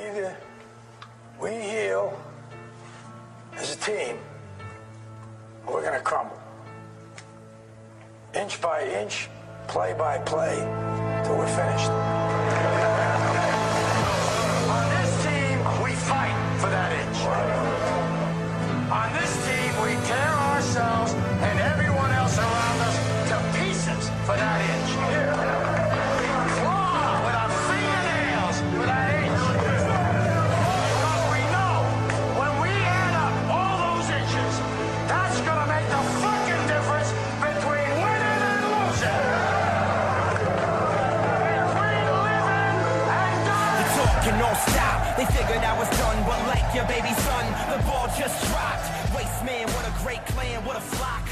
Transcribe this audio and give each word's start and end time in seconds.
Either 0.00 0.36
we 1.40 1.50
heal 1.50 2.16
as 3.56 3.74
a 3.74 3.78
team, 3.80 4.16
or 5.66 5.74
we're 5.74 5.82
going 5.82 5.94
to 5.94 6.00
crumble. 6.00 6.38
Inch 8.34 8.60
by 8.60 8.84
inch, 8.84 9.28
play 9.66 9.94
by 9.98 10.18
play, 10.18 10.56
till 11.24 11.36
we're 11.36 11.46
finished. 11.48 12.17
Your 46.78 46.86
baby 46.86 47.12
son, 47.12 47.44
the 47.76 47.84
ball 47.86 48.06
just 48.16 48.46
dropped. 48.46 49.12
Waste 49.12 49.44
man, 49.44 49.66
what 49.66 49.88
a 49.88 50.04
great 50.04 50.24
clan, 50.26 50.64
what 50.64 50.76
a 50.76 50.80
flock. 50.80 51.26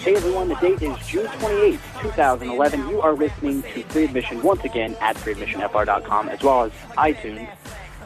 Hey 0.00 0.16
everyone, 0.16 0.48
the 0.48 0.54
date 0.56 0.82
is 0.82 0.94
June 1.06 1.26
28, 1.38 1.80
2011. 2.02 2.88
You 2.90 3.00
are 3.00 3.14
listening 3.14 3.62
to 3.62 3.82
Free 3.84 4.04
Admission 4.04 4.42
once 4.42 4.64
again 4.64 4.94
at 5.00 5.16
freeadmissionfr.com 5.16 6.28
as 6.28 6.42
well 6.42 6.64
as 6.64 6.72
iTunes. 6.98 7.48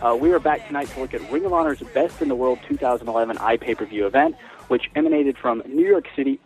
Uh, 0.00 0.14
we 0.14 0.31
are 0.33 0.39
back 0.39 0.64
tonight 0.69 0.86
to 0.91 1.00
look 1.00 1.12
at 1.12 1.28
Ring 1.33 1.44
of 1.44 1.53
Honor's 1.53 1.81
Best 1.92 2.22
in 2.22 2.28
the 2.28 2.36
World 2.36 2.61
2011 2.69 3.39
iPay-per-view 3.39 4.06
event, 4.06 4.37
which 4.69 4.92
emanated 4.94 5.37
from 5.37 5.64
New 5.66 5.89
York 5.89 6.06
City 6.14 6.39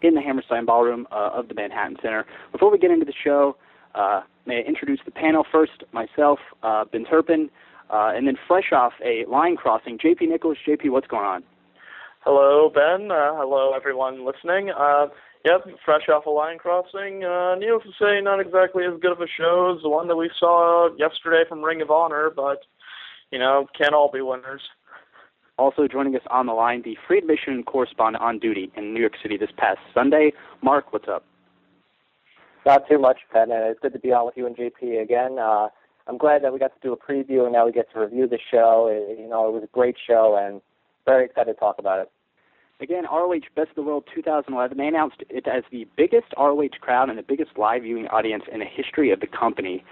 in 0.00 0.14
the 0.14 0.22
Hammerstein 0.22 0.64
Ballroom 0.64 1.06
uh, 1.12 1.32
of 1.34 1.48
the 1.48 1.54
Manhattan 1.54 1.98
Center. 2.00 2.24
Before 2.50 2.70
we 2.70 2.78
get 2.78 2.90
into 2.90 3.04
the 3.04 3.12
show, 3.12 3.58
uh, 3.94 4.22
may 4.46 4.56
I 4.56 4.60
introduce 4.60 5.00
the 5.04 5.10
panel 5.10 5.44
first, 5.52 5.84
myself, 5.92 6.38
uh, 6.62 6.86
Ben 6.86 7.04
Turpin, 7.04 7.50
uh, 7.90 8.12
and 8.14 8.26
then 8.26 8.36
fresh 8.48 8.72
off 8.72 8.92
a 9.04 9.24
line 9.28 9.56
crossing, 9.56 9.98
JP 9.98 10.28
Nicholas. 10.28 10.58
JP, 10.66 10.90
what's 10.90 11.06
going 11.06 11.24
on? 11.24 11.44
Hello, 12.20 12.70
Ben. 12.74 13.10
Uh, 13.10 13.36
hello, 13.36 13.72
everyone 13.74 14.26
listening. 14.26 14.70
Uh, 14.70 15.06
yep, 15.44 15.64
fresh 15.84 16.08
off 16.08 16.26
a 16.26 16.30
line 16.30 16.58
crossing. 16.58 17.22
Uh, 17.22 17.54
needless 17.54 17.84
to 17.84 17.92
say, 18.00 18.20
not 18.20 18.40
exactly 18.40 18.84
as 18.84 18.98
good 19.00 19.12
of 19.12 19.20
a 19.20 19.28
show 19.28 19.74
as 19.76 19.82
the 19.82 19.88
one 19.88 20.08
that 20.08 20.16
we 20.16 20.30
saw 20.38 20.88
yesterday 20.98 21.44
from 21.48 21.62
Ring 21.62 21.80
of 21.80 21.90
Honor, 21.90 22.30
but, 22.34 22.64
you 23.30 23.38
know, 23.38 23.66
can't 23.78 23.94
all 23.94 24.10
be 24.10 24.20
winners. 24.20 24.62
Also 25.58 25.86
joining 25.86 26.16
us 26.16 26.22
on 26.28 26.46
the 26.46 26.52
line, 26.52 26.82
the 26.82 26.98
free 27.06 27.18
admission 27.18 27.62
correspondent 27.62 28.22
on 28.22 28.38
duty 28.38 28.70
in 28.76 28.92
New 28.92 29.00
York 29.00 29.14
City 29.22 29.36
this 29.36 29.50
past 29.56 29.78
Sunday. 29.94 30.32
Mark, 30.62 30.92
what's 30.92 31.08
up? 31.08 31.24
Not 32.66 32.88
too 32.88 32.98
much, 32.98 33.18
Ben. 33.32 33.52
And 33.52 33.70
it's 33.70 33.80
good 33.80 33.92
to 33.92 33.98
be 34.00 34.12
on 34.12 34.26
with 34.26 34.36
you 34.36 34.46
and 34.46 34.56
JP 34.56 35.00
again. 35.00 35.38
Uh, 35.38 35.68
I'm 36.06 36.18
glad 36.18 36.42
that 36.44 36.52
we 36.52 36.58
got 36.58 36.72
to 36.74 36.80
do 36.82 36.92
a 36.92 36.96
preview 36.96 37.44
and 37.44 37.52
now 37.52 37.66
we 37.66 37.72
get 37.72 37.92
to 37.92 38.00
review 38.00 38.28
the 38.28 38.38
show. 38.50 38.88
It, 38.90 39.18
you 39.18 39.28
know, 39.28 39.48
it 39.48 39.52
was 39.52 39.62
a 39.64 39.72
great 39.72 39.96
show 40.06 40.38
and 40.40 40.60
very 41.04 41.24
excited 41.24 41.54
to 41.54 41.58
talk 41.58 41.76
about 41.78 42.00
it. 42.00 42.10
Again, 42.80 43.04
ROH 43.10 43.40
Best 43.54 43.70
of 43.70 43.76
the 43.76 43.82
World 43.82 44.04
2011. 44.14 44.76
They 44.76 44.86
announced 44.86 45.22
it 45.30 45.46
as 45.48 45.62
the 45.72 45.86
biggest 45.96 46.26
ROH 46.36 46.78
crowd 46.80 47.08
and 47.08 47.18
the 47.18 47.22
biggest 47.22 47.52
live 47.56 47.82
viewing 47.82 48.06
audience 48.08 48.44
in 48.52 48.60
the 48.60 48.66
history 48.66 49.10
of 49.10 49.20
the 49.20 49.26
company. 49.26 49.82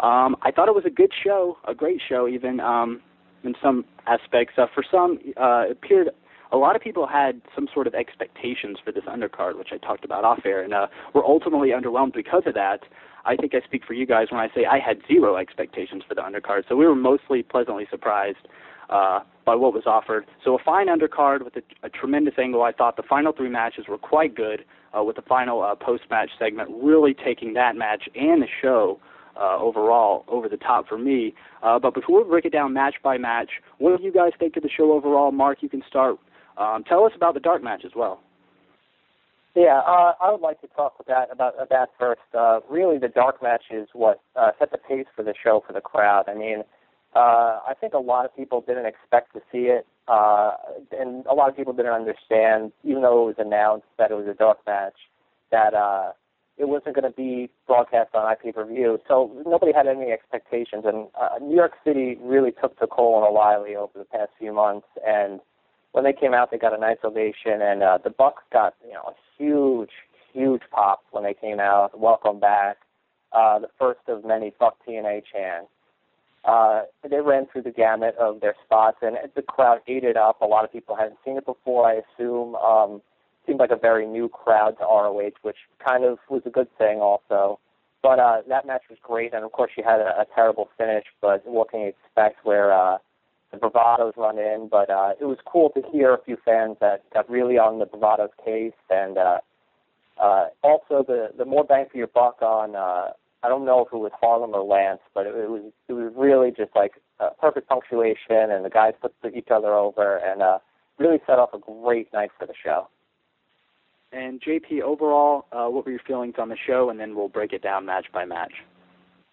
Um, 0.00 0.34
I 0.42 0.50
thought 0.50 0.68
it 0.68 0.74
was 0.74 0.86
a 0.86 0.90
good 0.90 1.12
show, 1.22 1.58
a 1.68 1.74
great 1.74 2.00
show, 2.08 2.26
even 2.26 2.60
um, 2.60 3.02
in 3.44 3.54
some 3.62 3.84
aspects. 4.06 4.54
Uh, 4.56 4.66
for 4.74 4.82
some, 4.90 5.18
uh, 5.36 5.66
it 5.68 5.72
appeared 5.72 6.08
a 6.50 6.56
lot 6.56 6.76
of 6.76 6.82
people 6.82 7.06
had 7.06 7.42
some 7.54 7.68
sort 7.74 7.86
of 7.86 7.94
expectations 7.94 8.78
for 8.82 8.92
this 8.92 9.04
undercard, 9.04 9.58
which 9.58 9.70
I 9.72 9.76
talked 9.78 10.04
about 10.04 10.24
off 10.24 10.40
air, 10.44 10.62
and 10.62 10.72
uh, 10.72 10.86
were 11.12 11.24
ultimately 11.24 11.70
underwhelmed 11.70 12.14
because 12.14 12.44
of 12.46 12.54
that. 12.54 12.80
I 13.26 13.36
think 13.36 13.54
I 13.54 13.60
speak 13.64 13.84
for 13.86 13.94
you 13.94 14.06
guys 14.06 14.28
when 14.30 14.40
I 14.40 14.48
say 14.54 14.66
I 14.66 14.78
had 14.78 14.98
zero 15.08 15.36
expectations 15.36 16.02
for 16.06 16.14
the 16.14 16.20
undercard, 16.20 16.64
so 16.68 16.76
we 16.76 16.86
were 16.86 16.94
mostly 16.94 17.42
pleasantly 17.42 17.86
surprised 17.90 18.48
uh, 18.90 19.20
by 19.44 19.54
what 19.54 19.72
was 19.72 19.84
offered. 19.86 20.26
So 20.44 20.54
a 20.54 20.62
fine 20.62 20.88
undercard 20.88 21.44
with 21.44 21.56
a, 21.56 21.62
a 21.86 21.88
tremendous 21.88 22.34
angle. 22.38 22.62
I 22.62 22.72
thought 22.72 22.96
the 22.96 23.02
final 23.02 23.32
three 23.32 23.48
matches 23.48 23.86
were 23.88 23.98
quite 23.98 24.34
good, 24.34 24.64
uh, 24.96 25.02
with 25.02 25.16
the 25.16 25.22
final 25.22 25.62
uh, 25.62 25.74
post-match 25.74 26.30
segment 26.38 26.70
really 26.82 27.14
taking 27.14 27.54
that 27.54 27.76
match 27.76 28.08
and 28.14 28.42
the 28.42 28.46
show 28.62 29.00
uh, 29.36 29.56
overall 29.58 30.24
over 30.28 30.48
the 30.48 30.56
top 30.56 30.86
for 30.88 30.98
me. 30.98 31.34
Uh, 31.62 31.78
but 31.78 31.94
before 31.94 32.22
we 32.22 32.28
break 32.28 32.44
it 32.44 32.52
down 32.52 32.72
match 32.72 32.94
by 33.02 33.18
match, 33.18 33.50
what 33.78 33.98
do 33.98 34.04
you 34.04 34.12
guys 34.12 34.32
think 34.38 34.56
of 34.56 34.62
the 34.62 34.68
show 34.68 34.92
overall? 34.92 35.32
Mark, 35.32 35.58
you 35.62 35.68
can 35.68 35.82
start. 35.88 36.18
Um, 36.56 36.84
tell 36.84 37.04
us 37.04 37.12
about 37.16 37.34
the 37.34 37.40
dark 37.40 37.62
match 37.62 37.82
as 37.84 37.92
well. 37.96 38.20
Yeah, 39.54 39.82
uh, 39.86 40.14
I 40.20 40.32
would 40.32 40.40
like 40.40 40.60
to 40.62 40.66
talk 40.68 40.94
about 40.98 41.30
about 41.30 41.54
that 41.70 41.90
first. 41.98 42.22
Uh, 42.36 42.60
really, 42.68 42.98
the 42.98 43.08
dark 43.08 43.40
match 43.40 43.64
is 43.70 43.88
what 43.92 44.20
uh, 44.34 44.50
set 44.58 44.72
the 44.72 44.78
pace 44.78 45.06
for 45.14 45.22
the 45.22 45.34
show 45.40 45.62
for 45.64 45.72
the 45.72 45.80
crowd. 45.80 46.24
I 46.26 46.34
mean, 46.34 46.64
uh, 47.14 47.60
I 47.68 47.74
think 47.80 47.94
a 47.94 47.98
lot 47.98 48.24
of 48.24 48.34
people 48.34 48.60
didn't 48.66 48.86
expect 48.86 49.32
to 49.34 49.40
see 49.52 49.66
it, 49.66 49.86
uh, 50.08 50.52
and 50.98 51.24
a 51.26 51.34
lot 51.34 51.48
of 51.48 51.56
people 51.56 51.72
didn't 51.72 51.92
understand, 51.92 52.72
even 52.82 53.02
though 53.02 53.22
it 53.22 53.26
was 53.26 53.46
announced 53.46 53.86
that 53.96 54.10
it 54.10 54.14
was 54.14 54.26
a 54.26 54.34
dark 54.34 54.58
match, 54.66 54.96
that 55.52 55.72
uh, 55.72 56.10
it 56.58 56.66
wasn't 56.66 56.96
going 56.96 57.08
to 57.08 57.16
be 57.16 57.48
broadcast 57.68 58.12
on 58.14 58.22
iPay-per-view. 58.34 58.98
So 59.06 59.30
nobody 59.46 59.72
had 59.72 59.86
any 59.86 60.10
expectations, 60.10 60.82
and 60.84 61.06
uh, 61.14 61.38
New 61.40 61.54
York 61.54 61.74
City 61.84 62.18
really 62.20 62.50
took 62.50 62.76
to 62.80 62.88
Cole 62.88 63.18
and 63.18 63.28
O'Reilly 63.28 63.76
over 63.76 63.92
the 63.96 64.04
past 64.04 64.30
few 64.36 64.52
months, 64.52 64.88
and 65.06 65.38
when 65.94 66.02
they 66.02 66.12
came 66.12 66.34
out, 66.34 66.50
they 66.50 66.58
got 66.58 66.74
a 66.74 66.80
nice 66.80 66.96
ovation, 67.04 67.62
and 67.62 67.84
uh, 67.84 67.98
the 68.02 68.10
Bucks 68.10 68.42
got 68.52 68.74
you 68.84 68.94
know 68.94 69.04
a 69.06 69.14
huge, 69.38 69.92
huge 70.32 70.62
pop 70.72 71.04
when 71.12 71.22
they 71.22 71.34
came 71.34 71.60
out. 71.60 71.96
Welcome 71.96 72.40
back, 72.40 72.78
uh, 73.32 73.60
the 73.60 73.68
first 73.78 74.00
of 74.08 74.24
many 74.24 74.52
Fuck 74.58 74.76
TNA 74.86 75.22
chants. 75.32 75.70
Uh, 76.44 76.82
they 77.08 77.20
ran 77.20 77.46
through 77.46 77.62
the 77.62 77.70
gamut 77.70 78.16
of 78.18 78.40
their 78.40 78.56
spots, 78.64 78.96
and 79.02 79.16
the 79.36 79.42
crowd 79.42 79.78
ate 79.86 80.02
it 80.02 80.16
up. 80.16 80.42
A 80.42 80.46
lot 80.46 80.64
of 80.64 80.72
people 80.72 80.96
hadn't 80.96 81.18
seen 81.24 81.36
it 81.36 81.46
before, 81.46 81.86
I 81.86 82.00
assume. 82.02 82.56
Um, 82.56 83.00
seemed 83.46 83.60
like 83.60 83.70
a 83.70 83.76
very 83.76 84.04
new 84.04 84.28
crowd 84.28 84.76
to 84.78 84.84
ROH, 84.84 85.30
which 85.42 85.58
kind 85.86 86.04
of 86.04 86.18
was 86.28 86.42
a 86.44 86.50
good 86.50 86.68
thing 86.76 86.98
also. 86.98 87.60
But 88.02 88.18
uh, 88.18 88.42
that 88.48 88.66
match 88.66 88.82
was 88.90 88.98
great, 89.00 89.32
and 89.32 89.44
of 89.44 89.52
course, 89.52 89.70
she 89.72 89.82
had 89.82 90.00
a, 90.00 90.22
a 90.22 90.26
terrible 90.34 90.68
finish. 90.76 91.04
But 91.20 91.46
what 91.46 91.70
can 91.70 91.82
you 91.82 91.86
expect? 91.86 92.44
Where 92.44 92.72
uh, 92.72 92.98
the 93.54 93.68
bravados 93.68 94.16
run 94.16 94.38
in, 94.38 94.68
but 94.70 94.90
uh, 94.90 95.12
it 95.20 95.24
was 95.24 95.38
cool 95.46 95.70
to 95.70 95.82
hear 95.92 96.14
a 96.14 96.22
few 96.22 96.36
fans 96.44 96.76
that 96.80 97.02
got 97.12 97.28
really 97.30 97.58
on 97.58 97.78
the 97.78 97.86
bravados 97.86 98.30
case, 98.44 98.72
and 98.90 99.18
uh, 99.18 99.38
uh, 100.20 100.46
also 100.62 101.04
the 101.06 101.30
the 101.36 101.44
more 101.44 101.64
bang 101.64 101.86
for 101.90 101.98
your 101.98 102.06
buck 102.08 102.42
on. 102.42 102.76
Uh, 102.76 103.12
I 103.42 103.48
don't 103.48 103.64
know 103.64 103.84
if 103.84 103.92
it 103.92 103.98
was 103.98 104.12
Harlem 104.18 104.54
or 104.54 104.62
Lance, 104.62 105.00
but 105.14 105.26
it, 105.26 105.34
it 105.34 105.50
was 105.50 105.62
it 105.88 105.92
was 105.92 106.12
really 106.16 106.50
just 106.50 106.74
like 106.74 106.92
uh, 107.20 107.30
perfect 107.40 107.68
punctuation, 107.68 108.50
and 108.50 108.64
the 108.64 108.70
guys 108.70 108.94
put 109.00 109.12
each 109.34 109.48
other 109.50 109.74
over, 109.74 110.16
and 110.16 110.42
uh, 110.42 110.58
really 110.98 111.18
set 111.26 111.38
off 111.38 111.50
a 111.52 111.58
great 111.58 112.12
night 112.12 112.30
for 112.38 112.46
the 112.46 112.54
show. 112.62 112.88
And 114.12 114.40
JP, 114.40 114.82
overall, 114.82 115.46
uh, 115.50 115.66
what 115.66 115.84
were 115.84 115.90
your 115.90 116.00
feelings 116.06 116.34
on 116.38 116.48
the 116.48 116.56
show? 116.66 116.88
And 116.88 117.00
then 117.00 117.16
we'll 117.16 117.28
break 117.28 117.52
it 117.52 117.62
down 117.62 117.84
match 117.84 118.06
by 118.12 118.24
match. 118.24 118.52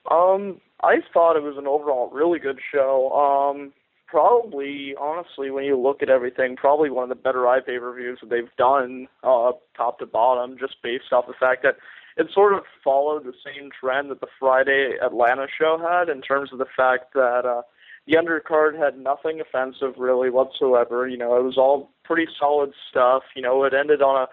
Um, 0.10 0.60
I 0.82 0.96
thought 1.14 1.38
it 1.38 1.44
was 1.44 1.58
an 1.58 1.68
overall 1.68 2.10
really 2.12 2.40
good 2.40 2.60
show. 2.74 3.12
Um, 3.12 3.74
probably, 4.12 4.94
honestly, 5.00 5.50
when 5.50 5.64
you 5.64 5.80
look 5.80 6.04
at 6.04 6.10
everything, 6.10 6.58
probably 6.58 6.90
one 6.90 7.04
of 7.04 7.10
the 7.10 7.16
better 7.16 7.44
iPay 7.44 7.82
reviews 7.82 8.20
that 8.22 8.30
they've 8.30 8.56
done, 8.58 9.08
uh, 9.24 9.54
top 9.76 10.00
to 10.00 10.06
bottom, 10.06 10.58
just 10.60 10.76
based 10.84 11.14
off 11.14 11.28
the 11.28 11.34
fact 11.40 11.64
that 11.64 11.78
it 12.18 12.28
sort 12.34 12.54
of 12.54 12.64
followed 12.84 13.24
the 13.24 13.34
same 13.44 13.70
trend 13.72 14.12
that 14.12 14.20
the 14.20 14.28
Friday 14.38 14.98
Atlanta 15.02 15.48
show 15.58 15.80
had 15.80 16.10
in 16.10 16.22
terms 16.22 16.52
of 16.52 16.60
the 16.60 16.66
fact 16.76 17.14
that 17.14 17.46
uh, 17.46 17.62
the 18.06 18.18
undercard 18.18 18.78
had 18.78 19.00
nothing 19.00 19.40
offensive 19.40 19.94
really 19.98 20.30
whatsoever. 20.30 21.08
You 21.08 21.18
know, 21.18 21.38
it 21.38 21.44
was 21.44 21.58
all 21.58 21.90
pretty 22.04 22.28
solid 22.38 22.74
stuff. 22.90 23.24
You 23.34 23.42
know, 23.42 23.64
it 23.64 23.74
ended 23.74 24.02
on 24.02 24.24
a 24.24 24.28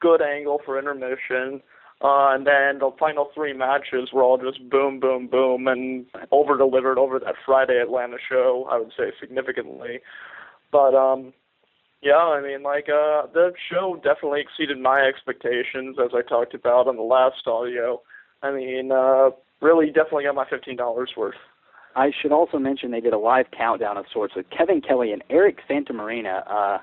good 0.00 0.22
angle 0.22 0.62
for 0.64 0.78
intermission. 0.78 1.60
Uh, 2.00 2.30
and 2.30 2.46
then 2.46 2.78
the 2.78 2.90
final 2.98 3.28
three 3.34 3.52
matches 3.52 4.10
were 4.12 4.22
all 4.22 4.38
just 4.38 4.68
boom, 4.70 5.00
boom, 5.00 5.26
boom, 5.26 5.66
and 5.66 6.06
over 6.30 6.56
delivered 6.56 6.96
over 6.96 7.18
that 7.18 7.34
Friday 7.44 7.80
Atlanta 7.82 8.18
show. 8.28 8.68
I 8.70 8.78
would 8.78 8.92
say 8.96 9.10
significantly, 9.18 10.00
but 10.70 10.94
um, 10.94 11.32
yeah, 12.00 12.16
I 12.16 12.40
mean, 12.40 12.62
like 12.62 12.88
uh, 12.88 13.26
the 13.34 13.52
show 13.68 13.96
definitely 13.96 14.40
exceeded 14.40 14.78
my 14.78 15.00
expectations, 15.00 15.96
as 16.00 16.10
I 16.14 16.22
talked 16.22 16.54
about 16.54 16.86
on 16.86 16.94
the 16.94 17.02
last 17.02 17.46
audio. 17.46 18.00
I 18.44 18.52
mean, 18.52 18.92
uh, 18.92 19.30
really, 19.60 19.86
definitely 19.86 20.22
got 20.22 20.36
my 20.36 20.48
fifteen 20.48 20.76
dollars 20.76 21.10
worth. 21.16 21.34
I 21.96 22.12
should 22.22 22.30
also 22.30 22.58
mention 22.58 22.92
they 22.92 23.00
did 23.00 23.12
a 23.12 23.18
live 23.18 23.46
countdown 23.50 23.96
of 23.96 24.04
sorts 24.12 24.36
with 24.36 24.46
Kevin 24.56 24.80
Kelly 24.80 25.12
and 25.12 25.24
Eric 25.30 25.58
Santamarina. 25.68 26.44
Uh, 26.48 26.78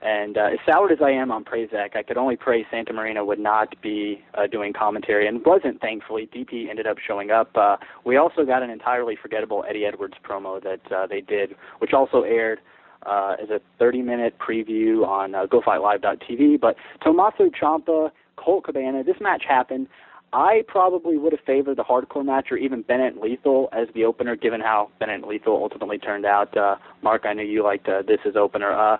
And 0.00 0.38
uh, 0.38 0.50
as 0.52 0.58
soured 0.64 0.92
as 0.92 0.98
I 1.02 1.10
am 1.10 1.32
on 1.32 1.44
Prazak, 1.44 1.96
I 1.96 2.02
could 2.04 2.16
only 2.16 2.36
pray 2.36 2.64
Santa 2.70 2.92
Marina 2.92 3.24
would 3.24 3.40
not 3.40 3.74
be 3.82 4.22
uh, 4.34 4.46
doing 4.46 4.72
commentary, 4.72 5.26
and 5.26 5.44
wasn't, 5.44 5.80
thankfully. 5.80 6.28
DP 6.32 6.70
ended 6.70 6.86
up 6.86 6.98
showing 7.04 7.30
up. 7.30 7.50
Uh, 7.56 7.76
we 8.04 8.16
also 8.16 8.44
got 8.44 8.62
an 8.62 8.70
entirely 8.70 9.16
forgettable 9.20 9.64
Eddie 9.68 9.84
Edwards 9.84 10.14
promo 10.24 10.62
that 10.62 10.80
uh, 10.94 11.06
they 11.08 11.20
did, 11.20 11.56
which 11.80 11.92
also 11.92 12.22
aired 12.22 12.60
uh, 13.06 13.36
as 13.42 13.48
a 13.50 13.60
30-minute 13.82 14.36
preview 14.38 15.04
on 15.04 15.34
uh, 15.34 15.46
GoFightLive.tv. 15.46 16.60
But 16.60 16.76
Tommaso 17.02 17.50
Ciampa, 17.60 18.10
Colt 18.36 18.64
Cabana, 18.64 19.02
this 19.02 19.16
match 19.20 19.42
happened. 19.48 19.88
I 20.32 20.62
probably 20.68 21.16
would 21.16 21.32
have 21.32 21.40
favored 21.46 21.78
the 21.78 21.84
hardcore 21.84 22.24
match 22.24 22.48
or 22.50 22.58
even 22.58 22.82
Bennett 22.82 23.20
Lethal 23.20 23.70
as 23.72 23.88
the 23.94 24.04
opener, 24.04 24.36
given 24.36 24.60
how 24.60 24.90
Bennett 25.00 25.26
Lethal 25.26 25.56
ultimately 25.56 25.98
turned 25.98 26.26
out. 26.26 26.54
Uh, 26.56 26.76
Mark, 27.02 27.22
I 27.24 27.32
know 27.32 27.42
you 27.42 27.64
liked 27.64 27.88
uh, 27.88 28.02
this 28.06 28.18
as 28.26 28.36
opener. 28.36 28.72
Uh, 28.72 28.98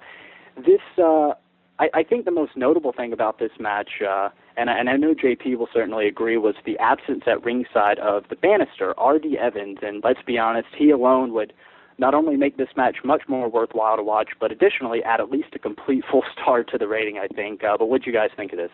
this, 0.65 0.81
uh, 0.99 1.33
I, 1.79 1.89
I 1.95 2.03
think 2.03 2.25
the 2.25 2.31
most 2.31 2.57
notable 2.57 2.93
thing 2.93 3.13
about 3.13 3.39
this 3.39 3.53
match, 3.59 4.03
uh, 4.07 4.31
and, 4.57 4.69
and 4.69 4.89
I 4.89 4.97
know 4.97 5.15
JP 5.15 5.57
will 5.59 5.69
certainly 5.73 6.09
agree, 6.09 6.37
was 6.37 6.55
the 6.65 6.79
absence 6.79 7.25
at 7.27 7.45
ringside 7.45 7.99
of 7.99 8.25
the 8.29 8.37
Banister, 8.37 8.99
R.D. 8.99 9.39
Evans. 9.39 9.79
And 9.83 10.03
let's 10.05 10.23
be 10.27 10.39
honest, 10.39 10.69
he 10.77 10.91
alone 10.91 11.33
would 11.35 11.53
not 11.99 12.15
only 12.15 12.37
make 12.37 12.57
this 12.57 12.69
match 12.77 12.99
much 13.05 13.23
more 13.29 13.49
worthwhile 13.49 13.97
to 13.97 14.03
watch, 14.03 14.31
but 14.41 14.53
additionally 14.53 15.03
add 15.03 15.21
at 15.21 15.31
least 15.31 15.49
a 15.55 15.59
complete 15.59 16.05
full 16.11 16.23
star 16.33 16.65
to 16.65 16.79
the 16.79 16.89
rating, 16.89 17.19
I 17.19 17.27
think. 17.29 17.65
Uh, 17.65 17.77
but 17.79 17.87
what 17.87 18.03
do 18.03 18.11
you 18.11 18.17
guys 18.17 18.31
think 18.37 18.53
of 18.53 18.59
this? 18.59 18.71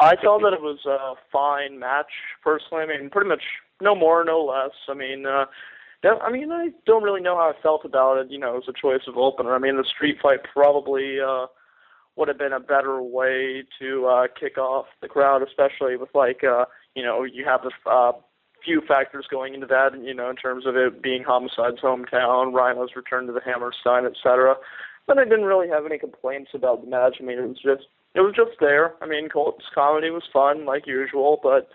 I 0.00 0.16
thought 0.16 0.40
that 0.40 0.54
it 0.54 0.62
was 0.62 0.78
a 0.86 1.14
fine 1.30 1.78
match, 1.78 2.10
personally. 2.42 2.84
I 2.84 2.86
mean, 2.86 3.10
pretty 3.10 3.28
much 3.28 3.42
no 3.82 3.94
more, 3.94 4.24
no 4.24 4.42
less. 4.42 4.70
I 4.88 4.94
mean, 4.94 5.26
uh, 5.26 5.44
I 6.04 6.30
mean, 6.30 6.50
I 6.50 6.70
don't 6.86 7.02
really 7.02 7.20
know 7.20 7.36
how 7.36 7.52
I 7.56 7.62
felt 7.62 7.84
about 7.84 8.18
it. 8.18 8.30
You 8.30 8.38
know, 8.38 8.54
it 8.54 8.64
was 8.66 8.68
a 8.68 8.80
choice 8.80 9.02
of 9.06 9.18
opener. 9.18 9.54
I 9.54 9.58
mean, 9.58 9.76
the 9.76 9.84
street 9.84 10.16
fight 10.22 10.40
probably 10.52 11.18
uh, 11.20 11.46
would 12.16 12.28
have 12.28 12.38
been 12.38 12.52
a 12.52 12.60
better 12.60 13.02
way 13.02 13.64
to 13.80 14.06
uh, 14.06 14.26
kick 14.38 14.56
off 14.56 14.86
the 15.02 15.08
crowd, 15.08 15.42
especially 15.42 15.96
with 15.96 16.08
like, 16.14 16.42
uh, 16.42 16.64
you 16.94 17.02
know, 17.02 17.24
you 17.24 17.44
have 17.44 17.60
the 17.62 17.90
uh, 17.90 18.12
few 18.64 18.80
factors 18.86 19.26
going 19.30 19.54
into 19.54 19.66
that. 19.66 19.90
You 20.02 20.14
know, 20.14 20.30
in 20.30 20.36
terms 20.36 20.66
of 20.66 20.76
it 20.76 21.02
being 21.02 21.22
Homicide's 21.22 21.80
hometown, 21.82 22.54
Rhino's 22.54 22.96
return 22.96 23.26
to 23.26 23.32
the 23.32 23.40
Hammerstein, 23.44 24.06
etc. 24.06 24.56
But 25.06 25.18
I 25.18 25.24
didn't 25.24 25.44
really 25.44 25.68
have 25.68 25.86
any 25.86 25.98
complaints 25.98 26.52
about 26.54 26.82
the 26.82 26.90
match. 26.90 27.16
I 27.20 27.24
mean, 27.24 27.38
it 27.38 27.48
was 27.48 27.58
just 27.62 27.88
it 28.14 28.20
was 28.20 28.34
just 28.34 28.58
there. 28.58 28.94
I 29.02 29.06
mean, 29.06 29.28
Colt's 29.28 29.64
comedy 29.74 30.10
was 30.10 30.24
fun 30.32 30.64
like 30.64 30.86
usual, 30.86 31.40
but 31.42 31.68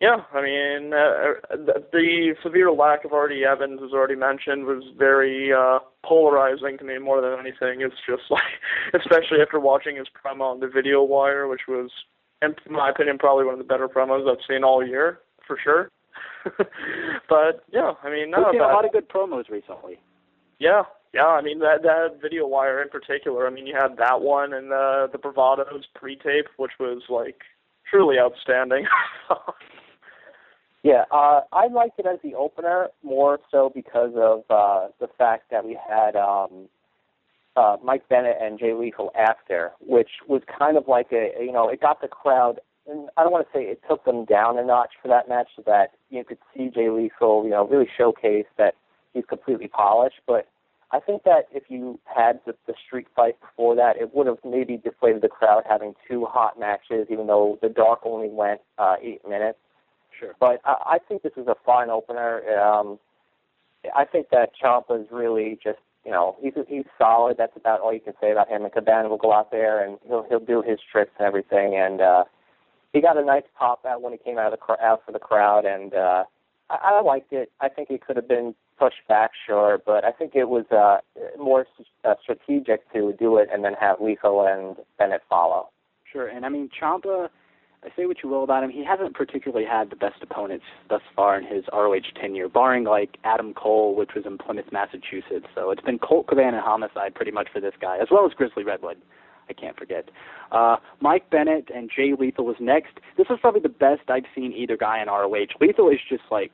yeah, 0.00 0.16
I 0.34 0.42
mean, 0.42 0.92
uh, 0.92 1.56
the, 1.56 1.82
the 1.90 2.34
severe 2.42 2.70
lack 2.70 3.06
of 3.06 3.14
R.D. 3.14 3.44
Evans, 3.44 3.80
as 3.82 3.92
already 3.92 4.14
mentioned, 4.14 4.66
was 4.66 4.84
very 4.98 5.52
uh, 5.54 5.78
polarizing 6.04 6.76
to 6.78 6.84
me 6.84 6.98
more 6.98 7.22
than 7.22 7.32
anything. 7.32 7.80
It's 7.80 7.94
just 8.06 8.22
like, 8.30 8.42
especially 8.92 9.40
after 9.40 9.58
watching 9.58 9.96
his 9.96 10.06
promo 10.08 10.52
on 10.52 10.60
the 10.60 10.68
Video 10.68 11.02
Wire, 11.02 11.48
which 11.48 11.62
was, 11.66 11.90
in 12.42 12.54
my 12.70 12.90
opinion, 12.90 13.16
probably 13.16 13.46
one 13.46 13.54
of 13.54 13.58
the 13.58 13.64
better 13.64 13.88
promos 13.88 14.30
I've 14.30 14.44
seen 14.46 14.64
all 14.64 14.86
year 14.86 15.20
for 15.46 15.58
sure. 15.62 15.90
but 17.28 17.64
yeah, 17.72 17.92
I 18.02 18.10
mean, 18.10 18.30
no, 18.30 18.38
we've 18.38 18.52
seen 18.52 18.60
a 18.60 18.64
lot 18.64 18.84
of 18.84 18.92
good 18.92 19.08
promos 19.08 19.48
recently. 19.48 19.98
Yeah, 20.58 20.82
yeah, 21.12 21.26
I 21.26 21.42
mean 21.42 21.58
that 21.60 21.82
that 21.82 22.20
video 22.22 22.46
wire 22.46 22.82
in 22.82 22.88
particular. 22.88 23.46
I 23.46 23.50
mean, 23.50 23.66
you 23.66 23.74
had 23.74 23.96
that 23.96 24.20
one 24.20 24.52
and 24.52 24.70
the 24.70 25.08
the 25.10 25.18
Bravados 25.18 25.84
pre-tape, 25.94 26.46
which 26.56 26.72
was 26.78 27.02
like 27.08 27.40
truly 27.90 28.18
outstanding. 28.18 28.86
yeah, 30.86 31.04
uh, 31.10 31.40
I 31.52 31.66
liked 31.66 31.98
it 31.98 32.06
as 32.06 32.20
the 32.22 32.36
opener 32.36 32.90
more 33.02 33.40
so 33.50 33.72
because 33.74 34.12
of 34.14 34.44
uh, 34.48 34.88
the 35.00 35.08
fact 35.18 35.50
that 35.50 35.64
we 35.64 35.76
had 35.88 36.14
um, 36.14 36.68
uh, 37.56 37.76
Mike 37.82 38.08
Bennett 38.08 38.36
and 38.40 38.56
Jay 38.56 38.72
Lethal 38.72 39.10
after, 39.18 39.72
which 39.80 40.10
was 40.28 40.42
kind 40.58 40.76
of 40.76 40.86
like 40.86 41.08
a 41.10 41.32
you 41.40 41.50
know 41.50 41.68
it 41.68 41.80
got 41.80 42.00
the 42.00 42.06
crowd. 42.08 42.60
And 42.88 43.08
I 43.16 43.24
don't 43.24 43.32
want 43.32 43.48
to 43.48 43.58
say 43.58 43.64
it 43.64 43.80
took 43.88 44.04
them 44.04 44.24
down 44.26 44.60
a 44.60 44.64
notch 44.64 44.92
for 45.02 45.08
that 45.08 45.28
match, 45.28 45.48
so 45.56 45.62
that 45.66 45.90
you 46.08 46.22
could 46.22 46.38
see 46.56 46.70
Jay 46.72 46.88
Lethal, 46.88 47.42
you 47.42 47.50
know, 47.50 47.66
really 47.66 47.88
showcase 47.98 48.46
that 48.56 48.74
he's 49.12 49.24
completely 49.28 49.66
polished, 49.66 50.20
but 50.24 50.46
I 50.92 51.00
think 51.00 51.24
that 51.24 51.48
if 51.52 51.64
you 51.68 51.98
had 52.04 52.38
the, 52.46 52.54
the 52.68 52.74
street 52.86 53.08
fight 53.16 53.40
before 53.40 53.74
that, 53.74 53.96
it 53.96 54.14
would 54.14 54.28
have 54.28 54.38
maybe 54.44 54.76
deflated 54.76 55.22
the 55.22 55.28
crowd 55.28 55.64
having 55.68 55.94
two 56.08 56.26
hot 56.26 56.60
matches, 56.60 57.08
even 57.10 57.26
though 57.26 57.58
the 57.60 57.68
dark 57.68 58.00
only 58.04 58.28
went 58.28 58.60
uh, 58.78 58.94
eight 59.02 59.26
minutes. 59.28 59.58
Sure. 60.18 60.34
But 60.38 60.60
I, 60.64 60.74
I 60.86 60.98
think 61.08 61.22
this 61.22 61.32
is 61.36 61.46
a 61.46 61.56
fine 61.64 61.90
opener. 61.90 62.42
Um, 62.58 62.98
I 63.94 64.04
think 64.04 64.30
that 64.30 64.50
Ciampa's 64.60 65.08
really 65.10 65.58
just, 65.62 65.78
you 66.04 66.10
know, 66.10 66.36
he's 66.40 66.54
he's 66.68 66.84
solid. 66.98 67.36
That's 67.36 67.56
about 67.56 67.80
all 67.80 67.92
you 67.92 68.00
can 68.00 68.14
say 68.20 68.32
about 68.32 68.48
him. 68.48 68.64
And 68.64 68.72
Cabana 68.72 69.08
will 69.08 69.16
go 69.16 69.32
out 69.32 69.50
there 69.50 69.84
and 69.84 69.98
he'll 70.06 70.24
he'll 70.28 70.40
do 70.40 70.62
his 70.62 70.78
tricks 70.90 71.12
and 71.18 71.26
everything. 71.26 71.76
And 71.76 72.00
uh, 72.00 72.24
he 72.96 73.02
got 73.02 73.18
a 73.18 73.24
nice 73.24 73.44
pop 73.58 73.84
out 73.84 74.00
when 74.00 74.12
he 74.12 74.18
came 74.18 74.38
out 74.38 74.52
of 74.52 74.58
the 74.58 74.84
out 74.84 75.02
for 75.04 75.12
the 75.12 75.18
crowd, 75.18 75.66
and 75.66 75.92
uh, 75.92 76.24
I, 76.70 76.76
I 76.94 77.02
liked 77.02 77.32
it. 77.32 77.52
I 77.60 77.68
think 77.68 77.90
it 77.90 78.04
could 78.04 78.16
have 78.16 78.26
been 78.26 78.54
pushed 78.78 79.06
back, 79.06 79.32
sure, 79.46 79.80
but 79.84 80.04
I 80.04 80.12
think 80.12 80.34
it 80.34 80.48
was 80.48 80.64
uh, 80.70 80.98
more 81.38 81.66
uh, 82.04 82.14
strategic 82.22 82.90
to 82.92 83.12
do 83.18 83.36
it 83.36 83.48
and 83.52 83.64
then 83.64 83.74
have 83.74 84.00
Lethal 84.00 84.46
and 84.46 84.76
Bennett 84.98 85.22
follow. 85.28 85.68
Sure, 86.10 86.26
and 86.26 86.46
I 86.46 86.48
mean 86.48 86.70
Ciampa. 86.80 87.28
I 87.86 87.90
say 87.96 88.06
what 88.06 88.16
you 88.22 88.28
will 88.28 88.42
about 88.42 88.64
him, 88.64 88.70
he 88.70 88.84
hasn't 88.84 89.14
particularly 89.14 89.64
had 89.64 89.90
the 89.90 89.96
best 89.96 90.20
opponents 90.20 90.64
thus 90.88 91.02
far 91.14 91.38
in 91.38 91.44
his 91.44 91.64
ROH 91.72 92.00
tenure, 92.20 92.48
barring 92.48 92.82
like 92.82 93.16
Adam 93.22 93.54
Cole, 93.54 93.94
which 93.94 94.10
was 94.16 94.26
in 94.26 94.38
Plymouth, 94.38 94.72
Massachusetts. 94.72 95.46
So 95.54 95.70
it's 95.70 95.82
been 95.82 96.00
Colt 96.00 96.26
Cabana 96.26 96.56
and 96.56 96.66
Homicide 96.66 97.14
pretty 97.14 97.30
much 97.30 97.48
for 97.52 97.60
this 97.60 97.74
guy, 97.80 97.96
as 97.98 98.08
well 98.10 98.26
as 98.26 98.32
Grizzly 98.32 98.64
Redwood. 98.64 98.96
I 99.48 99.52
can't 99.52 99.76
forget. 99.76 100.08
Uh, 100.50 100.78
Mike 101.00 101.30
Bennett 101.30 101.70
and 101.72 101.88
Jay 101.94 102.12
Lethal 102.18 102.44
was 102.44 102.56
next. 102.58 102.98
This 103.16 103.28
was 103.30 103.38
probably 103.40 103.60
the 103.60 103.68
best 103.68 104.02
I've 104.08 104.24
seen 104.34 104.52
either 104.52 104.76
guy 104.76 105.00
in 105.00 105.06
ROH. 105.06 105.54
Lethal 105.60 105.88
is 105.88 106.00
just 106.08 106.24
like 106.28 106.50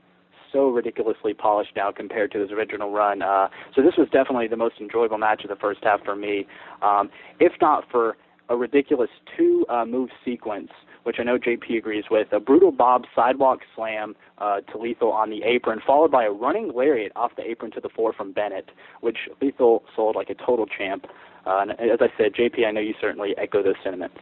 so 0.52 0.69
ridiculously 0.69 1.32
polished 1.32 1.73
now 1.75 1.90
compared 1.90 2.31
to 2.32 2.40
his 2.40 2.50
original 2.50 2.90
run. 2.90 3.23
Uh, 3.23 3.49
so 3.75 3.81
this 3.81 3.94
was 3.96 4.06
definitely 4.12 4.49
the 4.49 4.56
most 4.58 4.75
enjoyable 4.79 5.17
match 5.17 5.43
of 5.44 5.49
the 5.49 5.56
first 5.56 5.81
half 5.82 6.05
for 6.05 6.14
me, 6.14 6.46
um, 6.82 7.08
if 7.40 7.52
not 7.62 7.90
for 7.90 8.19
a 8.50 8.56
ridiculous 8.56 9.08
two 9.34 9.64
uh, 9.70 9.87
move 9.87 10.11
sequence, 10.23 10.69
which 11.05 11.17
I 11.19 11.23
know 11.23 11.39
JP 11.39 11.79
agrees 11.79 12.05
with. 12.11 12.33
A 12.33 12.41
brutal 12.41 12.73
Bob 12.73 13.05
sidewalk 13.15 13.61
slam 13.75 14.15
uh, 14.39 14.61
to 14.61 14.79
Lethal 14.79 15.13
on 15.13 15.31
the 15.31 15.43
apron, 15.43 15.81
followed 15.87 16.11
by 16.11 16.25
a 16.25 16.31
running 16.31 16.73
lariat 16.75 17.13
off 17.17 17.33
the 17.37 17.49
apron 17.49 17.71
to 17.73 17.81
the 17.81 17.89
floor 17.89 18.13
from 18.13 18.33
Bennett, 18.33 18.71
which 19.01 19.19
Lethal 19.41 19.85
sold 19.95 20.17
like 20.17 20.31
a 20.31 20.35
total 20.35 20.67
champ. 20.67 21.07
Uh, 21.47 21.61
and 21.63 21.71
as 21.73 21.99
I 22.01 22.09
said, 22.17 22.35
JP, 22.35 22.67
I 22.67 22.71
know 22.71 22.81
you 22.81 22.95
certainly 23.01 23.35
echo 23.37 23.63
those 23.63 23.75
sentiments. 23.83 24.19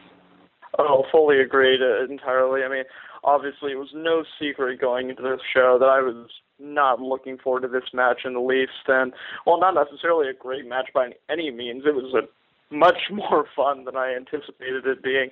Oh, 0.79 1.03
fully 1.11 1.39
agreed 1.39 1.81
uh, 1.81 2.05
entirely. 2.09 2.63
I 2.63 2.69
mean, 2.69 2.83
obviously, 3.23 3.73
it 3.73 3.77
was 3.77 3.89
no 3.93 4.23
secret 4.39 4.79
going 4.79 5.09
into 5.09 5.21
this 5.21 5.41
show 5.53 5.77
that 5.79 5.87
I 5.89 6.01
was 6.01 6.27
not 6.59 7.01
looking 7.01 7.37
forward 7.37 7.61
to 7.61 7.67
this 7.67 7.89
match 7.93 8.21
in 8.25 8.33
the 8.33 8.39
least. 8.39 8.87
And, 8.87 9.13
well, 9.45 9.59
not 9.59 9.75
necessarily 9.75 10.29
a 10.29 10.33
great 10.33 10.67
match 10.67 10.89
by 10.93 11.09
any 11.29 11.51
means. 11.51 11.83
It 11.85 11.95
was 11.95 12.13
a 12.13 12.27
much 12.71 13.09
more 13.11 13.45
fun 13.55 13.85
than 13.85 13.95
I 13.95 14.15
anticipated 14.15 14.85
it 14.85 15.03
being, 15.03 15.29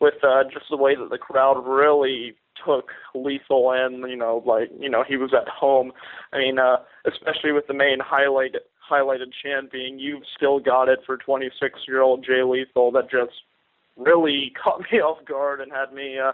with 0.00 0.14
uh, 0.22 0.44
just 0.44 0.66
the 0.70 0.76
way 0.76 0.94
that 0.96 1.10
the 1.10 1.18
crowd 1.18 1.62
really 1.66 2.34
took 2.64 2.90
Lethal 3.14 3.72
in. 3.72 4.08
You 4.08 4.16
know, 4.16 4.42
like 4.44 4.70
you 4.78 4.90
know, 4.90 5.04
he 5.06 5.16
was 5.16 5.32
at 5.34 5.48
home. 5.48 5.92
I 6.32 6.38
mean, 6.38 6.58
uh, 6.58 6.76
especially 7.06 7.52
with 7.52 7.66
the 7.66 7.74
main 7.74 7.98
highlight 8.00 8.56
highlighted 8.90 9.32
chant 9.42 9.70
being 9.70 9.98
"You've 9.98 10.24
still 10.36 10.58
got 10.58 10.88
it" 10.88 11.00
for 11.06 11.16
26 11.16 11.80
year 11.86 12.02
old 12.02 12.24
Jay 12.24 12.42
Lethal. 12.42 12.92
That 12.92 13.10
just 13.10 13.32
really 13.96 14.52
caught 14.62 14.82
me 14.92 14.98
off 14.98 15.24
guard 15.24 15.60
and 15.60 15.72
had 15.72 15.92
me 15.92 16.18
uh, 16.18 16.32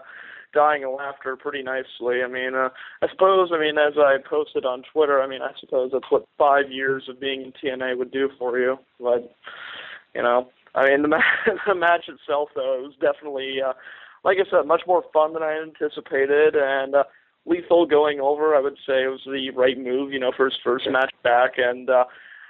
dying 0.53 0.83
of 0.83 0.93
laughter 0.93 1.35
pretty 1.35 1.61
nicely. 1.61 2.23
I 2.23 2.27
mean, 2.27 2.55
uh, 2.55 2.69
I 3.01 3.07
suppose, 3.09 3.51
I 3.53 3.59
mean, 3.59 3.77
as 3.77 3.93
I 3.97 4.17
posted 4.27 4.65
on 4.65 4.83
Twitter, 4.91 5.21
I 5.21 5.27
mean, 5.27 5.41
I 5.41 5.51
suppose 5.59 5.91
that's 5.93 6.09
what 6.09 6.25
five 6.37 6.71
years 6.71 7.03
of 7.09 7.19
being 7.19 7.41
in 7.41 7.53
TNA 7.53 7.97
would 7.97 8.11
do 8.11 8.29
for 8.39 8.57
you. 8.57 8.77
But, 8.99 9.31
you 10.17 10.23
know, 10.23 10.49
I 10.73 10.89
mean, 10.89 11.03
the, 11.03 11.09
the 11.67 11.75
match 11.75 12.09
itself, 12.09 12.49
though, 12.55 12.79
it 12.79 12.81
was 12.81 12.95
definitely, 12.99 13.57
uh, 13.61 13.73
like 14.25 14.37
I 14.39 14.49
said, 14.49 14.65
much 14.65 14.81
more 14.87 15.03
fun 15.13 15.33
than 15.33 15.43
I 15.43 15.61
anticipated. 15.61 16.55
And 16.55 16.95
uh, 16.95 17.03
Lethal 17.45 17.85
going 17.85 18.19
over, 18.19 18.55
I 18.55 18.59
would 18.59 18.77
say, 18.85 19.05
was 19.05 19.21
the 19.25 19.51
right 19.51 19.77
move, 19.77 20.11
you 20.11 20.19
know, 20.19 20.31
for 20.35 20.45
his 20.45 20.57
first 20.63 20.89
match 20.89 21.13
back. 21.23 21.53
And 21.57 21.89
uh, 21.89 22.05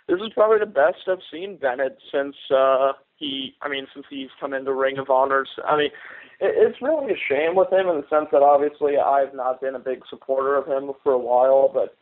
this 0.07 0.19
is 0.21 0.31
probably 0.33 0.59
the 0.59 0.65
best 0.65 1.07
I've 1.07 1.19
seen 1.29 1.57
Bennett 1.57 1.97
since. 2.11 2.35
Uh, 2.49 2.93
he, 3.17 3.55
I 3.61 3.67
mean, 3.67 3.85
since 3.93 4.05
he's 4.09 4.29
come 4.39 4.53
into 4.53 4.73
Ring 4.73 4.97
of 4.97 5.09
Honors, 5.09 5.49
I 5.67 5.75
mean, 5.75 5.91
it, 6.39 6.55
it's 6.55 6.81
really 6.81 7.11
a 7.11 7.17
shame 7.29 7.55
with 7.55 7.71
him 7.71 7.89
in 7.89 7.97
the 7.97 8.07
sense 8.09 8.29
that 8.31 8.43
obviously 8.43 8.97
I've 8.97 9.33
not 9.33 9.59
been 9.59 9.75
a 9.75 9.79
big 9.79 10.03
supporter 10.09 10.55
of 10.55 10.67
him 10.67 10.91
for 11.03 11.11
a 11.11 11.19
while, 11.19 11.69
but 11.73 11.97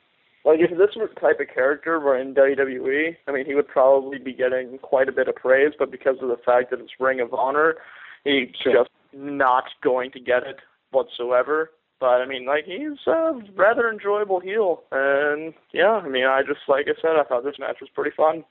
like 0.45 0.59
if 0.59 0.69
this 0.69 0.95
was 0.95 1.09
the 1.13 1.19
type 1.19 1.39
of 1.39 1.47
character 1.53 1.99
were 1.99 2.17
in 2.17 2.35
WWE, 2.35 3.15
I 3.27 3.31
mean, 3.31 3.45
he 3.45 3.55
would 3.55 3.67
probably 3.67 4.19
be 4.19 4.33
getting 4.33 4.77
quite 4.77 5.09
a 5.09 5.11
bit 5.11 5.27
of 5.27 5.35
praise, 5.35 5.73
but 5.77 5.91
because 5.91 6.17
of 6.21 6.29
the 6.29 6.37
fact 6.45 6.69
that 6.69 6.79
it's 6.79 6.91
Ring 6.99 7.19
of 7.19 7.33
Honor, 7.33 7.75
he's 8.23 8.49
sure. 8.61 8.73
just 8.73 8.89
not 9.13 9.63
going 9.83 10.11
to 10.11 10.19
get 10.19 10.43
it 10.43 10.57
whatsoever. 10.91 11.71
But 11.99 12.21
I 12.21 12.27
mean, 12.27 12.45
like 12.45 12.65
he's 12.65 12.99
a 13.07 13.41
rather 13.55 13.89
enjoyable 13.89 14.39
heel, 14.39 14.83
and 14.91 15.53
yeah, 15.73 15.91
I 15.91 16.07
mean, 16.07 16.25
I 16.25 16.41
just 16.45 16.59
like 16.67 16.85
I 16.87 17.01
said, 17.01 17.15
I 17.19 17.23
thought 17.23 17.43
this 17.43 17.57
match 17.57 17.77
was 17.81 17.89
pretty 17.93 18.15
fun. 18.15 18.43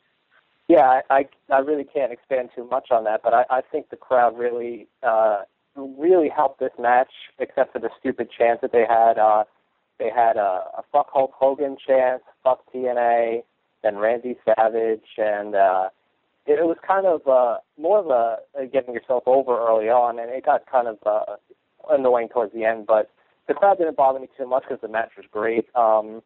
Yeah, 0.67 1.03
I 1.11 1.29
I 1.53 1.59
really 1.59 1.85
can't 1.85 2.11
expand 2.11 2.49
too 2.57 2.67
much 2.71 2.89
on 2.91 3.05
that, 3.05 3.21
but 3.23 3.35
I, 3.35 3.45
I 3.51 3.61
think 3.71 3.91
the 3.91 3.97
crowd 3.97 4.39
really 4.39 4.89
uh, 5.03 5.43
really 5.77 6.31
helped 6.35 6.59
this 6.59 6.73
match, 6.79 7.13
except 7.39 7.75
for 7.75 7.81
the 7.81 7.91
stupid 8.01 8.31
chants 8.37 8.63
that 8.63 8.73
they 8.73 8.87
had. 8.89 9.19
Uh, 9.19 9.45
they 9.99 10.11
had 10.15 10.37
a, 10.37 10.65
a 10.79 10.83
fuck 10.93 11.09
Hulk 11.13 11.33
Hogan 11.35 11.77
chant, 11.87 12.23
fuck 12.43 12.65
TNA, 12.73 13.43
then 13.83 13.97
Randy 13.97 14.37
Savage, 14.45 15.07
and 15.19 15.55
uh, 15.55 15.89
it, 16.47 16.59
it 16.59 16.67
was 16.67 16.77
kind 16.87 17.07
of 17.07 17.27
uh, 17.27 17.59
more 17.79 17.99
of 17.99 18.07
a, 18.09 18.39
a 18.61 18.67
getting 18.67 18.95
yourself 18.95 19.25
over 19.27 19.59
early 19.59 19.89
on, 19.89 20.19
and 20.19 20.31
it 20.31 20.45
got 20.45 20.71
kind 20.71 20.89
of 20.89 20.99
uh, 21.07 21.37
annoying 21.91 22.29
towards 22.29 22.53
the 22.53 22.65
end. 22.65 22.87
But 22.87 23.11
the 23.47 23.55
crowd 23.55 23.79
didn't 23.79 23.97
bother 23.97 24.21
me 24.21 24.29
too 24.37 24.49
much 24.49 24.65
because 24.69 24.81
the 24.81 24.89
match 24.89 25.11
was 25.17 25.27
great. 25.31 25.67
Um, 25.75 26.23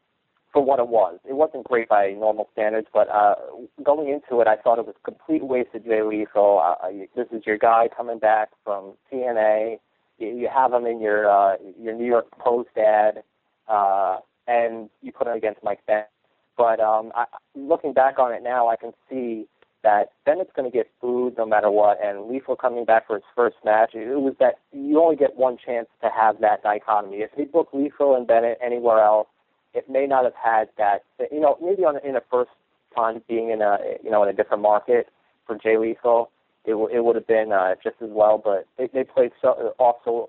for 0.53 0.65
what 0.65 0.79
it 0.79 0.89
was. 0.89 1.19
It 1.29 1.35
wasn't 1.35 1.65
great 1.65 1.89
by 1.89 2.11
normal 2.13 2.49
standards, 2.53 2.89
but 2.93 3.09
uh, 3.11 3.35
going 3.83 4.09
into 4.09 4.41
it, 4.41 4.49
I 4.49 4.57
thought 4.57 4.79
it 4.79 4.87
was 4.87 4.95
a 4.99 5.05
complete 5.05 5.45
waste 5.45 5.75
of 5.75 5.85
Jay 5.85 6.03
Lethal. 6.03 6.61
Uh, 6.61 6.89
this 7.15 7.27
is 7.33 7.43
your 7.47 7.59
guy 7.59 7.89
coming 7.95 8.19
back 8.19 8.51
from 8.65 8.95
TNA. 9.13 9.79
You, 10.19 10.29
you 10.29 10.49
have 10.53 10.73
him 10.73 10.87
in 10.87 11.01
your 11.01 11.31
uh, 11.31 11.57
your 11.79 11.95
New 11.95 12.07
York 12.07 12.31
Post 12.39 12.71
ad, 12.77 13.23
uh, 13.69 14.19
and 14.47 14.89
you 15.03 15.13
put 15.13 15.27
him 15.27 15.35
against 15.37 15.63
Mike 15.63 15.81
Bennett. 15.87 16.09
But 16.57 16.81
um, 16.81 17.13
I, 17.15 17.27
looking 17.55 17.93
back 17.93 18.19
on 18.19 18.33
it 18.33 18.43
now, 18.43 18.69
I 18.69 18.77
can 18.77 18.93
see 19.09 19.47
that 19.85 20.11
Bennett's 20.27 20.51
going 20.57 20.71
to 20.71 20.77
get 20.77 20.91
booed 21.01 21.37
no 21.39 21.47
matter 21.47 21.71
what, 21.71 21.99
and 22.03 22.29
Lethal 22.29 22.57
coming 22.57 22.85
back 22.85 23.07
for 23.07 23.15
his 23.15 23.25
first 23.37 23.57
match. 23.65 23.95
It 23.95 24.21
was 24.21 24.35
that 24.41 24.57
you 24.73 25.01
only 25.01 25.15
get 25.17 25.37
one 25.37 25.57
chance 25.65 25.87
to 26.03 26.11
have 26.11 26.41
that 26.41 26.63
dichotomy. 26.65 27.19
If 27.19 27.31
they 27.37 27.45
book 27.45 27.69
Lethal 27.73 28.17
and 28.17 28.27
Bennett 28.27 28.59
anywhere 28.65 28.99
else 29.03 29.29
it 29.75 29.89
may 29.89 30.07
not 30.07 30.25
have 30.25 30.35
had 30.35 30.69
that. 30.79 31.05
You 31.31 31.41
know, 31.41 31.57
maybe 31.63 31.85
on 31.85 31.99
in 32.05 32.17
a 32.17 32.23
first 32.31 32.51
time 32.95 33.23
being 33.29 33.51
in 33.51 33.63
a 33.63 33.79
you 34.03 34.11
know 34.11 34.23
in 34.23 34.29
a 34.29 34.33
different 34.33 34.63
market 34.63 35.09
for 35.47 35.57
Jay 35.57 35.77
Lethal, 35.77 36.31
it 36.65 36.73
w- 36.73 36.89
it 36.95 37.05
would 37.05 37.17
have 37.17 37.27
been 37.27 37.53
uh, 37.53 37.75
just 37.83 37.97
as 38.03 38.11
well. 38.11 38.41
But 38.43 38.67
they 38.77 38.89
they 38.93 39.05
played 39.05 39.33
so 39.41 39.75
also, 39.79 40.29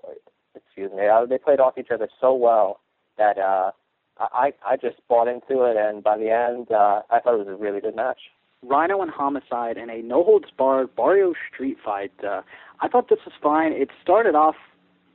excuse 0.54 0.90
me, 0.92 1.06
uh, 1.06 1.26
they 1.26 1.38
played 1.38 1.60
off 1.60 1.78
each 1.78 1.90
other 1.92 2.08
so 2.20 2.34
well 2.34 2.80
that 3.18 3.38
uh, 3.38 3.70
I 4.18 4.52
I 4.66 4.76
just 4.76 4.96
bought 5.08 5.28
into 5.28 5.64
it, 5.64 5.76
and 5.76 6.02
by 6.02 6.16
the 6.18 6.30
end, 6.30 6.70
uh, 6.70 7.02
I 7.10 7.20
thought 7.20 7.34
it 7.34 7.46
was 7.46 7.48
a 7.48 7.56
really 7.56 7.80
good 7.80 7.96
match. 7.96 8.18
Rhino 8.62 9.00
and 9.00 9.10
Homicide 9.10 9.78
in 9.78 9.88
a 9.88 10.02
no 10.02 10.22
holds 10.22 10.50
barred 10.56 10.94
Barrio 10.94 11.32
street 11.52 11.78
fight. 11.82 12.12
Uh, 12.22 12.42
I 12.80 12.88
thought 12.88 13.08
this 13.08 13.20
was 13.24 13.34
fine. 13.42 13.72
It 13.72 13.88
started 14.02 14.34
off 14.34 14.56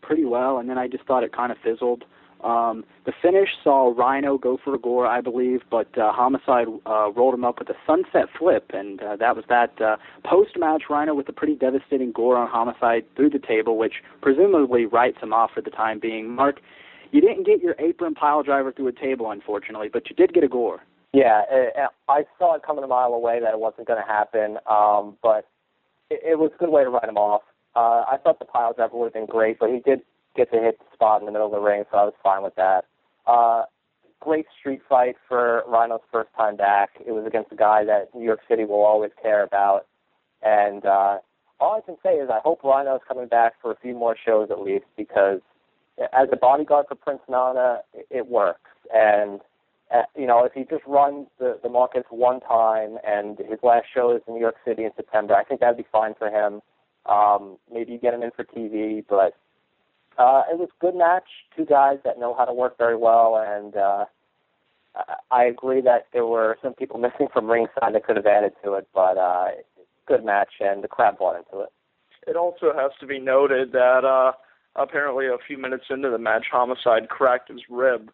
pretty 0.01 0.25
well, 0.25 0.57
and 0.57 0.69
then 0.69 0.77
I 0.77 0.87
just 0.87 1.05
thought 1.05 1.23
it 1.23 1.31
kind 1.31 1.51
of 1.51 1.57
fizzled. 1.63 2.05
Um, 2.43 2.83
the 3.05 3.13
finish 3.21 3.49
saw 3.63 3.93
Rhino 3.95 4.37
go 4.37 4.59
for 4.63 4.75
a 4.75 4.77
gore, 4.77 5.07
I 5.07 5.21
believe, 5.21 5.61
but 5.71 5.97
uh, 5.97 6.11
Homicide 6.11 6.67
uh, 6.85 7.11
rolled 7.11 7.33
him 7.33 7.43
up 7.43 7.59
with 7.59 7.69
a 7.69 7.75
sunset 7.87 8.27
flip, 8.37 8.69
and 8.73 9.01
uh, 9.01 9.15
that 9.15 9.35
was 9.35 9.45
that. 9.49 9.81
Uh, 9.81 9.97
Post-match, 10.23 10.83
Rhino 10.89 11.15
with 11.15 11.27
a 11.29 11.33
pretty 11.33 11.55
devastating 11.55 12.11
gore 12.11 12.37
on 12.37 12.47
Homicide 12.47 13.05
through 13.15 13.31
the 13.31 13.39
table, 13.39 13.77
which 13.77 13.95
presumably 14.21 14.85
writes 14.85 15.17
him 15.21 15.33
off 15.33 15.51
for 15.55 15.61
the 15.61 15.71
time 15.71 15.99
being. 15.99 16.29
Mark, 16.35 16.59
you 17.15 17.21
didn't 17.21 17.45
get 17.45 17.61
your 17.61 17.75
apron 17.79 18.13
pile 18.13 18.43
driver 18.43 18.73
through 18.73 18.89
a 18.89 18.91
table, 18.91 19.31
unfortunately, 19.31 19.87
but 19.91 20.09
you 20.09 20.15
did 20.17 20.33
get 20.33 20.43
a 20.43 20.49
gore. 20.49 20.81
Yeah, 21.13 21.43
it, 21.49 21.73
I 22.09 22.25
saw 22.37 22.55
it 22.55 22.63
coming 22.63 22.83
a 22.83 22.87
mile 22.87 23.13
away 23.13 23.39
that 23.39 23.53
it 23.53 23.59
wasn't 23.59 23.87
going 23.87 24.01
to 24.01 24.07
happen, 24.07 24.57
um, 24.69 25.15
but 25.23 25.47
it, 26.09 26.19
it 26.31 26.39
was 26.39 26.51
a 26.53 26.57
good 26.57 26.69
way 26.69 26.83
to 26.83 26.89
write 26.89 27.07
him 27.07 27.15
off. 27.15 27.43
Uh, 27.73 28.03
I 28.11 28.17
thought 28.21 28.39
the 28.39 28.45
pile 28.45 28.73
driver 28.73 28.97
would 28.97 29.05
have 29.05 29.13
been 29.13 29.27
great, 29.27 29.59
but 29.59 29.69
he 29.69 29.79
did 29.79 30.01
get 30.35 30.51
to 30.51 30.59
hit 30.59 30.77
the 30.77 30.85
spot 30.93 31.21
in 31.21 31.25
the 31.25 31.31
middle 31.31 31.47
of 31.47 31.53
the 31.53 31.59
ring, 31.59 31.85
so 31.89 31.97
I 31.97 32.03
was 32.03 32.13
fine 32.21 32.43
with 32.43 32.55
that. 32.55 32.83
Uh, 33.25 33.63
great 34.19 34.47
street 34.59 34.81
fight 34.89 35.15
for 35.25 35.63
Rhino's 35.69 36.01
first 36.11 36.31
time 36.37 36.57
back. 36.57 36.89
It 37.05 37.13
was 37.13 37.25
against 37.25 37.49
a 37.53 37.55
guy 37.55 37.85
that 37.85 38.13
New 38.13 38.25
York 38.25 38.41
City 38.49 38.65
will 38.65 38.83
always 38.83 39.11
care 39.21 39.41
about. 39.41 39.87
And 40.41 40.85
uh, 40.85 41.19
all 41.61 41.77
I 41.77 41.85
can 41.85 41.95
say 42.03 42.15
is 42.15 42.29
I 42.29 42.39
hope 42.43 42.61
Rhino's 42.61 42.99
coming 43.07 43.27
back 43.27 43.53
for 43.61 43.71
a 43.71 43.77
few 43.77 43.93
more 43.93 44.17
shows 44.25 44.49
at 44.51 44.59
least 44.59 44.85
because 44.97 45.39
as 45.97 46.27
a 46.31 46.35
bodyguard 46.35 46.87
for 46.87 46.95
Prince 46.95 47.21
Nana, 47.29 47.79
it 48.09 48.27
works. 48.27 48.71
And 48.93 49.41
uh, 49.93 50.01
you 50.17 50.25
know, 50.25 50.43
if 50.43 50.53
he 50.53 50.63
just 50.63 50.83
runs 50.87 51.27
the 51.39 51.59
the 51.61 51.69
markets 51.69 52.07
one 52.09 52.39
time 52.41 52.97
and 53.05 53.37
his 53.37 53.59
last 53.61 53.85
show 53.93 54.15
is 54.15 54.21
in 54.27 54.33
New 54.33 54.39
York 54.39 54.55
City 54.65 54.83
in 54.83 54.91
September, 54.95 55.35
I 55.35 55.43
think 55.43 55.59
that'd 55.61 55.77
be 55.77 55.85
fine 55.91 56.15
for 56.17 56.29
him. 56.29 56.61
Um, 57.05 57.57
maybe 57.71 57.91
you 57.91 57.99
get 57.99 58.13
him 58.13 58.23
in 58.23 58.31
for 58.31 58.43
TV, 58.43 59.03
but 59.07 59.35
uh, 60.17 60.43
it 60.51 60.57
was 60.57 60.69
a 60.71 60.81
good 60.81 60.95
match. 60.95 61.27
Two 61.55 61.65
guys 61.65 61.99
that 62.03 62.19
know 62.19 62.33
how 62.33 62.45
to 62.45 62.53
work 62.53 62.77
very 62.77 62.97
well, 62.97 63.43
and 63.45 63.75
uh, 63.75 64.05
I 65.29 65.43
agree 65.43 65.81
that 65.81 66.07
there 66.13 66.25
were 66.25 66.57
some 66.63 66.73
people 66.73 66.99
missing 67.05 67.27
from 67.31 67.49
ringside 67.49 67.93
that 67.93 68.05
could 68.05 68.15
have 68.15 68.25
added 68.25 68.53
to 68.63 68.73
it, 68.73 68.87
but 68.93 69.17
uh, 69.17 69.49
good 70.07 70.25
match, 70.25 70.53
and 70.59 70.83
the 70.83 70.87
crowd 70.87 71.17
bought 71.17 71.37
into 71.37 71.61
it. 71.63 71.69
It 72.27 72.35
also 72.35 72.73
has 72.75 72.91
to 72.99 73.05
be 73.05 73.19
noted 73.19 73.71
that 73.73 74.03
uh, 74.03 74.31
apparently 74.75 75.27
a 75.27 75.37
few 75.45 75.57
minutes 75.57 75.85
into 75.89 76.09
the 76.09 76.17
match, 76.17 76.45
Homicide 76.51 77.09
cracked 77.09 77.49
his 77.49 77.61
rib. 77.69 78.11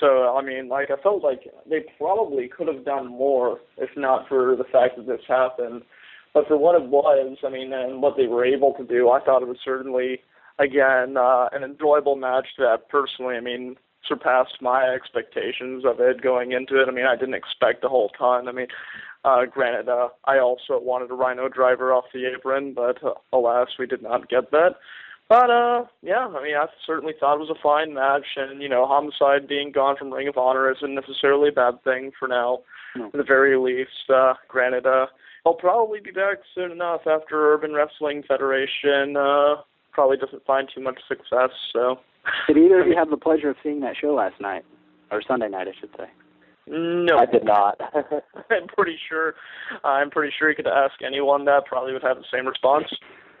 So 0.00 0.34
I 0.36 0.42
mean, 0.42 0.68
like 0.68 0.90
I 0.90 1.00
felt 1.02 1.22
like 1.22 1.42
they 1.68 1.84
probably 1.98 2.48
could 2.48 2.68
have 2.68 2.84
done 2.84 3.08
more 3.08 3.60
if 3.76 3.90
not 3.96 4.28
for 4.28 4.56
the 4.56 4.64
fact 4.64 4.96
that 4.96 5.06
this 5.06 5.20
happened. 5.28 5.82
But 6.34 6.48
for 6.48 6.56
what 6.56 6.80
it 6.80 6.88
was, 6.88 7.36
I 7.44 7.50
mean, 7.50 7.74
and 7.74 8.00
what 8.00 8.16
they 8.16 8.26
were 8.26 8.44
able 8.44 8.72
to 8.74 8.84
do, 8.84 9.10
I 9.10 9.20
thought 9.22 9.42
it 9.42 9.48
was 9.48 9.58
certainly 9.62 10.20
again, 10.58 11.16
uh, 11.16 11.48
an 11.52 11.62
enjoyable 11.62 12.16
match 12.16 12.48
that 12.58 12.88
personally, 12.88 13.36
I 13.36 13.40
mean, 13.40 13.76
surpassed 14.06 14.58
my 14.60 14.84
expectations 14.84 15.84
of 15.84 16.00
it 16.00 16.22
going 16.22 16.52
into 16.52 16.80
it. 16.80 16.88
I 16.88 16.92
mean, 16.92 17.06
I 17.06 17.16
didn't 17.16 17.34
expect 17.34 17.84
a 17.84 17.88
whole 17.88 18.10
ton. 18.10 18.48
I 18.48 18.52
mean, 18.52 18.66
uh, 19.24 19.44
granted, 19.46 19.88
uh, 19.88 20.08
I 20.24 20.38
also 20.38 20.80
wanted 20.80 21.10
a 21.10 21.14
Rhino 21.14 21.48
driver 21.48 21.92
off 21.92 22.04
the 22.12 22.26
apron, 22.26 22.74
but 22.74 23.02
uh, 23.04 23.14
alas, 23.32 23.68
we 23.78 23.86
did 23.86 24.02
not 24.02 24.28
get 24.28 24.50
that. 24.50 24.76
But 25.28 25.50
uh, 25.50 25.84
yeah, 26.02 26.26
I 26.26 26.42
mean, 26.42 26.54
I 26.54 26.66
certainly 26.86 27.14
thought 27.18 27.36
it 27.36 27.40
was 27.40 27.50
a 27.50 27.62
fine 27.62 27.94
match, 27.94 28.26
and 28.36 28.60
you 28.60 28.68
know, 28.68 28.86
Homicide 28.86 29.48
being 29.48 29.72
gone 29.72 29.96
from 29.96 30.12
Ring 30.12 30.28
of 30.28 30.36
Honor 30.36 30.70
isn't 30.70 30.94
necessarily 30.94 31.48
a 31.48 31.52
bad 31.52 31.82
thing 31.84 32.12
for 32.18 32.28
now, 32.28 32.58
no. 32.96 33.06
at 33.06 33.12
the 33.12 33.22
very 33.22 33.56
least. 33.56 34.10
Uh, 34.12 34.34
granted, 34.48 34.86
uh, 34.86 35.06
I'll 35.46 35.54
probably 35.54 36.00
be 36.00 36.10
back 36.10 36.38
soon 36.54 36.70
enough 36.70 37.02
after 37.06 37.54
Urban 37.54 37.72
Wrestling 37.72 38.22
Federation 38.26 39.16
uh, 39.16 39.56
probably 39.92 40.16
doesn't 40.16 40.44
find 40.44 40.68
too 40.74 40.82
much 40.82 41.00
success. 41.08 41.50
So, 41.72 41.96
did 42.46 42.58
either 42.58 42.82
of 42.82 42.86
you 42.86 42.96
have 42.96 43.10
the 43.10 43.16
pleasure 43.16 43.50
of 43.50 43.56
seeing 43.62 43.80
that 43.80 43.96
show 44.00 44.14
last 44.14 44.40
night 44.40 44.64
or 45.10 45.22
Sunday 45.26 45.48
night, 45.48 45.68
I 45.68 45.72
should 45.80 45.90
say? 45.96 46.06
No, 46.66 47.18
I 47.18 47.26
did 47.26 47.44
not. 47.44 47.80
I'm 48.50 48.68
pretty 48.68 48.96
sure. 49.08 49.34
I'm 49.84 50.10
pretty 50.10 50.32
sure 50.38 50.48
you 50.48 50.56
could 50.56 50.68
ask 50.68 50.94
anyone 51.04 51.44
that 51.46 51.64
probably 51.66 51.92
would 51.92 52.02
have 52.02 52.18
the 52.18 52.24
same 52.32 52.46
response. 52.46 52.86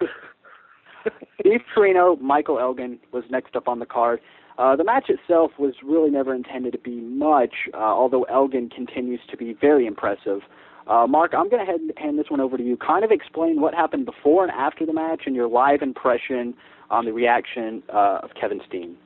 Steve 1.40 1.60
Corino, 1.74 2.20
Michael 2.20 2.58
Elgin 2.58 2.98
was 3.12 3.24
next 3.30 3.56
up 3.56 3.68
on 3.68 3.78
the 3.78 3.86
card. 3.86 4.20
Uh, 4.58 4.76
the 4.76 4.84
match 4.84 5.08
itself 5.08 5.52
was 5.58 5.74
really 5.82 6.10
never 6.10 6.34
intended 6.34 6.72
to 6.72 6.78
be 6.78 7.00
much, 7.00 7.54
uh, 7.72 7.78
although 7.78 8.24
Elgin 8.24 8.68
continues 8.68 9.20
to 9.30 9.36
be 9.36 9.54
very 9.54 9.86
impressive. 9.86 10.40
Uh, 10.86 11.06
Mark, 11.06 11.32
I'm 11.34 11.48
going 11.48 11.64
to 11.64 12.00
hand 12.00 12.18
this 12.18 12.26
one 12.28 12.40
over 12.40 12.56
to 12.56 12.62
you. 12.62 12.76
Kind 12.76 13.04
of 13.04 13.10
explain 13.10 13.60
what 13.60 13.74
happened 13.74 14.04
before 14.04 14.42
and 14.42 14.52
after 14.52 14.84
the 14.84 14.92
match 14.92 15.22
and 15.26 15.34
your 15.34 15.48
live 15.48 15.80
impression 15.80 16.54
on 16.90 17.04
the 17.04 17.12
reaction 17.12 17.82
uh, 17.92 18.20
of 18.22 18.30
Kevin 18.38 18.60
Steen. 18.68 18.96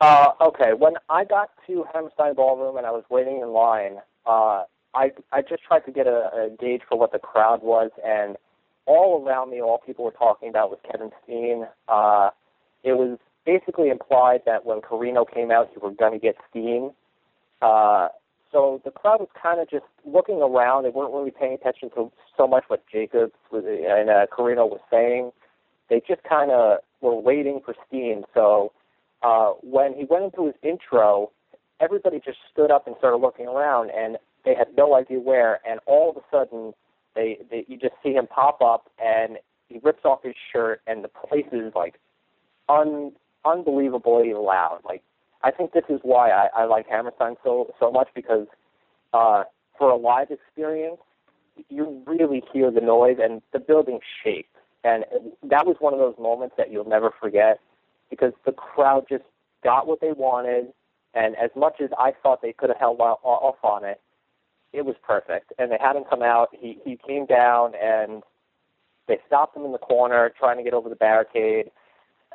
Uh, 0.00 0.28
okay, 0.40 0.74
when 0.78 0.94
I 1.08 1.24
got 1.24 1.50
to 1.66 1.84
Hammerstein 1.92 2.34
Ballroom 2.34 2.76
and 2.76 2.86
I 2.86 2.92
was 2.92 3.04
waiting 3.10 3.40
in 3.42 3.48
line, 3.48 3.96
uh, 4.26 4.62
I 4.94 5.10
I 5.32 5.42
just 5.42 5.64
tried 5.64 5.80
to 5.86 5.92
get 5.92 6.06
a, 6.06 6.30
a 6.32 6.50
gauge 6.58 6.82
for 6.88 6.96
what 6.96 7.10
the 7.10 7.18
crowd 7.18 7.62
was, 7.62 7.90
and 8.04 8.36
all 8.88 9.22
around 9.24 9.50
me, 9.50 9.60
all 9.60 9.78
people 9.84 10.04
were 10.04 10.10
talking 10.10 10.48
about 10.48 10.70
was 10.70 10.78
Kevin 10.90 11.10
Steen. 11.22 11.66
Uh, 11.88 12.30
it 12.82 12.94
was 12.94 13.18
basically 13.44 13.90
implied 13.90 14.40
that 14.46 14.64
when 14.64 14.80
Corino 14.80 15.30
came 15.30 15.50
out, 15.50 15.70
you 15.74 15.80
were 15.80 15.90
going 15.90 16.14
to 16.14 16.18
get 16.18 16.36
Steen. 16.50 16.92
Uh, 17.60 18.08
so 18.50 18.80
the 18.84 18.90
crowd 18.90 19.20
was 19.20 19.28
kind 19.40 19.60
of 19.60 19.68
just 19.68 19.84
looking 20.06 20.36
around. 20.36 20.84
They 20.84 20.88
weren't 20.88 21.12
really 21.12 21.30
paying 21.30 21.52
attention 21.52 21.90
to 21.90 22.10
so 22.36 22.46
much 22.48 22.64
what 22.68 22.82
Jacobs 22.90 23.34
was, 23.52 23.64
and 23.66 24.08
uh, 24.08 24.26
Corino 24.34 24.68
was 24.68 24.80
saying. 24.90 25.32
They 25.90 26.00
just 26.06 26.22
kind 26.24 26.50
of 26.50 26.78
were 27.02 27.14
waiting 27.14 27.60
for 27.62 27.74
Steen. 27.86 28.24
So 28.32 28.72
uh, 29.22 29.50
when 29.62 29.92
he 29.94 30.04
went 30.08 30.24
into 30.24 30.46
his 30.46 30.54
intro, 30.62 31.30
everybody 31.78 32.20
just 32.24 32.38
stood 32.50 32.70
up 32.70 32.86
and 32.86 32.96
started 32.98 33.18
looking 33.18 33.46
around, 33.48 33.90
and 33.90 34.16
they 34.46 34.54
had 34.54 34.68
no 34.78 34.94
idea 34.94 35.20
where. 35.20 35.60
And 35.68 35.78
all 35.84 36.08
of 36.10 36.16
a 36.16 36.24
sudden, 36.30 36.72
they, 37.18 37.38
they 37.50 37.64
you 37.66 37.76
just 37.76 37.94
see 38.02 38.12
him 38.12 38.28
pop 38.28 38.62
up, 38.62 38.90
and 39.04 39.38
he 39.68 39.80
rips 39.82 40.04
off 40.04 40.22
his 40.22 40.34
shirt, 40.52 40.80
and 40.86 41.02
the 41.02 41.08
place 41.08 41.46
is 41.52 41.72
like 41.74 41.96
un 42.68 43.12
unbelievably 43.44 44.34
loud. 44.34 44.80
Like 44.84 45.02
I 45.42 45.50
think 45.50 45.72
this 45.72 45.84
is 45.88 45.98
why 46.02 46.30
I, 46.30 46.48
I 46.56 46.64
like 46.64 46.86
Hammerstein 46.88 47.34
so 47.42 47.74
so 47.80 47.90
much 47.90 48.08
because 48.14 48.46
uh, 49.12 49.44
for 49.76 49.90
a 49.90 49.96
live 49.96 50.30
experience, 50.30 51.00
you 51.68 52.02
really 52.06 52.42
hear 52.52 52.70
the 52.70 52.80
noise 52.80 53.16
and 53.20 53.42
the 53.52 53.58
building 53.58 53.98
shakes. 54.22 54.48
And 54.84 55.04
that 55.42 55.66
was 55.66 55.76
one 55.80 55.92
of 55.92 55.98
those 55.98 56.14
moments 56.20 56.54
that 56.56 56.70
you'll 56.70 56.88
never 56.88 57.10
forget 57.20 57.58
because 58.10 58.32
the 58.46 58.52
crowd 58.52 59.06
just 59.08 59.24
got 59.64 59.88
what 59.88 60.00
they 60.00 60.12
wanted. 60.12 60.72
And 61.14 61.34
as 61.36 61.50
much 61.56 61.80
as 61.82 61.90
I 61.98 62.12
thought 62.22 62.42
they 62.42 62.52
could 62.52 62.68
have 62.68 62.78
held 62.78 63.00
off 63.00 63.56
on 63.64 63.84
it, 63.84 64.00
it 64.72 64.84
was 64.84 64.96
perfect. 65.02 65.52
And 65.58 65.70
they 65.72 65.78
had 65.80 65.96
him 65.96 66.04
come 66.08 66.22
out. 66.22 66.48
He 66.52 66.78
he 66.84 66.96
came 66.96 67.26
down 67.26 67.72
and 67.74 68.22
they 69.06 69.18
stopped 69.26 69.56
him 69.56 69.64
in 69.64 69.72
the 69.72 69.78
corner 69.78 70.30
trying 70.38 70.58
to 70.58 70.62
get 70.62 70.74
over 70.74 70.88
the 70.88 70.96
barricade. 70.96 71.70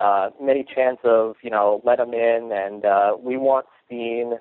Uh, 0.01 0.31
many 0.41 0.63
chance 0.63 0.97
of 1.03 1.35
you 1.43 1.49
know 1.49 1.81
let 1.85 1.99
him 1.99 2.13
in, 2.13 2.51
and 2.51 2.85
uh, 2.85 3.15
we 3.19 3.37
want 3.37 3.65
Steen. 3.85 4.33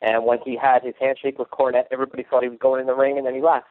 And 0.00 0.24
when 0.24 0.38
he 0.44 0.56
had 0.56 0.84
his 0.84 0.94
handshake 1.00 1.40
with 1.40 1.48
Cornette, 1.50 1.86
everybody 1.90 2.24
thought 2.28 2.44
he 2.44 2.48
was 2.48 2.58
going 2.60 2.80
in 2.80 2.86
the 2.86 2.94
ring, 2.94 3.18
and 3.18 3.26
then 3.26 3.34
he 3.34 3.42
left. 3.42 3.66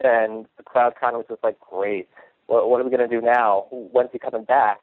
And 0.00 0.46
the 0.56 0.62
crowd 0.62 0.94
kind 0.98 1.14
of 1.14 1.18
was 1.18 1.26
just 1.28 1.44
like, 1.44 1.60
"Great, 1.60 2.08
what, 2.46 2.70
what 2.70 2.80
are 2.80 2.84
we 2.84 2.90
going 2.90 3.08
to 3.08 3.14
do 3.14 3.20
now? 3.20 3.66
When's 3.70 4.10
he 4.12 4.18
coming 4.18 4.44
back?" 4.44 4.80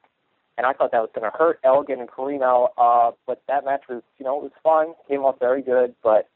And 0.56 0.68
I 0.68 0.74
thought 0.74 0.92
that 0.92 1.02
was 1.02 1.10
going 1.16 1.30
to 1.30 1.36
hurt 1.36 1.60
Elgin 1.64 2.00
and 2.00 2.10
Corino. 2.10 2.70
Uh, 2.78 3.12
but 3.26 3.42
that 3.48 3.66
match 3.66 3.82
was, 3.90 4.04
you 4.20 4.26
know, 4.26 4.38
it 4.38 4.44
was 4.44 4.52
fun. 4.64 4.94
Came 5.10 5.22
off 5.22 5.40
very 5.40 5.64
good. 5.64 5.96
But 6.04 6.30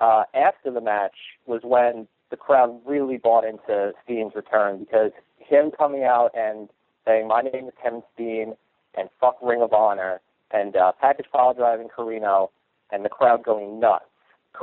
uh, 0.00 0.24
after 0.34 0.70
the 0.70 0.80
match 0.80 1.14
was 1.46 1.60
when 1.62 2.08
the 2.30 2.36
crowd 2.36 2.80
really 2.86 3.18
bought 3.18 3.44
into 3.44 3.92
Steen's 4.04 4.34
return 4.34 4.80
because 4.80 5.12
him 5.38 5.70
coming 5.76 6.04
out 6.04 6.30
and 6.34 6.68
saying, 7.06 7.28
"My 7.28 7.42
name 7.42 7.66
is 7.68 7.74
Kevin 7.82 8.02
Steen," 8.14 8.54
and 8.96 9.08
"Fuck 9.20 9.36
Ring 9.42 9.62
of 9.62 9.72
Honor," 9.72 10.20
and 10.50 10.76
uh, 10.76 10.92
package 11.00 11.26
pile 11.30 11.54
driving 11.54 11.88
Corino, 11.88 12.50
and 12.90 13.04
the 13.04 13.08
crowd 13.08 13.44
going 13.44 13.78
nuts. 13.80 14.04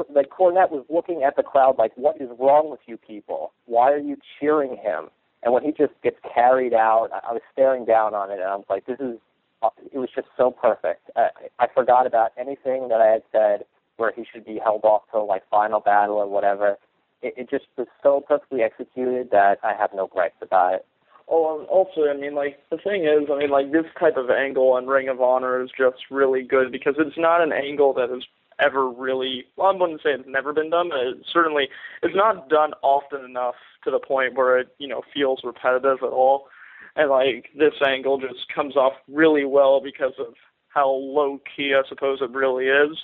Like 0.10 0.30
Cornette 0.30 0.70
was 0.70 0.86
looking 0.90 1.24
at 1.24 1.36
the 1.36 1.44
crowd 1.44 1.78
like, 1.78 1.92
"What 1.96 2.20
is 2.20 2.30
wrong 2.40 2.70
with 2.70 2.82
you 2.86 2.98
people? 2.98 3.52
Why 3.66 3.92
are 3.92 4.00
you 4.00 4.18
cheering 4.40 4.78
him?" 4.78 5.10
And 5.44 5.54
when 5.54 5.64
he 5.64 5.72
just 5.72 5.94
gets 6.04 6.18
carried 6.34 6.74
out, 6.74 7.10
I, 7.14 7.30
I 7.30 7.34
was 7.34 7.42
staring 7.54 7.86
down 7.86 8.14
on 8.14 8.32
it, 8.32 8.40
and 8.40 8.44
I 8.44 8.56
was 8.56 8.66
like, 8.70 8.86
"This 8.86 9.00
is." 9.00 9.18
Uh, 9.64 9.70
it 9.92 9.98
was 9.98 10.10
just 10.14 10.28
so 10.38 10.52
perfect. 10.52 11.10
I, 11.16 11.30
I 11.58 11.66
forgot 11.74 12.06
about 12.06 12.32
anything 12.38 12.90
that 12.90 13.02
I 13.02 13.08
had 13.08 13.24
said 13.32 13.66
where 13.98 14.14
he 14.16 14.26
should 14.32 14.46
be 14.46 14.60
held 14.64 14.84
off 14.84 15.04
till 15.12 15.28
like 15.28 15.44
final 15.50 15.80
battle 15.80 16.16
or 16.16 16.28
whatever. 16.28 16.78
It, 17.22 17.34
it 17.38 17.50
just 17.50 17.66
was 17.78 17.88
so 18.02 18.22
perfectly 18.28 18.62
executed 18.62 19.30
that 19.32 19.58
I 19.64 19.74
have 19.78 19.92
no 19.94 20.08
gripes 20.08 20.38
about 20.42 20.76
it. 20.76 20.86
Oh, 21.30 21.60
and 21.60 21.68
also, 21.68 22.10
I 22.10 22.16
mean, 22.16 22.36
like 22.36 22.58
the 22.70 22.78
thing 22.78 23.04
is, 23.04 23.30
I 23.32 23.38
mean, 23.38 23.50
like 23.50 23.72
this 23.72 23.86
type 24.00 24.16
of 24.16 24.30
angle 24.30 24.72
on 24.72 24.88
Ring 24.88 25.10
of 25.10 25.20
Honor 25.20 25.62
is 25.62 25.70
just 25.78 25.98
really 26.10 26.42
good 26.42 26.72
because 26.72 26.96
it's 26.98 27.18
not 27.18 27.42
an 27.42 27.52
angle 27.52 27.94
that 27.96 28.16
is 28.16 28.24
ever 28.60 28.90
really. 28.90 29.46
Well, 29.56 29.68
I 29.68 29.78
wouldn't 29.78 30.02
say 30.02 30.12
it's 30.12 30.24
never 30.28 30.54
been 30.54 30.70
done. 30.70 30.90
But 30.90 31.00
it 31.00 31.18
certainly, 31.32 31.68
it's 32.02 32.16
not 32.16 32.50
done 32.50 32.72
often 32.82 33.26
enough 33.26 33.56
to 33.84 33.92
the 33.92 34.00
point 34.00 34.36
where 34.36 34.60
it, 34.60 34.70
you 34.78 34.88
know, 34.88 35.02
feels 35.14 35.42
repetitive 35.44 36.00
at 36.02 36.10
all. 36.10 36.48
And 36.96 37.10
like 37.10 37.50
this 37.58 37.74
angle 37.86 38.20
just 38.20 38.48
comes 38.54 38.76
off 38.76 38.94
really 39.08 39.46
well 39.46 39.82
because 39.84 40.14
of 40.20 40.34
how 40.70 40.90
low 40.90 41.40
key 41.56 41.74
I 41.76 41.88
suppose 41.88 42.20
it 42.22 42.32
really 42.32 42.66
is. 42.66 42.98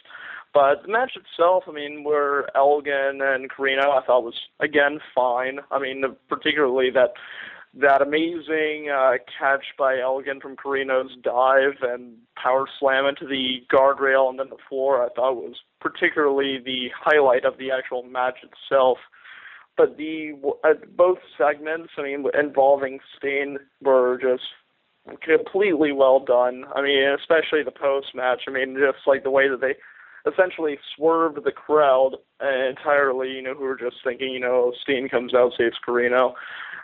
But 0.54 0.84
the 0.84 0.92
match 0.92 1.14
itself, 1.16 1.64
I 1.68 1.72
mean, 1.72 2.04
where 2.04 2.46
Elgin 2.56 3.22
and 3.22 3.50
Corino, 3.50 3.90
I 3.90 4.06
thought 4.06 4.24
was 4.24 4.40
again 4.60 5.00
fine. 5.16 5.60
I 5.72 5.80
mean, 5.80 6.04
particularly 6.30 6.92
that 6.92 7.14
that 7.76 8.04
amazing 8.04 8.90
uh, 8.94 9.14
catch 9.40 9.66
by 9.80 10.00
Elgin 10.00 10.40
from 10.40 10.56
Corino's 10.56 11.16
dive 11.24 11.82
and 11.82 12.18
power 12.36 12.68
slam 12.80 13.08
into 13.08 13.26
the 13.26 13.66
guardrail 13.74 14.30
and 14.30 14.38
then 14.38 14.50
the 14.50 14.62
floor, 14.70 15.04
I 15.04 15.10
thought 15.16 15.38
was 15.38 15.56
particularly 15.82 16.60
the 16.64 16.90
highlight 16.96 17.46
of 17.46 17.58
the 17.58 17.72
actual 17.72 18.04
match 18.04 18.38
itself. 18.44 19.00
But 19.76 19.98
the 19.98 20.34
uh, 20.64 20.74
both 20.96 21.18
segments, 21.36 21.94
I 21.98 22.04
mean, 22.04 22.26
involving 22.40 23.00
Steen, 23.18 23.58
were 23.82 24.20
just 24.22 24.44
completely 25.22 25.92
well 25.92 26.20
done. 26.20 26.66
I 26.76 26.84
mean, 26.84 27.04
especially 27.20 27.64
the 27.64 27.72
post 27.72 28.14
match. 28.14 28.44
I 28.48 28.52
mean, 28.52 28.76
just 28.76 29.08
like 29.08 29.24
the 29.24 29.32
way 29.32 29.50
that 29.50 29.62
they 29.62 29.74
essentially 30.32 30.78
swerved 30.96 31.44
the 31.44 31.52
crowd 31.52 32.16
entirely, 32.42 33.32
you 33.32 33.42
know, 33.42 33.54
who 33.54 33.64
were 33.64 33.78
just 33.78 33.98
thinking, 34.04 34.30
you 34.30 34.40
know, 34.40 34.74
Steen 34.82 35.10
comes 35.10 35.34
out, 35.34 35.54
saves 35.58 35.78
Corino. 35.86 36.34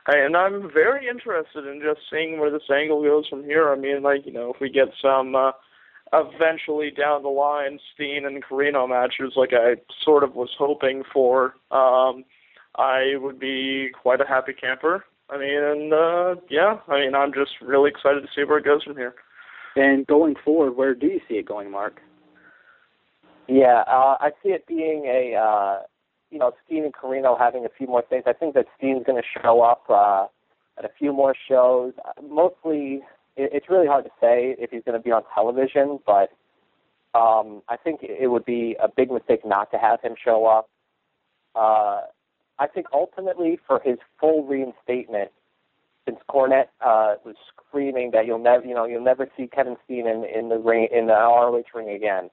And 0.08 0.36
I'm 0.36 0.72
very 0.72 1.08
interested 1.08 1.66
in 1.68 1.82
just 1.82 2.02
seeing 2.10 2.40
where 2.40 2.52
this 2.52 2.70
angle 2.74 3.04
goes 3.04 3.28
from 3.28 3.44
here. 3.44 3.70
I 3.70 3.76
mean, 3.76 4.02
like, 4.02 4.26
you 4.26 4.34
know, 4.34 4.52
if 4.54 4.60
we 4.60 4.70
get 4.70 4.88
some 5.02 5.36
uh, 5.36 5.52
eventually 6.14 6.92
down 6.92 7.24
the 7.24 7.30
line 7.30 7.80
Steen 7.94 8.26
and 8.26 8.44
Corino 8.44 8.90
matches 8.90 9.34
like 9.36 9.52
I 9.54 9.76
sort 10.04 10.24
of 10.24 10.36
was 10.36 10.50
hoping 10.58 11.04
for, 11.12 11.54
um, 11.72 12.24
I 12.76 13.16
would 13.16 13.40
be 13.40 13.90
quite 14.02 14.22
a 14.22 14.28
happy 14.28 14.54
camper. 14.54 15.06
I 15.30 15.38
mean, 15.38 15.64
and 15.64 15.94
uh, 15.94 16.36
yeah, 16.50 16.78
I 16.88 17.02
mean, 17.02 17.14
I'm 17.14 17.34
just 17.34 17.52
really 17.62 17.92
excited 17.92 18.22
to 18.22 18.28
see 18.36 18.44
where 18.44 18.58
it 18.58 18.66
goes 18.66 18.84
from 18.84 18.96
here. 18.96 19.14
And 19.76 20.08
going 20.08 20.36
forward, 20.44 20.76
where 20.76 20.96
do 20.96 21.08
you 21.08 21.20
see 21.28 21.36
it 21.36 21.46
going, 21.46 21.70
Mark? 21.70 22.02
Yeah, 23.50 23.84
uh, 23.88 24.16
I 24.20 24.30
see 24.44 24.50
it 24.50 24.68
being 24.68 25.06
a, 25.06 25.36
uh, 25.36 25.80
you 26.30 26.38
know, 26.38 26.52
Steen 26.66 26.84
and 26.84 26.94
Corino 26.94 27.38
having 27.38 27.66
a 27.66 27.70
few 27.76 27.88
more 27.88 28.04
things. 28.08 28.26
I 28.28 28.34
think 28.34 28.54
that 28.54 28.68
Steen's 28.78 29.04
going 29.08 29.20
to 29.20 29.42
show 29.42 29.62
up 29.62 29.86
uh, 29.90 30.28
at 30.78 30.86
a 30.86 30.90
few 31.00 31.12
more 31.12 31.34
shows. 31.48 31.94
Mostly, 32.22 33.02
it, 33.36 33.50
it's 33.52 33.68
really 33.68 33.88
hard 33.88 34.06
to 34.06 34.12
say 34.22 34.56
if 34.60 34.70
he's 34.70 34.84
going 34.86 35.00
to 35.00 35.04
be 35.04 35.12
on 35.12 35.24
television, 35.34 35.98
but 36.06 36.30
um, 37.18 37.64
I 37.68 37.76
think 37.76 38.02
it 38.04 38.30
would 38.30 38.46
be 38.46 38.76
a 38.80 38.88
big 38.88 39.10
mistake 39.12 39.44
not 39.44 39.72
to 39.72 39.80
have 39.80 40.00
him 40.02 40.14
show 40.24 40.46
up. 40.46 40.70
Uh, 41.56 42.02
I 42.60 42.68
think 42.72 42.86
ultimately, 42.94 43.58
for 43.66 43.82
his 43.84 43.98
full 44.20 44.46
reinstatement, 44.46 45.32
since 46.06 46.20
Cornette 46.30 46.70
uh, 46.86 47.16
was 47.26 47.36
screaming 47.52 48.12
that 48.12 48.28
you'll 48.28 48.38
never, 48.38 48.64
you 48.64 48.76
know, 48.76 48.86
you'll 48.86 49.04
never 49.04 49.28
see 49.36 49.48
Kevin 49.48 49.76
Steen 49.86 50.06
in, 50.08 50.24
in 50.24 50.50
the 50.50 50.60
ring 50.60 50.88
in 50.92 51.08
the 51.08 51.14
ROH 51.14 51.64
ring 51.74 51.90
again 51.90 52.30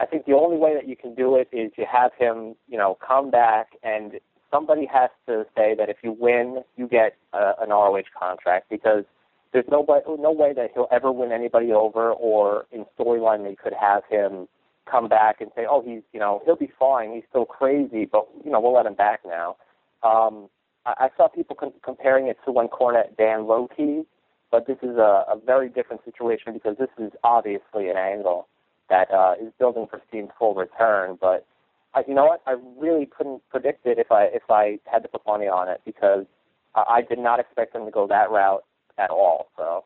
I 0.00 0.06
think 0.06 0.26
the 0.26 0.34
only 0.34 0.56
way 0.56 0.74
that 0.74 0.88
you 0.88 0.96
can 0.96 1.14
do 1.14 1.36
it 1.36 1.48
is 1.52 1.72
you 1.76 1.84
have 1.90 2.12
him, 2.18 2.54
you 2.68 2.78
know, 2.78 2.96
come 3.06 3.30
back 3.30 3.70
and 3.82 4.12
somebody 4.50 4.86
has 4.86 5.10
to 5.26 5.44
say 5.56 5.74
that 5.76 5.88
if 5.88 5.98
you 6.02 6.16
win, 6.18 6.62
you 6.76 6.86
get 6.86 7.16
uh, 7.32 7.54
an 7.60 7.70
ROH 7.70 8.02
contract 8.18 8.70
because 8.70 9.04
there's 9.52 9.66
no 9.70 9.80
way, 9.80 10.00
no 10.18 10.30
way 10.30 10.52
that 10.52 10.70
he'll 10.74 10.88
ever 10.92 11.10
win 11.10 11.32
anybody 11.32 11.72
over 11.72 12.12
or 12.12 12.66
in 12.70 12.84
storyline 12.98 13.44
they 13.44 13.56
could 13.56 13.72
have 13.78 14.02
him 14.08 14.46
come 14.90 15.08
back 15.08 15.40
and 15.40 15.50
say, 15.56 15.66
oh, 15.68 15.82
he's, 15.82 16.02
you 16.12 16.20
know, 16.20 16.42
he'll 16.44 16.56
be 16.56 16.70
fine. 16.78 17.12
He's 17.12 17.24
still 17.28 17.44
crazy, 17.44 18.06
but, 18.10 18.26
you 18.44 18.50
know, 18.50 18.60
we'll 18.60 18.74
let 18.74 18.86
him 18.86 18.94
back 18.94 19.20
now. 19.26 19.56
Um, 20.02 20.48
I, 20.86 20.94
I 20.98 21.08
saw 21.16 21.28
people 21.28 21.56
com- 21.56 21.74
comparing 21.84 22.28
it 22.28 22.38
to 22.44 22.52
when 22.52 22.68
Cornette 22.68 23.16
Dan 23.16 23.46
low 23.46 23.68
key, 23.76 24.02
but 24.50 24.66
this 24.66 24.78
is 24.82 24.96
a, 24.96 25.24
a 25.28 25.38
very 25.44 25.68
different 25.68 26.04
situation 26.04 26.52
because 26.52 26.76
this 26.78 26.88
is 26.98 27.12
obviously 27.24 27.88
an 27.88 27.96
angle 27.96 28.48
that 28.90 29.10
uh, 29.12 29.34
is 29.40 29.52
building 29.58 29.86
for 29.88 30.00
Steen's 30.08 30.30
full 30.38 30.54
return. 30.54 31.18
But 31.20 31.46
uh, 31.94 32.02
you 32.06 32.14
know 32.14 32.26
what? 32.26 32.42
I 32.46 32.56
really 32.78 33.06
couldn't 33.06 33.42
predict 33.50 33.86
it 33.86 33.98
if 33.98 34.10
I 34.10 34.24
if 34.24 34.42
I 34.50 34.78
had 34.90 35.02
to 35.02 35.08
put 35.08 35.22
money 35.26 35.46
on 35.46 35.68
it 35.68 35.80
because 35.84 36.26
I, 36.74 36.84
I 36.88 37.02
did 37.02 37.18
not 37.18 37.40
expect 37.40 37.72
them 37.72 37.84
to 37.84 37.90
go 37.90 38.06
that 38.06 38.30
route 38.30 38.64
at 38.98 39.10
all. 39.10 39.48
So. 39.56 39.84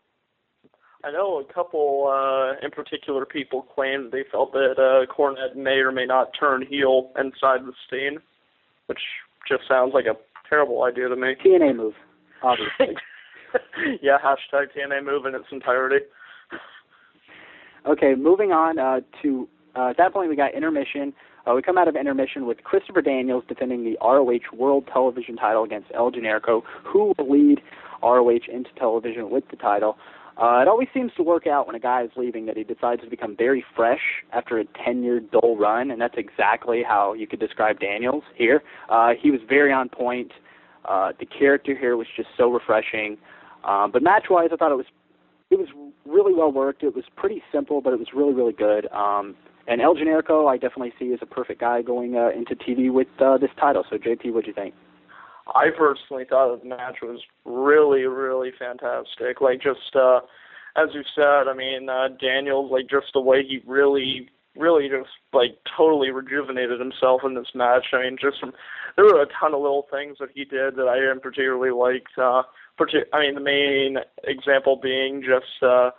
I 1.05 1.11
know 1.11 1.41
a 1.41 1.53
couple, 1.53 2.07
uh, 2.07 2.65
in 2.65 2.71
particular, 2.71 3.27
people 3.27 3.63
claimed 3.63 4.13
they 4.13 4.23
felt 4.31 4.53
that 4.53 4.75
uh, 4.79 5.13
Cornette 5.13 5.57
may 5.57 5.79
or 5.81 5.91
may 5.91 6.07
not 6.07 6.31
turn 6.39 6.65
heel 6.65 7.11
inside 7.19 7.67
the 7.67 7.73
Steen, 7.89 8.19
which 8.87 9.01
just 9.49 9.63
sounds 9.67 9.95
like 9.95 10.05
a 10.07 10.15
terrible 10.49 10.85
idea 10.85 11.09
to 11.09 11.17
me. 11.17 11.35
TNA 11.45 11.75
move, 11.75 11.95
obviously. 12.45 12.97
yeah, 14.03 14.19
hashtag 14.23 14.67
TNA 14.77 15.05
move 15.05 15.27
in 15.27 15.35
its 15.35 15.47
entirety. 15.51 16.05
Okay, 17.87 18.15
moving 18.15 18.53
on 18.53 18.79
uh, 18.79 19.01
to 19.23 19.49
uh, 19.75 19.89
at 19.91 19.97
that 19.97 20.13
point 20.13 20.29
we 20.29 20.37
got 20.37 20.55
intermission. 20.55 21.13
Uh, 21.47 21.55
we 21.55 21.63
come 21.63 21.77
out 21.77 21.89
of 21.89 21.97
intermission 21.97 22.47
with 22.47 22.63
Christopher 22.63 23.03
Daniels 23.03 23.43
defending 23.49 23.83
the 23.83 23.99
ROH 24.01 24.57
World 24.57 24.89
Television 24.93 25.37
title 25.37 25.65
against 25.65 25.89
El 25.93 26.13
Generico, 26.13 26.63
who 26.85 27.13
will 27.19 27.31
lead 27.31 27.61
ROH 28.01 28.47
into 28.53 28.71
television 28.79 29.31
with 29.31 29.45
the 29.51 29.57
title. 29.57 29.97
Uh, 30.37 30.61
it 30.63 30.69
always 30.69 30.89
seems 30.95 31.13
to 31.17 31.23
work 31.23 31.47
out 31.47 31.67
when 31.67 31.75
a 31.77 31.81
guy 31.81 32.03
is 32.03 32.11
leaving 32.17 32.47
that 32.47 32.57
he 32.57 32.65
decides 32.65 33.03
to 33.03 33.11
become 33.11 33.37
very 33.37 33.65
fresh 33.77 34.01
after 34.33 34.59
a 34.59 34.65
10-year 34.65 35.21
dull 35.21 35.57
run, 35.59 35.91
and 35.91 36.01
that's 36.01 36.15
exactly 36.17 36.83
how 36.87 37.13
you 37.13 37.27
could 37.27 37.41
describe 37.41 37.81
Daniels 37.81 38.23
here. 38.37 38.63
Uh, 38.89 39.11
he 39.21 39.31
was 39.31 39.41
very 39.47 39.73
on 39.73 39.89
point. 39.89 40.33
Uh, 40.89 41.13
the 41.19 41.27
character 41.27 41.77
here 41.77 41.97
was 41.97 42.07
just 42.17 42.29
so 42.37 42.51
refreshing. 42.51 43.19
Um, 43.65 43.91
but 43.93 44.03
match-wise, 44.03 44.51
I 44.53 44.57
thought 44.57 44.73
it 44.73 44.77
was 44.77 44.87
it 45.53 45.59
was 45.59 45.69
really 46.07 46.33
well 46.35 46.51
worked. 46.51 46.83
It 46.83 46.95
was 46.97 47.05
pretty 47.15 47.43
simple, 47.53 47.83
but 47.83 47.93
it 47.93 47.99
was 47.99 48.09
really 48.15 48.33
really 48.33 48.55
good. 48.55 48.91
Um, 48.91 49.37
and 49.69 49.81
El 49.81 49.95
Generico, 49.95 50.51
I 50.51 50.57
definitely 50.57 50.93
see 50.99 51.13
as 51.13 51.21
a 51.23 51.27
perfect 51.27 51.61
guy 51.61 51.83
going 51.83 52.17
uh, 52.17 52.31
into 52.31 52.57
TV 52.57 52.91
with 52.91 53.07
uh, 53.21 53.39
this 53.39 53.51
title. 53.61 53.85
So 53.89 53.97
JP, 53.97 54.33
what 54.33 54.45
do 54.45 54.49
you 54.49 54.55
think? 54.55 54.75
I 55.55 55.67
personally 55.77 56.25
thought 56.29 56.53
that 56.53 56.63
the 56.63 56.69
match 56.69 56.97
was 57.03 57.21
really 57.45 58.03
really 58.05 58.51
fantastic. 58.59 59.41
Like 59.41 59.61
just 59.61 59.95
uh, 59.95 60.21
as 60.77 60.89
you 60.95 61.03
said, 61.15 61.49
I 61.49 61.55
mean 61.55 61.89
uh, 61.89 62.09
Daniels, 62.19 62.73
like 62.73 62.89
just 62.89 63.13
the 63.13 63.21
way 63.21 63.43
he 63.47 63.61
really 63.67 64.31
really 64.57 64.89
just 64.89 65.11
like 65.33 65.59
totally 65.77 66.11
rejuvenated 66.11 66.81
himself 66.81 67.23
in 67.25 67.35
this 67.35 67.53
match. 67.55 67.87
I 67.93 68.03
mean, 68.05 68.17
just 68.21 68.41
from 68.41 68.53
there 68.97 69.05
were 69.05 69.23
a 69.23 69.27
ton 69.39 69.55
of 69.55 69.61
little 69.61 69.87
things 69.91 70.17
that 70.21 70.31
he 70.35 70.45
did 70.45 70.77
that 70.77 70.89
I 70.89 70.97
didn't 70.97 71.23
particularly 71.23 71.73
liked. 71.73 72.17
Uh, 72.17 72.43
I 73.13 73.21
mean, 73.21 73.35
the 73.35 73.41
main 73.41 73.97
example 74.25 74.79
being 74.83 75.23
just 75.23 75.63
uh, 75.63 75.91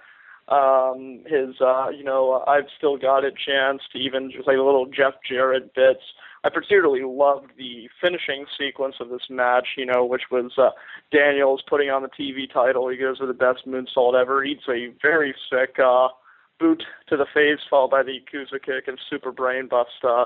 um, 0.53 1.23
his, 1.25 1.61
uh, 1.61 1.89
you 1.89 2.03
know, 2.03 2.43
I've 2.47 2.67
still 2.77 2.97
got 2.97 3.23
a 3.25 3.31
chance 3.31 3.81
to 3.91 3.97
even 3.97 4.31
just 4.31 4.47
like 4.47 4.57
little 4.57 4.85
Jeff 4.85 5.13
Jarrett 5.27 5.73
bits 5.73 6.03
I 6.45 6.49
particularly 6.49 7.03
loved 7.05 7.51
the 7.57 7.87
finishing 8.01 8.45
sequence 8.57 8.95
of 8.99 9.09
this 9.09 9.29
match, 9.29 9.69
you 9.77 9.85
know, 9.85 10.03
which 10.03 10.23
was 10.29 10.51
uh, 10.57 10.71
Daniels 11.11 11.63
putting 11.69 11.89
on 11.89 12.03
the 12.03 12.09
TV 12.09 12.51
title. 12.51 12.89
He 12.89 12.97
goes 12.97 13.17
for 13.17 13.25
the 13.25 13.33
best 13.33 13.65
moonsault 13.65 14.19
ever. 14.19 14.43
Eats 14.43 14.63
a 14.67 14.93
very 15.01 15.33
sick 15.49 15.77
uh, 15.79 16.09
boot 16.59 16.83
to 17.07 17.15
the 17.15 17.25
face, 17.33 17.59
followed 17.69 17.91
by 17.91 18.03
the 18.03 18.19
Yakuza 18.19 18.61
kick 18.61 18.87
and 18.87 18.99
super 19.09 19.31
brain 19.31 19.69
bust 19.69 20.03
uh, 20.03 20.25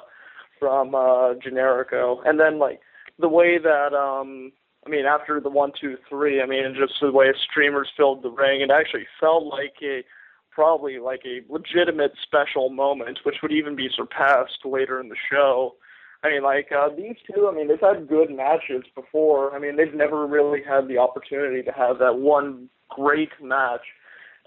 from 0.59 0.95
uh, 0.95 1.35
Generico. 1.35 2.17
And 2.25 2.39
then, 2.39 2.57
like, 2.57 2.79
the 3.19 3.29
way 3.29 3.59
that, 3.59 3.93
um, 3.93 4.51
I 4.87 4.89
mean, 4.89 5.05
after 5.05 5.41
the 5.41 5.49
one, 5.49 5.73
two, 5.79 5.97
three, 6.07 6.41
I 6.41 6.45
mean, 6.45 6.73
just 6.79 6.93
the 7.01 7.11
way 7.11 7.25
streamers 7.51 7.89
filled 7.97 8.23
the 8.23 8.29
ring, 8.29 8.61
it 8.61 8.71
actually 8.71 9.05
felt 9.19 9.43
like 9.43 9.75
a 9.83 10.03
probably 10.49 10.97
like 10.97 11.21
a 11.25 11.41
legitimate 11.51 12.13
special 12.23 12.69
moment, 12.69 13.19
which 13.23 13.35
would 13.43 13.51
even 13.51 13.75
be 13.75 13.89
surpassed 13.93 14.65
later 14.65 15.01
in 15.01 15.09
the 15.09 15.15
show. 15.29 15.75
I 16.23 16.29
mean, 16.29 16.43
like 16.43 16.69
uh, 16.71 16.87
these 16.95 17.17
two. 17.29 17.49
I 17.51 17.55
mean, 17.55 17.67
they've 17.67 17.79
had 17.79 18.07
good 18.07 18.31
matches 18.31 18.83
before. 18.95 19.53
I 19.53 19.59
mean, 19.59 19.75
they've 19.75 19.93
never 19.93 20.25
really 20.25 20.61
had 20.63 20.87
the 20.87 20.97
opportunity 20.97 21.61
to 21.63 21.71
have 21.73 21.99
that 21.99 22.17
one 22.17 22.69
great 22.89 23.29
match, 23.41 23.83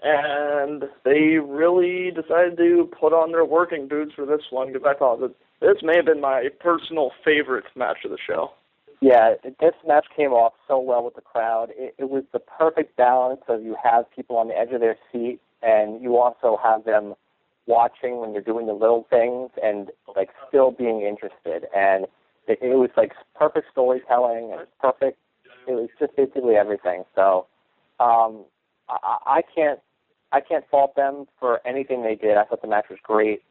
and 0.01 0.85
they 1.05 1.37
really 1.37 2.09
decided 2.09 2.57
to 2.57 2.89
put 2.99 3.13
on 3.13 3.31
their 3.31 3.45
working 3.45 3.87
boots 3.87 4.13
for 4.15 4.25
this 4.25 4.41
one 4.49 4.73
because 4.73 4.87
I 4.89 4.97
thought 4.97 5.21
that 5.21 5.35
this 5.61 5.83
may 5.83 5.97
have 5.97 6.05
been 6.05 6.19
my 6.19 6.49
personal 6.59 7.11
favorite 7.23 7.65
match 7.75 7.99
of 8.05 8.11
the 8.11 8.17
show. 8.27 8.51
Yeah, 9.01 9.33
this 9.59 9.73
match 9.85 10.05
came 10.15 10.31
off 10.31 10.53
so 10.67 10.79
well 10.79 11.03
with 11.03 11.15
the 11.15 11.21
crowd. 11.21 11.69
It, 11.75 11.95
it 11.97 12.09
was 12.09 12.23
the 12.31 12.39
perfect 12.39 12.95
balance 12.97 13.41
of 13.47 13.63
you 13.63 13.75
have 13.83 14.05
people 14.15 14.37
on 14.37 14.47
the 14.47 14.57
edge 14.57 14.71
of 14.71 14.79
their 14.79 14.95
seat 15.11 15.39
and 15.63 16.01
you 16.01 16.17
also 16.17 16.59
have 16.63 16.85
them 16.85 17.15
watching 17.65 18.17
when 18.17 18.31
you're 18.33 18.43
doing 18.43 18.67
the 18.67 18.73
little 18.73 19.07
things 19.09 19.49
and 19.63 19.89
like 20.15 20.29
still 20.47 20.71
being 20.71 21.01
interested 21.01 21.67
and 21.75 22.05
it, 22.47 22.59
it 22.61 22.75
was 22.75 22.89
like 22.97 23.13
perfect 23.35 23.67
storytelling 23.71 24.51
and 24.51 24.67
perfect 24.79 25.17
it 25.67 25.71
was 25.71 25.89
just 25.99 26.15
basically 26.15 26.55
everything 26.55 27.03
so 27.15 27.45
um 27.99 28.43
I, 28.89 29.17
I 29.27 29.41
can't 29.55 29.79
I 30.31 30.41
can't 30.41 30.65
fault 30.71 30.95
them 30.95 31.25
for 31.39 31.59
anything 31.67 32.01
they 32.03 32.15
did. 32.15 32.37
I 32.37 32.45
thought 32.45 32.61
the 32.61 32.67
match 32.67 32.85
was 32.89 32.99
great 33.03 33.43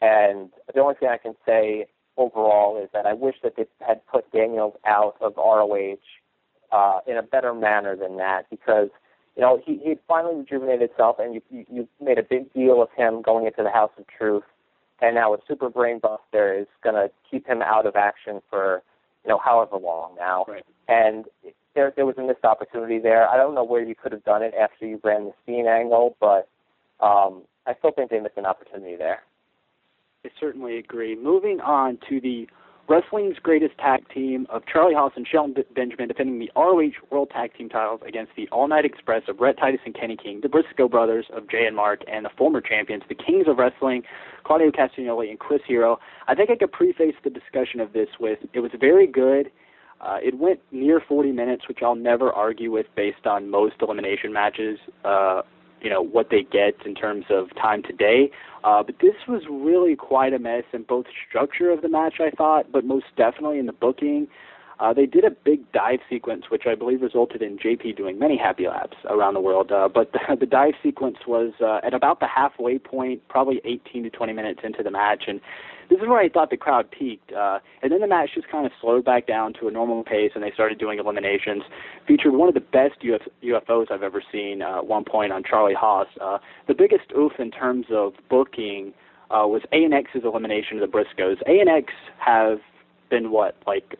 and 0.00 0.50
the 0.74 0.80
only 0.80 0.94
thing 0.94 1.10
I 1.10 1.18
can 1.18 1.34
say 1.46 1.86
overall 2.16 2.82
is 2.82 2.88
that 2.92 3.06
I 3.06 3.12
wish 3.12 3.36
that 3.42 3.56
they 3.56 3.66
had 3.86 4.06
put 4.06 4.30
Daniels 4.32 4.74
out 4.86 5.16
of 5.20 5.36
ROH 5.36 5.96
uh, 6.72 7.00
in 7.06 7.16
a 7.16 7.22
better 7.22 7.54
manner 7.54 7.96
than 7.96 8.16
that 8.18 8.48
because 8.50 8.90
you 9.36 9.42
know, 9.42 9.60
he 9.64 9.80
he 9.82 9.94
finally 10.08 10.36
rejuvenated 10.36 10.90
himself, 10.90 11.16
and 11.18 11.34
you, 11.34 11.42
you 11.50 11.64
you 11.70 11.88
made 12.00 12.18
a 12.18 12.22
big 12.22 12.52
deal 12.52 12.82
of 12.82 12.88
him 12.96 13.22
going 13.22 13.46
into 13.46 13.62
the 13.62 13.70
House 13.70 13.92
of 13.96 14.04
Truth, 14.06 14.42
and 15.00 15.14
now 15.14 15.32
a 15.34 15.38
Super 15.46 15.70
Brain 15.70 15.98
Buster 15.98 16.52
is 16.52 16.66
going 16.82 16.96
to 16.96 17.10
keep 17.30 17.46
him 17.46 17.62
out 17.62 17.86
of 17.86 17.96
action 17.96 18.42
for 18.50 18.82
you 19.24 19.30
know 19.30 19.38
however 19.42 19.76
long 19.76 20.14
now. 20.18 20.44
Right. 20.48 20.64
And 20.88 21.26
there 21.74 21.92
there 21.94 22.06
was 22.06 22.16
a 22.18 22.22
missed 22.22 22.44
opportunity 22.44 22.98
there. 22.98 23.28
I 23.28 23.36
don't 23.36 23.54
know 23.54 23.64
where 23.64 23.82
you 23.82 23.94
could 23.94 24.12
have 24.12 24.24
done 24.24 24.42
it 24.42 24.52
after 24.60 24.86
you 24.86 25.00
ran 25.04 25.26
the 25.26 25.32
Steen 25.44 25.66
angle, 25.66 26.16
but 26.20 26.48
um, 27.00 27.42
I 27.66 27.74
still 27.78 27.92
think 27.92 28.10
they 28.10 28.20
missed 28.20 28.36
an 28.36 28.46
opportunity 28.46 28.96
there. 28.96 29.22
I 30.24 30.28
certainly 30.38 30.76
agree. 30.76 31.16
Moving 31.16 31.60
on 31.60 31.98
to 32.10 32.20
the 32.20 32.46
Wrestling's 32.88 33.38
greatest 33.38 33.78
tag 33.78 34.06
team 34.12 34.46
of 34.50 34.66
Charlie 34.66 34.92
Haas 34.92 35.12
and 35.16 35.26
Shelton 35.26 35.54
Benjamin 35.74 36.08
defending 36.08 36.38
the 36.38 36.50
ROH 36.54 36.90
World 37.10 37.30
Tag 37.30 37.54
Team 37.56 37.70
titles 37.70 38.00
against 38.06 38.32
the 38.36 38.46
All 38.52 38.68
Night 38.68 38.84
Express 38.84 39.22
of 39.28 39.40
Rhett 39.40 39.56
Titus 39.58 39.80
and 39.86 39.94
Kenny 39.94 40.18
King, 40.18 40.40
the 40.42 40.48
Briscoe 40.50 40.88
brothers 40.88 41.26
of 41.32 41.48
Jay 41.48 41.64
and 41.66 41.74
Mark, 41.74 42.00
and 42.06 42.26
the 42.26 42.30
former 42.36 42.60
champions, 42.60 43.02
the 43.08 43.14
Kings 43.14 43.46
of 43.48 43.56
Wrestling, 43.56 44.02
Claudio 44.44 44.70
Castagnoli 44.70 45.30
and 45.30 45.38
Chris 45.38 45.62
Hero. 45.66 45.98
I 46.28 46.34
think 46.34 46.50
I 46.50 46.56
could 46.56 46.72
preface 46.72 47.14
the 47.24 47.30
discussion 47.30 47.80
of 47.80 47.94
this 47.94 48.08
with 48.18 48.40
it 48.52 48.60
was 48.60 48.72
very 48.78 49.06
good. 49.06 49.50
Uh, 50.02 50.18
it 50.22 50.36
went 50.36 50.60
near 50.70 51.00
40 51.00 51.32
minutes, 51.32 51.66
which 51.66 51.78
I'll 51.82 51.94
never 51.94 52.30
argue 52.30 52.70
with 52.70 52.86
based 52.94 53.26
on 53.26 53.50
most 53.50 53.76
elimination 53.80 54.34
matches. 54.34 54.78
Uh, 55.02 55.42
you 55.80 55.90
know 55.90 56.02
what 56.02 56.30
they 56.30 56.42
get 56.42 56.74
in 56.84 56.94
terms 56.94 57.26
of 57.30 57.54
time 57.54 57.82
today. 57.82 58.30
Uh, 58.62 58.82
but 58.82 58.96
this 59.00 59.14
was 59.26 59.42
really 59.48 59.96
quite 59.96 60.32
a 60.32 60.38
mess 60.38 60.64
in 60.72 60.82
both 60.82 61.06
structure 61.28 61.70
of 61.70 61.82
the 61.82 61.88
match, 61.88 62.14
I 62.20 62.30
thought, 62.30 62.70
but 62.70 62.84
most 62.84 63.06
definitely 63.16 63.58
in 63.58 63.66
the 63.66 63.72
booking. 63.72 64.28
Uh, 64.80 64.94
they 64.94 65.04
did 65.04 65.24
a 65.24 65.30
big 65.30 65.70
dive 65.72 66.00
sequence, 66.08 66.44
which 66.48 66.62
I 66.66 66.74
believe 66.74 67.02
resulted 67.02 67.42
in 67.42 67.58
JP 67.58 67.98
doing 67.98 68.18
many 68.18 68.38
happy 68.38 68.66
laps 68.66 68.96
around 69.10 69.34
the 69.34 69.40
world. 69.40 69.70
Uh, 69.70 69.88
but 69.92 70.12
the, 70.28 70.36
the 70.36 70.46
dive 70.46 70.74
sequence 70.82 71.18
was 71.26 71.52
uh, 71.60 71.80
at 71.84 71.92
about 71.92 72.20
the 72.20 72.26
halfway 72.26 72.78
point, 72.78 73.26
probably 73.28 73.60
18 73.64 74.04
to 74.04 74.10
20 74.10 74.32
minutes 74.32 74.60
into 74.64 74.82
the 74.82 74.90
match, 74.90 75.24
and 75.26 75.40
this 75.90 75.98
is 76.00 76.06
where 76.06 76.18
I 76.18 76.28
thought 76.28 76.50
the 76.50 76.56
crowd 76.56 76.90
peaked. 76.90 77.32
Uh, 77.32 77.58
and 77.82 77.90
then 77.92 78.00
the 78.00 78.06
match 78.06 78.30
just 78.34 78.48
kind 78.48 78.64
of 78.64 78.72
slowed 78.80 79.04
back 79.04 79.26
down 79.26 79.52
to 79.54 79.68
a 79.68 79.70
normal 79.70 80.04
pace, 80.04 80.30
and 80.34 80.42
they 80.42 80.52
started 80.52 80.78
doing 80.78 80.98
eliminations. 80.98 81.64
Featured 82.06 82.32
one 82.32 82.48
of 82.48 82.54
the 82.54 82.60
best 82.60 83.04
Uf- 83.04 83.28
UFOs 83.42 83.90
I've 83.90 84.04
ever 84.04 84.22
seen 84.32 84.62
uh, 84.62 84.78
at 84.78 84.86
one 84.86 85.04
point 85.04 85.32
on 85.32 85.42
Charlie 85.42 85.74
Haas. 85.74 86.06
Uh, 86.20 86.38
the 86.68 86.74
biggest 86.74 87.12
oof 87.18 87.32
in 87.38 87.50
terms 87.50 87.86
of 87.90 88.12
booking 88.30 88.94
uh, 89.30 89.46
was 89.46 89.62
A&X's 89.72 90.22
elimination 90.24 90.80
of 90.80 90.90
the 90.90 90.96
Briscoes. 90.96 91.40
A&X 91.46 91.92
have 92.18 92.58
been 93.10 93.30
what 93.32 93.56
like 93.66 93.96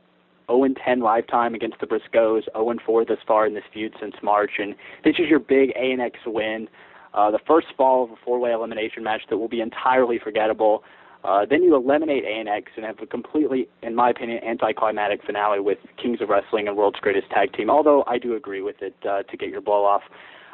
0 0.50 0.68
10 0.84 1.00
lifetime 1.00 1.54
against 1.54 1.80
the 1.80 1.86
Briscoes, 1.86 2.42
0 2.52 2.76
4 2.84 3.04
thus 3.04 3.18
far 3.26 3.46
in 3.46 3.54
this 3.54 3.64
feud 3.72 3.94
since 4.00 4.14
March, 4.22 4.52
and 4.58 4.74
this 5.04 5.16
is 5.18 5.28
your 5.28 5.40
big 5.40 5.70
A&X 5.70 6.18
win. 6.26 6.68
Uh, 7.12 7.30
the 7.30 7.40
first 7.44 7.68
fall 7.76 8.04
of 8.04 8.10
a 8.10 8.16
four-way 8.24 8.52
elimination 8.52 9.02
match 9.02 9.22
that 9.28 9.36
will 9.36 9.48
be 9.48 9.60
entirely 9.60 10.18
forgettable. 10.18 10.84
Uh, 11.22 11.44
then 11.48 11.62
you 11.62 11.74
eliminate 11.74 12.24
A&X 12.24 12.72
and 12.76 12.84
have 12.84 12.98
a 13.00 13.06
completely, 13.06 13.68
in 13.82 13.94
my 13.94 14.10
opinion, 14.10 14.42
anticlimactic 14.42 15.22
finale 15.24 15.60
with 15.60 15.78
Kings 16.00 16.20
of 16.20 16.28
Wrestling 16.28 16.66
and 16.66 16.76
World's 16.76 16.98
Greatest 17.00 17.28
Tag 17.30 17.52
Team. 17.52 17.68
Although 17.68 18.04
I 18.06 18.18
do 18.18 18.34
agree 18.34 18.62
with 18.62 18.76
it 18.80 18.94
uh, 19.08 19.22
to 19.24 19.36
get 19.36 19.50
your 19.50 19.60
blow 19.60 19.84
off. 19.84 20.02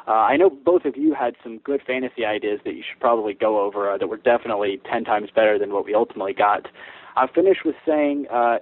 Uh, 0.07 0.11
I 0.11 0.37
know 0.37 0.49
both 0.49 0.85
of 0.85 0.95
you 0.95 1.13
had 1.13 1.35
some 1.43 1.57
good 1.59 1.81
fantasy 1.85 2.25
ideas 2.25 2.61
that 2.63 2.75
you 2.75 2.83
should 2.89 2.99
probably 2.99 3.33
go 3.33 3.59
over 3.59 3.91
uh, 3.91 3.97
that 3.97 4.07
were 4.07 4.17
definitely 4.17 4.81
ten 4.89 5.03
times 5.03 5.29
better 5.33 5.59
than 5.59 5.73
what 5.73 5.85
we 5.85 5.93
ultimately 5.93 6.33
got. 6.33 6.67
I'll 7.15 7.27
finish 7.27 7.57
with 7.65 7.75
saying 7.85 8.27
uh, 8.31 8.59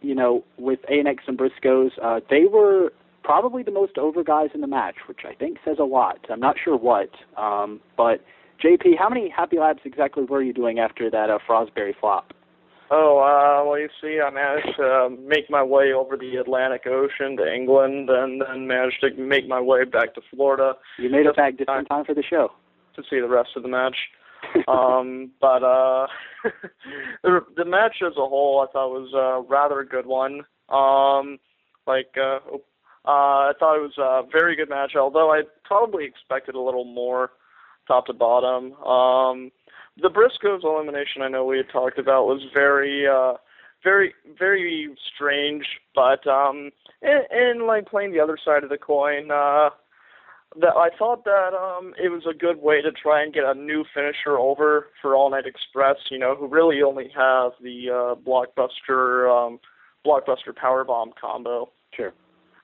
you 0.00 0.14
know, 0.14 0.44
with 0.58 0.80
A&X 0.88 1.24
and 1.26 1.38
Briscoes, 1.38 1.90
uh, 2.02 2.20
they 2.30 2.44
were 2.44 2.92
probably 3.24 3.62
the 3.62 3.70
most 3.70 3.98
over 3.98 4.22
guys 4.22 4.50
in 4.54 4.60
the 4.60 4.66
match, 4.66 4.96
which 5.06 5.20
I 5.28 5.34
think 5.34 5.58
says 5.64 5.76
a 5.78 5.84
lot. 5.84 6.18
I'm 6.30 6.40
not 6.40 6.56
sure 6.62 6.76
what, 6.76 7.10
um, 7.36 7.80
but 7.96 8.22
JP, 8.62 8.98
how 8.98 9.08
many 9.08 9.28
happy 9.28 9.58
laps 9.58 9.82
exactly 9.84 10.24
were 10.24 10.42
you 10.42 10.52
doing 10.52 10.78
after 10.78 11.10
that 11.10 11.30
uh, 11.30 11.38
Fosbury 11.48 11.94
flop? 11.98 12.32
Oh, 12.90 13.18
uh, 13.18 13.68
well, 13.68 13.78
you 13.78 13.88
see, 14.00 14.18
I 14.18 14.30
managed 14.30 14.76
to 14.78 15.10
make 15.22 15.50
my 15.50 15.62
way 15.62 15.92
over 15.92 16.16
the 16.16 16.36
Atlantic 16.36 16.86
Ocean 16.86 17.36
to 17.36 17.52
England, 17.52 18.08
and 18.08 18.40
then 18.40 18.66
managed 18.66 19.00
to 19.02 19.14
make 19.14 19.46
my 19.46 19.60
way 19.60 19.84
back 19.84 20.14
to 20.14 20.22
Florida. 20.30 20.74
You 20.98 21.10
made 21.10 21.26
it 21.26 21.36
back 21.36 21.58
just 21.58 21.68
in 21.68 21.84
time 21.84 22.04
for 22.06 22.14
the 22.14 22.22
show 22.22 22.50
to 22.96 23.02
see 23.10 23.20
the 23.20 23.28
rest 23.28 23.50
of 23.56 23.62
the 23.62 23.68
match. 23.68 23.96
um, 24.68 25.30
but 25.40 25.62
uh, 25.62 26.06
the 27.22 27.40
the 27.56 27.64
match 27.64 27.96
as 28.06 28.12
a 28.12 28.26
whole, 28.26 28.66
I 28.66 28.72
thought 28.72 28.88
was 28.88 29.12
a 29.12 29.46
rather 29.50 29.80
a 29.80 29.86
good 29.86 30.06
one. 30.06 30.42
Um, 30.70 31.38
like 31.86 32.14
uh, 32.16 32.38
uh, 33.04 33.50
I 33.50 33.52
thought 33.58 33.76
it 33.76 33.82
was 33.82 33.98
a 33.98 34.22
very 34.30 34.56
good 34.56 34.70
match, 34.70 34.92
although 34.96 35.32
I 35.32 35.42
probably 35.64 36.04
expected 36.04 36.54
a 36.54 36.60
little 36.60 36.84
more, 36.84 37.30
top 37.88 38.06
to 38.06 38.12
bottom. 38.12 38.74
Um, 38.84 39.50
the 40.00 40.10
Briscoes 40.10 40.62
elimination, 40.62 41.22
I 41.22 41.28
know 41.28 41.44
we 41.44 41.56
had 41.56 41.70
talked 41.72 41.98
about, 41.98 42.26
was 42.26 42.42
very, 42.54 43.08
uh, 43.08 43.34
very, 43.82 44.14
very 44.38 44.94
strange. 45.12 45.64
But 45.94 46.24
um, 46.26 46.70
in, 47.02 47.22
in 47.32 47.66
like 47.66 47.86
playing 47.86 48.12
the 48.12 48.20
other 48.20 48.38
side 48.44 48.62
of 48.62 48.70
the 48.70 48.78
coin, 48.78 49.32
uh, 49.32 49.70
that 50.60 50.76
I 50.76 50.88
thought 50.96 51.24
that 51.24 51.52
um, 51.54 51.94
it 52.02 52.08
was 52.08 52.22
a 52.28 52.36
good 52.36 52.62
way 52.62 52.80
to 52.80 52.90
try 52.92 53.22
and 53.22 53.34
get 53.34 53.44
a 53.44 53.54
new 53.54 53.84
finisher 53.94 54.38
over 54.38 54.86
for 55.02 55.14
All 55.14 55.30
Night 55.30 55.46
Express. 55.46 55.96
You 56.10 56.18
know, 56.18 56.36
who 56.36 56.46
really 56.46 56.82
only 56.82 57.10
have 57.14 57.52
the 57.60 57.90
uh, 57.90 58.14
blockbuster 58.14 59.28
um, 59.28 59.58
blockbuster 60.06 60.54
power 60.54 60.84
bomb 60.84 61.10
combo. 61.20 61.70
Sure. 61.94 62.12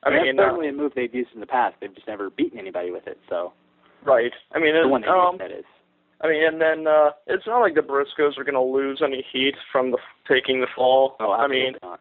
I 0.03 0.11
and 0.11 0.17
mean, 0.17 0.37
that's 0.37 0.47
uh, 0.47 0.51
certainly 0.51 0.69
a 0.69 0.73
move 0.73 0.93
they've 0.95 1.15
used 1.15 1.31
in 1.35 1.41
the 1.41 1.47
past. 1.47 1.77
They've 1.81 1.95
just 1.95 2.07
never 2.07 2.31
beaten 2.31 2.59
anybody 2.59 2.91
with 2.91 3.07
it. 3.07 3.19
So 3.29 3.53
right. 4.05 4.33
I 4.53 4.59
mean, 4.59 4.75
the 4.75 4.83
it, 4.83 4.88
one 4.88 5.05
um, 5.05 5.38
that 5.38 5.51
is. 5.51 5.64
I 6.21 6.29
mean, 6.29 6.43
and 6.45 6.61
then 6.61 6.87
uh, 6.87 7.11
it's 7.27 7.47
not 7.47 7.61
like 7.61 7.75
the 7.75 7.83
Briscoes 7.83 8.38
are 8.38 8.45
going 8.45 8.55
to 8.55 8.61
lose 8.61 9.03
any 9.05 9.25
heat 9.33 9.55
from 9.71 9.90
the 9.90 9.99
taking 10.29 10.61
the 10.61 10.67
fall. 10.75 11.17
Oh, 11.21 11.33
I 11.33 11.47
mean, 11.49 11.75
not. 11.83 12.01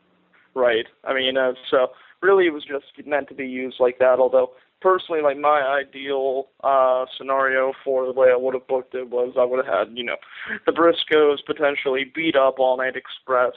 right. 0.56 0.86
I 1.04 1.14
mean, 1.14 1.38
uh, 1.38 1.54
so 1.70 1.88
really, 2.22 2.46
it 2.46 2.54
was 2.54 2.64
just 2.64 2.86
meant 3.06 3.28
to 3.30 3.36
be 3.36 3.46
used 3.46 3.78
like 3.80 4.00
that. 4.00 4.20
Although 4.20 4.52
personally, 4.84 5.22
like 5.22 5.38
my 5.38 5.62
ideal 5.62 6.50
uh, 6.64 7.06
scenario 7.18 7.74
for 7.84 8.06
the 8.06 8.14
way 8.14 8.28
I 8.32 8.38
would 8.38 8.54
have 8.54 8.68
booked 8.68 8.94
it 8.94 9.10
was 9.10 9.34
I 9.40 9.46
would 9.46 9.66
have 9.66 9.88
had, 9.88 9.98
you 9.98 10.04
know, 10.04 10.18
the 10.66 10.72
Briscoes 10.72 11.38
potentially 11.46 12.12
beat 12.14 12.36
up 12.36 12.60
All 12.60 12.78
Night 12.78 12.96
Express 12.96 13.54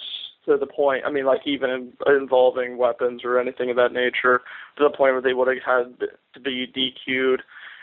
to 0.46 0.56
the 0.56 0.66
point. 0.66 1.02
I 1.04 1.10
mean, 1.10 1.26
like 1.26 1.40
even 1.44 1.70
in, 1.70 1.92
involving 2.06 2.78
weapons 2.78 3.22
or 3.24 3.38
anything 3.38 3.68
of 3.68 3.76
that 3.76 3.92
nature, 3.92 4.40
to 4.78 4.84
the 4.84 4.96
point 4.96 5.12
where 5.12 5.22
they 5.22 5.34
would 5.34 5.48
have 5.48 5.58
had 5.64 6.08
to 6.34 6.40
be 6.40 6.66
DQ'd, 6.66 7.42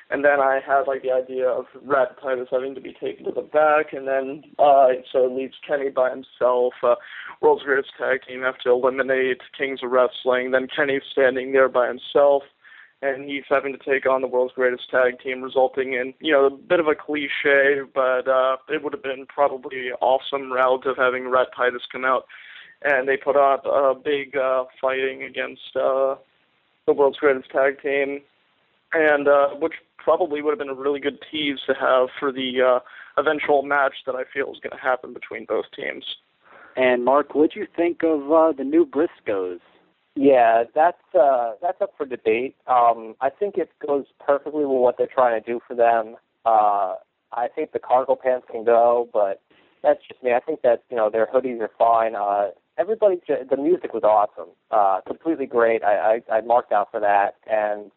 and 0.09 0.23
then 0.23 0.39
I 0.39 0.59
had 0.65 0.83
like 0.87 1.01
the 1.01 1.11
idea 1.11 1.47
of 1.47 1.65
Rhett 1.81 2.19
Titus 2.21 2.47
having 2.51 2.75
to 2.75 2.81
be 2.81 2.93
taken 2.93 3.25
to 3.25 3.31
the 3.31 3.41
back, 3.41 3.93
and 3.93 4.07
then 4.07 4.43
uh, 4.59 4.89
so 5.11 5.25
it 5.25 5.31
leaves 5.31 5.55
Kenny 5.65 5.89
by 5.89 6.09
himself. 6.09 6.73
Uh, 6.83 6.95
World's 7.41 7.63
Greatest 7.63 7.91
Tag 7.97 8.21
Team 8.27 8.41
have 8.41 8.57
to 8.59 8.71
eliminate 8.71 9.41
Kings 9.57 9.79
of 9.83 9.91
Wrestling. 9.91 10.51
Then 10.51 10.67
Kenny's 10.73 11.03
standing 11.11 11.51
there 11.51 11.69
by 11.69 11.87
himself, 11.87 12.43
and 13.01 13.29
he's 13.29 13.43
having 13.49 13.73
to 13.73 13.79
take 13.79 14.05
on 14.05 14.21
the 14.21 14.27
World's 14.27 14.53
Greatest 14.53 14.89
Tag 14.89 15.19
Team, 15.21 15.41
resulting 15.41 15.93
in 15.93 16.13
you 16.19 16.33
know 16.33 16.45
a 16.45 16.51
bit 16.51 16.79
of 16.79 16.87
a 16.87 16.95
cliche, 16.95 17.81
but 17.93 18.27
uh, 18.27 18.57
it 18.69 18.83
would 18.83 18.93
have 18.93 19.03
been 19.03 19.25
probably 19.27 19.91
awesome 20.01 20.51
route 20.51 20.85
of 20.85 20.97
having 20.97 21.29
Rhett 21.29 21.47
Titus 21.55 21.83
come 21.91 22.05
out, 22.05 22.25
and 22.83 23.07
they 23.07 23.17
put 23.17 23.37
up 23.37 23.65
a 23.65 23.93
big 23.95 24.35
uh, 24.35 24.65
fighting 24.81 25.23
against. 25.23 25.75
Uh, 25.75 26.15
the 26.85 26.93
world's 26.93 27.17
greatest 27.17 27.49
tag 27.49 27.81
team, 27.81 28.21
and 28.93 29.27
uh, 29.27 29.49
which 29.59 29.73
probably 29.97 30.41
would 30.41 30.51
have 30.51 30.59
been 30.59 30.69
a 30.69 30.73
really 30.73 30.99
good 30.99 31.19
tease 31.31 31.59
to 31.67 31.73
have 31.73 32.09
for 32.19 32.31
the 32.31 32.61
uh, 32.61 32.79
eventual 33.19 33.63
match 33.63 33.93
that 34.05 34.15
I 34.15 34.23
feel 34.33 34.51
is 34.51 34.59
going 34.61 34.75
to 34.75 34.81
happen 34.81 35.13
between 35.13 35.45
both 35.45 35.65
teams. 35.75 36.03
And 36.75 37.05
Mark, 37.05 37.35
what 37.35 37.53
do 37.53 37.59
you 37.59 37.67
think 37.75 38.03
of 38.03 38.31
uh, 38.31 38.51
the 38.51 38.63
new 38.63 38.85
Briscoes? 38.85 39.59
Yeah, 40.15 40.63
that's 40.75 41.01
uh, 41.19 41.53
that's 41.61 41.81
up 41.81 41.93
for 41.97 42.05
debate. 42.05 42.55
Um, 42.67 43.15
I 43.21 43.29
think 43.29 43.57
it 43.57 43.69
goes 43.85 44.05
perfectly 44.19 44.63
with 44.65 44.77
what 44.79 44.97
they're 44.97 45.07
trying 45.07 45.41
to 45.41 45.51
do 45.51 45.59
for 45.67 45.75
them. 45.75 46.15
Uh, 46.45 46.95
I 47.31 47.47
think 47.55 47.71
the 47.71 47.79
cargo 47.79 48.15
pants 48.15 48.45
can 48.51 48.63
go, 48.63 49.09
but 49.11 49.41
that's 49.81 49.99
just 50.07 50.21
me. 50.23 50.33
I 50.33 50.39
think 50.39 50.61
that 50.61 50.83
you 50.91 50.97
know 50.97 51.09
their 51.09 51.27
hoodies 51.27 51.59
are 51.61 51.71
fine. 51.79 52.15
Uh, 52.15 52.49
everybody, 52.77 53.21
the 53.27 53.57
music 53.57 53.93
was 53.93 54.03
awesome, 54.03 54.51
uh, 54.69 55.01
completely 55.05 55.47
great. 55.47 55.83
I, 55.83 56.21
I 56.29 56.37
I 56.37 56.41
marked 56.41 56.71
out 56.71 56.89
for 56.91 56.99
that, 56.99 57.35
and 57.49 57.89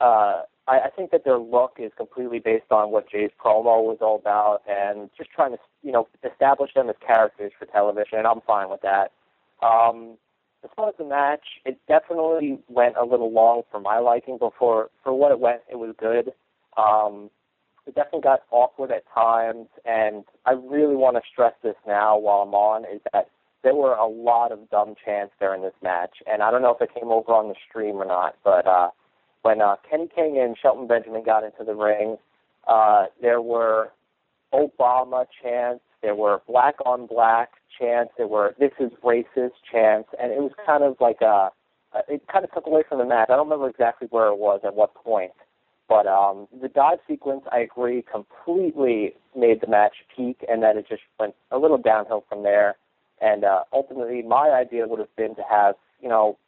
uh, 0.00 0.42
I, 0.66 0.80
I 0.80 0.90
think 0.96 1.10
that 1.10 1.24
their 1.24 1.38
look 1.38 1.76
is 1.78 1.92
completely 1.96 2.38
based 2.38 2.70
on 2.70 2.90
what 2.90 3.10
Jay's 3.10 3.30
promo 3.42 3.82
was 3.84 3.98
all 4.00 4.16
about, 4.16 4.62
and 4.68 5.10
just 5.16 5.30
trying 5.30 5.52
to 5.52 5.58
you 5.82 5.92
know 5.92 6.08
establish 6.28 6.72
them 6.74 6.88
as 6.88 6.96
characters 7.06 7.52
for 7.58 7.66
television, 7.66 8.18
and 8.18 8.26
I'm 8.26 8.40
fine 8.46 8.70
with 8.70 8.80
that. 8.82 9.12
Um, 9.62 10.16
as 10.64 10.70
far 10.74 10.88
as 10.88 10.94
the 10.98 11.04
match, 11.04 11.44
it 11.66 11.78
definitely 11.86 12.58
went 12.68 12.96
a 12.96 13.04
little 13.04 13.30
long 13.30 13.62
for 13.70 13.80
my 13.80 13.98
liking, 13.98 14.38
but 14.40 14.52
for 14.58 14.90
for 15.02 15.12
what 15.12 15.32
it 15.32 15.40
went, 15.40 15.60
it 15.70 15.76
was 15.76 15.94
good. 15.98 16.32
Um, 16.76 17.30
it 17.86 17.94
definitely 17.94 18.22
got 18.22 18.40
awkward 18.50 18.90
at 18.90 19.04
times, 19.14 19.68
and 19.84 20.24
I 20.46 20.52
really 20.52 20.96
want 20.96 21.16
to 21.16 21.22
stress 21.30 21.52
this 21.62 21.76
now 21.86 22.16
while 22.16 22.38
I'm 22.38 22.54
on 22.54 22.84
is 22.84 23.00
that 23.12 23.28
there 23.62 23.74
were 23.74 23.94
a 23.94 24.06
lot 24.06 24.52
of 24.52 24.70
dumb 24.70 24.94
chants 25.04 25.34
during 25.38 25.62
this 25.62 25.74
match, 25.82 26.22
and 26.26 26.42
I 26.42 26.50
don't 26.50 26.62
know 26.62 26.74
if 26.74 26.80
it 26.80 26.94
came 26.94 27.10
over 27.10 27.32
on 27.32 27.48
the 27.48 27.54
stream 27.68 27.96
or 27.96 28.06
not, 28.06 28.36
but 28.42 28.66
uh, 28.66 28.88
when 29.44 29.60
uh, 29.60 29.76
Kenny 29.88 30.08
King 30.14 30.38
and 30.42 30.56
Shelton 30.60 30.86
Benjamin 30.86 31.22
got 31.22 31.44
into 31.44 31.64
the 31.64 31.74
ring, 31.74 32.16
uh, 32.66 33.04
there 33.20 33.42
were 33.42 33.92
Obama 34.54 35.26
chants, 35.42 35.84
there 36.00 36.14
were 36.14 36.40
black 36.48 36.76
on 36.86 37.06
black 37.06 37.50
chants, 37.78 38.12
there 38.16 38.26
were 38.26 38.54
this 38.58 38.72
is 38.80 38.90
racist 39.04 39.52
chants, 39.70 40.08
and 40.20 40.32
it 40.32 40.38
was 40.38 40.52
kind 40.66 40.82
of 40.82 40.96
like 40.98 41.20
a, 41.20 41.50
it 42.08 42.22
kind 42.32 42.42
of 42.42 42.52
took 42.52 42.66
away 42.66 42.84
from 42.88 42.98
the 42.98 43.04
match. 43.04 43.28
I 43.28 43.36
don't 43.36 43.46
remember 43.46 43.68
exactly 43.68 44.08
where 44.10 44.28
it 44.28 44.38
was 44.38 44.60
at 44.64 44.74
what 44.74 44.94
point, 44.94 45.32
but 45.90 46.06
um, 46.06 46.48
the 46.62 46.68
dive 46.68 47.00
sequence, 47.06 47.42
I 47.52 47.58
agree, 47.58 48.02
completely 48.10 49.12
made 49.36 49.60
the 49.60 49.66
match 49.66 49.96
peak, 50.16 50.42
and 50.48 50.62
then 50.62 50.78
it 50.78 50.86
just 50.88 51.02
went 51.20 51.34
a 51.50 51.58
little 51.58 51.78
downhill 51.78 52.24
from 52.30 52.44
there. 52.44 52.76
And 53.20 53.44
uh, 53.44 53.64
ultimately, 53.74 54.22
my 54.22 54.48
idea 54.50 54.88
would 54.88 55.00
have 55.00 55.14
been 55.16 55.34
to 55.36 55.42
have, 55.48 55.74
you 56.00 56.08
know, 56.08 56.38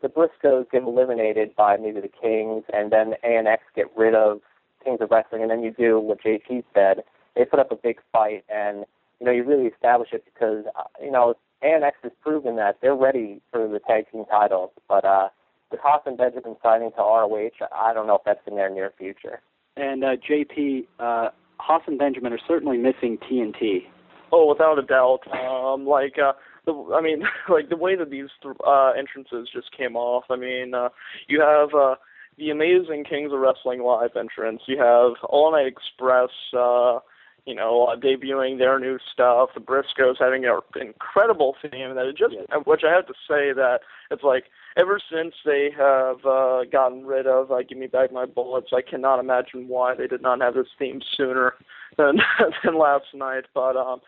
the 0.00 0.08
Briscoes 0.08 0.70
get 0.70 0.82
eliminated 0.82 1.54
by 1.56 1.76
maybe 1.76 2.00
the 2.00 2.08
Kings, 2.08 2.64
and 2.72 2.90
then 2.90 3.14
ANX 3.24 3.58
get 3.74 3.86
rid 3.96 4.14
of 4.14 4.40
Kings 4.84 4.98
of 5.00 5.10
Wrestling, 5.10 5.42
and 5.42 5.50
then 5.50 5.62
you 5.62 5.70
do 5.70 6.00
what 6.00 6.22
JP 6.22 6.64
said. 6.74 7.04
They 7.36 7.44
put 7.44 7.58
up 7.58 7.70
a 7.72 7.76
big 7.76 8.00
fight, 8.12 8.44
and 8.48 8.84
you 9.20 9.26
know 9.26 9.32
you 9.32 9.44
really 9.44 9.66
establish 9.66 10.10
it 10.12 10.24
because 10.24 10.64
uh, 10.76 10.84
you 11.02 11.10
know 11.10 11.34
ANX 11.62 11.92
has 12.02 12.12
proven 12.20 12.56
that 12.56 12.78
they're 12.80 12.94
ready 12.94 13.40
for 13.50 13.68
the 13.68 13.78
tag 13.78 14.10
team 14.10 14.24
titles. 14.30 14.70
But 14.88 15.04
uh, 15.04 15.28
with 15.70 15.80
Haas 15.80 16.02
and 16.06 16.16
Benjamin 16.16 16.56
signing 16.62 16.90
to 16.92 16.98
ROH, 16.98 17.66
I 17.74 17.94
don't 17.94 18.06
know 18.06 18.16
if 18.16 18.22
that's 18.24 18.46
in 18.46 18.56
their 18.56 18.70
near 18.70 18.92
future. 18.96 19.40
And 19.76 20.04
uh, 20.04 20.16
JP, 20.16 20.86
uh, 20.98 21.30
Haas 21.58 21.82
and 21.86 21.98
Benjamin 21.98 22.32
are 22.32 22.40
certainly 22.46 22.76
missing 22.76 23.18
TNT. 23.18 23.84
Oh, 24.32 24.48
without 24.48 24.78
a 24.78 24.82
doubt. 24.82 25.20
Um, 25.32 25.86
like 25.86 26.18
uh, 26.18 26.32
the 26.64 26.72
I 26.94 27.00
mean, 27.00 27.22
like 27.48 27.68
the 27.68 27.76
way 27.76 27.96
that 27.96 28.10
these 28.10 28.28
uh, 28.66 28.92
entrances 28.98 29.48
just 29.52 29.76
came 29.76 29.96
off. 29.96 30.24
I 30.30 30.36
mean, 30.36 30.74
uh, 30.74 30.88
you 31.28 31.40
have 31.40 31.74
uh, 31.74 31.96
the 32.38 32.50
amazing 32.50 33.04
Kings 33.04 33.32
of 33.32 33.40
Wrestling 33.40 33.82
live 33.82 34.16
entrance. 34.16 34.62
You 34.66 34.78
have 34.78 35.12
All 35.28 35.52
Night 35.52 35.66
Express. 35.66 36.30
Uh, 36.56 37.00
you 37.44 37.54
know, 37.56 37.86
uh, 37.86 37.96
debuting 37.96 38.58
their 38.58 38.78
new 38.78 38.98
stuff. 39.12 39.50
The 39.54 39.60
Briscoes 39.60 40.14
having 40.18 40.44
an 40.44 40.60
incredible 40.80 41.56
theme 41.60 41.94
that 41.94 42.06
it 42.06 42.16
just, 42.16 42.34
which 42.66 42.82
I 42.86 42.92
have 42.92 43.06
to 43.06 43.14
say 43.28 43.52
that 43.52 43.80
it's 44.10 44.22
like 44.22 44.44
ever 44.76 45.00
since 45.12 45.34
they 45.44 45.70
have 45.76 46.24
uh, 46.24 46.64
gotten 46.70 47.04
rid 47.04 47.26
of 47.26 47.50
uh, 47.50 47.62
"Give 47.68 47.78
Me 47.78 47.88
Back 47.88 48.12
My 48.12 48.26
Bullets," 48.26 48.70
I 48.72 48.82
cannot 48.82 49.18
imagine 49.18 49.66
why 49.66 49.94
they 49.94 50.06
did 50.06 50.22
not 50.22 50.40
have 50.40 50.54
this 50.54 50.68
theme 50.78 51.00
sooner 51.16 51.54
than 51.98 52.18
than 52.64 52.78
last 52.78 53.06
night. 53.12 53.44
But 53.54 53.76
um, 53.76 54.00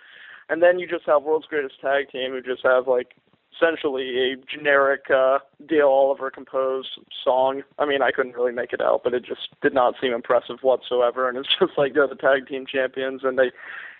and 0.48 0.62
then 0.62 0.78
you 0.78 0.86
just 0.86 1.06
have 1.06 1.22
World's 1.22 1.46
Greatest 1.46 1.80
Tag 1.80 2.10
Team, 2.10 2.32
who 2.32 2.40
just 2.40 2.62
have 2.64 2.86
like 2.86 3.14
essentially 3.56 4.32
a 4.32 4.36
generic 4.36 5.10
uh, 5.10 5.38
Dale 5.66 5.88
Oliver 5.88 6.30
composed 6.30 6.98
song. 7.22 7.62
I 7.78 7.86
mean, 7.86 8.02
I 8.02 8.10
couldn't 8.10 8.34
really 8.34 8.52
make 8.52 8.72
it 8.72 8.80
out, 8.80 9.02
but 9.04 9.14
it 9.14 9.24
just 9.24 9.48
did 9.62 9.74
not 9.74 9.94
seem 10.00 10.12
impressive 10.12 10.56
whatsoever. 10.62 11.28
And 11.28 11.38
it's 11.38 11.48
just 11.58 11.72
like 11.76 11.94
they're 11.94 12.08
the 12.08 12.16
tag 12.16 12.48
team 12.48 12.66
champions, 12.66 13.22
and 13.24 13.38
they 13.38 13.50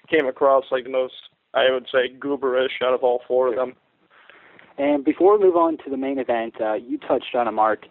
came 0.08 0.26
across 0.26 0.64
like 0.70 0.84
the 0.84 0.90
most, 0.90 1.14
I 1.54 1.70
would 1.70 1.86
say, 1.90 2.12
gooberish 2.18 2.82
out 2.82 2.94
of 2.94 3.02
all 3.02 3.22
four 3.26 3.48
of 3.48 3.56
them. 3.56 3.74
And 4.76 5.04
before 5.04 5.38
we 5.38 5.44
move 5.44 5.56
on 5.56 5.78
to 5.78 5.90
the 5.90 5.96
main 5.96 6.18
event, 6.18 6.54
uh, 6.60 6.74
you 6.74 6.98
touched 6.98 7.34
on 7.34 7.46
a 7.46 7.52
Mark. 7.52 7.86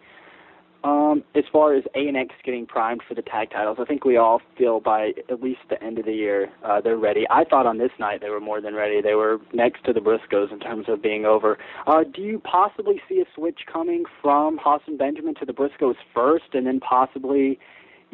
Um, 0.84 1.24
as 1.34 1.44
far 1.50 1.74
as 1.74 1.82
A 1.94 2.08
and 2.08 2.16
X 2.16 2.34
getting 2.44 2.66
primed 2.66 3.00
for 3.08 3.14
the 3.14 3.22
tag 3.22 3.50
titles, 3.50 3.78
I 3.80 3.86
think 3.86 4.04
we 4.04 4.18
all 4.18 4.42
feel 4.58 4.80
by 4.80 5.14
at 5.30 5.42
least 5.42 5.60
the 5.70 5.82
end 5.82 5.98
of 5.98 6.04
the 6.04 6.12
year 6.12 6.50
uh, 6.62 6.82
they're 6.82 6.98
ready. 6.98 7.24
I 7.30 7.44
thought 7.44 7.66
on 7.66 7.78
this 7.78 7.90
night 7.98 8.20
they 8.20 8.28
were 8.28 8.40
more 8.40 8.60
than 8.60 8.74
ready. 8.74 9.00
They 9.00 9.14
were 9.14 9.38
next 9.54 9.84
to 9.86 9.94
the 9.94 10.00
Briscoes 10.00 10.52
in 10.52 10.60
terms 10.60 10.84
of 10.88 11.02
being 11.02 11.24
over. 11.24 11.56
Uh, 11.86 12.04
do 12.04 12.20
you 12.20 12.38
possibly 12.38 13.00
see 13.08 13.20
a 13.20 13.24
switch 13.34 13.60
coming 13.72 14.04
from 14.20 14.58
Haas 14.58 14.82
and 14.86 14.98
Benjamin 14.98 15.34
to 15.36 15.46
the 15.46 15.54
Briscoes 15.54 15.96
first, 16.12 16.52
and 16.52 16.66
then 16.66 16.80
possibly 16.80 17.58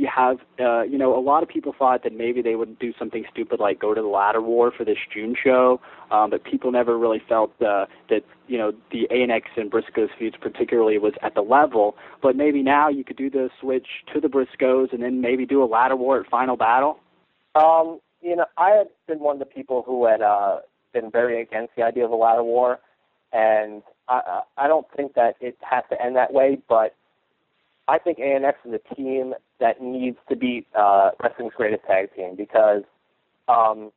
you 0.01 0.09
have, 0.09 0.39
uh, 0.59 0.81
you 0.81 0.97
know, 0.97 1.15
a 1.15 1.21
lot 1.21 1.43
of 1.43 1.49
people 1.51 1.75
thought 1.79 2.05
that 2.05 2.17
maybe 2.17 2.41
they 2.41 2.55
would 2.55 2.79
do 2.79 2.95
something 2.99 3.27
stupid 3.31 3.61
like 3.61 3.79
go 3.79 3.93
to 3.93 4.01
the 4.01 4.09
ladder 4.09 4.41
war 4.41 4.73
for 4.75 4.83
this 4.83 4.97
June 5.13 5.37
show, 5.41 5.79
um, 6.11 6.31
but 6.31 6.43
people 6.43 6.73
never 6.73 6.99
really 6.99 7.21
felt 7.29 7.51
uh, 7.61 7.85
that, 8.09 8.23
you 8.49 8.57
know, 8.57 8.73
the 8.91 9.07
ANX 9.11 9.43
and 9.59 9.71
Briscoes 9.71 10.09
feuds 10.19 10.37
particularly 10.41 10.97
was 10.97 11.13
at 11.21 11.35
the 11.35 11.43
level. 11.43 11.97
But 12.23 12.35
maybe 12.35 12.63
now 12.63 12.89
you 12.89 13.05
could 13.05 13.19
do 13.19 13.29
the 13.29 13.51
switch 13.61 13.87
to 14.15 14.23
the 14.23 14.29
Briscoes 14.29 14.91
and 14.91 15.03
then 15.03 15.21
maybe 15.21 15.45
do 15.45 15.63
a 15.63 15.67
ladder 15.67 15.97
war 15.97 16.19
at 16.19 16.31
Final 16.31 16.57
Battle. 16.57 16.99
Um, 17.55 18.01
you 18.23 18.37
know, 18.37 18.47
I 18.57 18.71
had 18.71 18.89
been 19.07 19.19
one 19.19 19.37
of 19.37 19.41
the 19.41 19.55
people 19.55 19.83
who 19.87 20.07
had 20.07 20.23
uh, 20.23 20.61
been 20.95 21.11
very 21.11 21.43
against 21.43 21.77
the 21.77 21.83
idea 21.83 22.07
of 22.07 22.11
a 22.11 22.17
ladder 22.17 22.43
war, 22.43 22.81
and 23.35 23.83
I, 24.09 24.41
I 24.57 24.67
don't 24.67 24.87
think 24.97 25.13
that 25.15 25.37
it 25.43 25.59
has 25.61 25.85
to 25.91 26.03
end 26.03 26.17
that 26.17 26.33
way, 26.33 26.59
but 26.71 26.95
I 27.91 27.99
think 27.99 28.19
ANX 28.19 28.55
is 28.65 28.73
a 28.73 28.95
team 28.95 29.35
that 29.59 29.83
needs 29.83 30.17
to 30.29 30.37
beat 30.37 30.69
uh, 30.79 31.11
wrestling's 31.21 31.55
greatest 31.57 31.83
tag 31.87 32.15
team 32.15 32.37
because 32.37 32.83
um, 33.49 33.91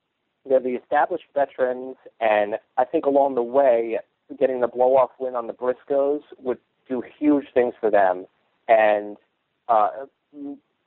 they're 0.49 0.59
the 0.59 0.75
established 0.81 1.25
veterans, 1.35 1.97
and 2.19 2.55
I 2.75 2.85
think 2.85 3.05
along 3.05 3.35
the 3.35 3.43
way, 3.43 3.99
getting 4.39 4.61
the 4.61 4.67
blow 4.67 4.97
off 4.97 5.11
win 5.19 5.35
on 5.35 5.45
the 5.45 5.53
Briscoes 5.53 6.21
would 6.39 6.57
do 6.89 7.03
huge 7.19 7.45
things 7.53 7.75
for 7.79 7.91
them, 7.91 8.25
and 8.67 9.15
uh, 9.69 9.89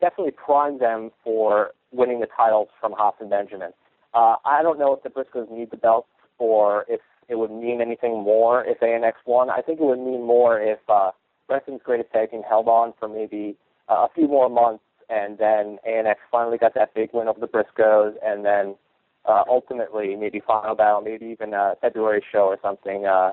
definitely 0.01 0.33
prime 0.33 0.81
them 0.81 1.13
for 1.23 1.71
winning 1.93 2.19
the 2.19 2.29
titles 2.37 2.69
from 2.81 2.93
Haas 2.93 3.15
and 3.21 3.31
Benjamin. 3.31 3.71
Uh, 4.15 4.35
I 4.45 4.65
don't 4.65 4.81
know 4.81 4.93
if 4.95 5.05
the 5.05 5.11
Briscoes 5.11 5.49
need 5.49 5.71
the 5.71 5.77
belts 5.77 6.09
or 6.39 6.85
if 6.89 7.01
it 7.29 7.37
would 7.37 7.53
mean 7.53 7.81
anything 7.81 8.21
more 8.21 8.65
if 8.65 8.81
ANX 8.81 9.13
won. 9.27 9.49
I 9.49 9.61
think 9.63 9.79
it 9.79 9.85
would 9.85 10.01
mean 10.01 10.27
more 10.27 10.61
if 10.61 10.81
uh, 10.89 11.13
Wrestling's 11.49 11.83
Greatest 11.83 12.13
Tag 12.13 12.31
Team 12.31 12.43
held 12.49 12.69
on 12.69 12.93
for 12.99 13.09
maybe 13.09 13.57
uh, 13.89 14.07
a 14.07 14.09
few 14.15 14.29
more 14.29 14.49
months, 14.49 14.85
and 15.09 15.39
then 15.39 15.79
ANX 15.89 16.17
finally 16.31 16.59
got 16.59 16.75
that 16.75 16.95
big 16.95 17.11
win 17.13 17.29
over 17.29 17.41
the 17.41 17.47
Briscoes, 17.47 18.15
and 18.25 18.45
then 18.45 18.75
uh, 19.25 19.45
ultimately 19.49 20.17
maybe 20.17 20.41
final 20.47 20.75
battle, 20.75 21.01
maybe 21.01 21.27
even 21.27 21.55
a 21.55 21.75
February 21.81 22.23
show 22.33 22.47
or 22.47 22.59
something. 22.63 23.07
Uh, 23.07 23.33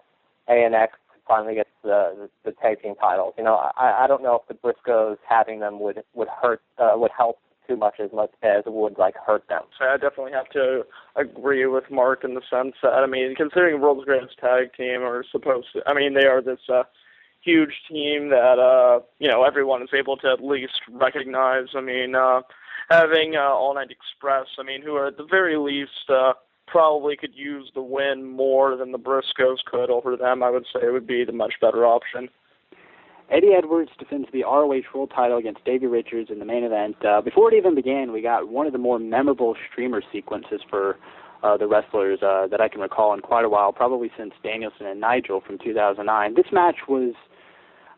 ANX 0.49 0.89
finally 1.28 1.56
gets 1.56 1.69
the, 1.84 2.30
the 2.43 2.52
tag 2.52 2.82
team 2.82 2.95
titles. 2.95 3.34
You 3.38 3.43
know, 3.43 3.56
I 3.78 4.04
I 4.04 4.08
don't 4.08 4.23
know 4.23 4.41
if 4.41 4.47
the 4.47 4.56
Briscoes 4.56 5.17
having 5.28 5.60
them 5.60 5.80
would 5.80 6.04
would 6.13 6.28
hurt 6.28 6.62
uh, 6.78 6.91
would 6.95 7.12
help 7.15 7.39
too 7.67 7.78
much 7.78 7.95
as 8.04 8.12
much 8.13 8.32
as 8.43 8.63
would 8.65 8.97
like 8.97 9.15
hurt 9.15 9.47
them. 9.47 9.63
So 9.80 9.86
I 9.86 9.97
definitely 9.97 10.34
have 10.34 10.49
to 10.49 10.84
agree 11.15 11.65
with 11.65 11.86
Mark 11.89 12.23
in 12.23 12.34
the 12.34 12.41
sense 12.49 12.76
that 12.84 12.93
I 12.93 13.06
mean, 13.06 13.36
considering 13.36 13.82
World's 13.82 14.06
Greatest 14.06 14.38
Tag 14.38 14.73
Team 14.76 15.02
are 15.02 15.23
supposed 15.32 15.67
to, 15.73 15.82
I 15.88 15.93
mean, 15.93 16.13
they 16.13 16.26
are 16.26 16.41
this 16.41 16.60
uh, 16.67 16.84
huge 17.43 17.73
team 17.89 18.29
that 18.29 18.60
uh, 18.60 19.03
you 19.19 19.29
know 19.29 19.43
everyone 19.43 19.82
is 19.82 19.89
able 19.93 20.17
to 20.17 20.32
at 20.32 20.43
least 20.43 20.82
recognize. 20.91 21.67
I 21.75 21.82
mean, 21.82 22.15
uh, 22.15 22.41
having 22.89 23.36
uh, 23.36 23.41
All 23.41 23.75
Night 23.75 23.91
Express, 23.91 24.47
I 24.60 24.63
mean, 24.63 24.82
who 24.82 24.95
are 24.95 25.08
at 25.08 25.17
the 25.17 25.25
very 25.29 25.58
least 25.58 26.10
uh, 26.10 26.34
probably 26.67 27.15
could 27.15 27.36
use 27.36 27.71
the 27.75 27.82
win 27.82 28.23
more 28.23 28.75
than 28.75 28.91
the 28.91 28.99
Briscoes 28.99 29.63
could 29.65 29.89
over 29.89 30.15
them. 30.15 30.43
I 30.43 30.49
would 30.49 30.65
say 30.73 30.88
it 30.88 30.91
would 30.91 31.08
be 31.08 31.23
the 31.23 31.34
much 31.34 31.53
better 31.62 31.86
option. 31.86 32.29
Eddie 33.29 33.53
Edwards 33.58 33.91
defends 33.97 34.27
the 34.32 34.43
ROH 34.43 34.82
World 34.93 35.12
Title 35.15 35.38
against 35.38 35.63
Davey 35.65 35.88
Richards 35.88 36.29
in 36.29 36.39
the 36.39 36.45
main 36.45 36.63
event. 36.63 36.97
Uh, 37.03 37.21
before 37.21 37.51
it 37.51 37.58
even 37.58 37.73
began, 37.73 38.12
we 38.12 38.21
got 38.21 38.49
one 38.49 38.67
of 38.67 38.73
the 38.73 38.79
more 38.79 38.99
memorable 38.99 39.56
streamer 39.71 40.01
sequences 40.12 40.62
for 40.69 40.97
uh, 41.41 41.58
the 41.58 41.67
wrestlers 41.67 42.21
uh, 42.21 42.47
that 42.47 42.62
I 42.62 42.67
can 42.67 42.82
recall 42.82 43.13
in 43.13 43.21
quite 43.21 43.45
a 43.45 43.49
while, 43.49 43.73
probably 43.73 44.12
since 44.17 44.34
Danielson 44.43 44.86
and 44.86 44.99
Nigel 44.99 45.41
from 45.41 45.58
2009. 45.58 46.36
This 46.36 46.45
match 46.51 46.88
was, 46.88 47.13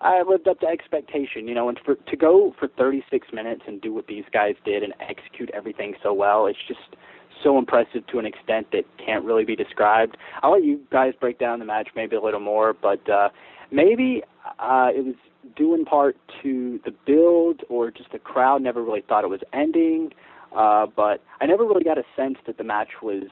I 0.06 0.22
lived 0.22 0.48
up 0.48 0.60
to 0.60 0.68
expectation, 0.68 1.48
you 1.48 1.56
know, 1.56 1.68
and 1.68 1.80
for, 1.84 1.96
to 1.96 2.15
go 2.15 2.54
for 2.60 2.68
36 2.68 3.28
minutes 3.34 3.63
and 3.68 3.82
do 3.82 3.91
what 3.91 4.06
these 4.06 4.24
guys 4.32 4.54
did 4.63 4.84
and 4.84 4.94
execute 5.00 5.50
everything 5.52 5.96
so 6.04 6.13
well, 6.13 6.46
it's 6.46 6.60
just 6.68 6.96
so 7.44 7.58
impressive 7.58 8.06
to 8.08 8.20
an 8.20 8.26
extent 8.26 8.68
that 8.72 8.84
can't 9.04 9.26
really 9.26 9.46
be 9.46 9.56
described. 9.56 10.15
I'll 10.44 10.52
let 10.52 10.63
you 10.63 10.80
guys 10.91 11.13
break 11.20 11.39
down 11.39 11.60
the 11.60 11.65
match 11.65 11.89
maybe 11.96 12.15
a 12.15 12.22
little 12.22 12.39
more, 12.39 12.74
but 12.74 13.10
uh, 13.10 13.30
maybe 13.72 14.22
uh, 14.60 14.89
it 14.96 15.04
was 15.04 15.15
due 15.56 15.74
in 15.74 15.86
part 15.86 16.15
to 16.44 16.80
the 16.86 16.91
build 17.06 17.62
or 17.68 17.89
just 17.89 18.12
the 18.12 18.20
crowd 18.20 18.62
never 18.62 18.84
really 18.84 19.04
thought 19.08 19.24
it 19.24 19.30
was 19.30 19.41
ending. 19.54 20.12
Uh, 20.56 20.86
but 20.96 21.22
I 21.41 21.48
never 21.48 21.65
really 21.65 21.84
got 21.84 21.98
a 21.98 22.04
sense 22.15 22.38
that 22.46 22.58
the 22.58 22.63
match 22.63 23.02
was 23.02 23.24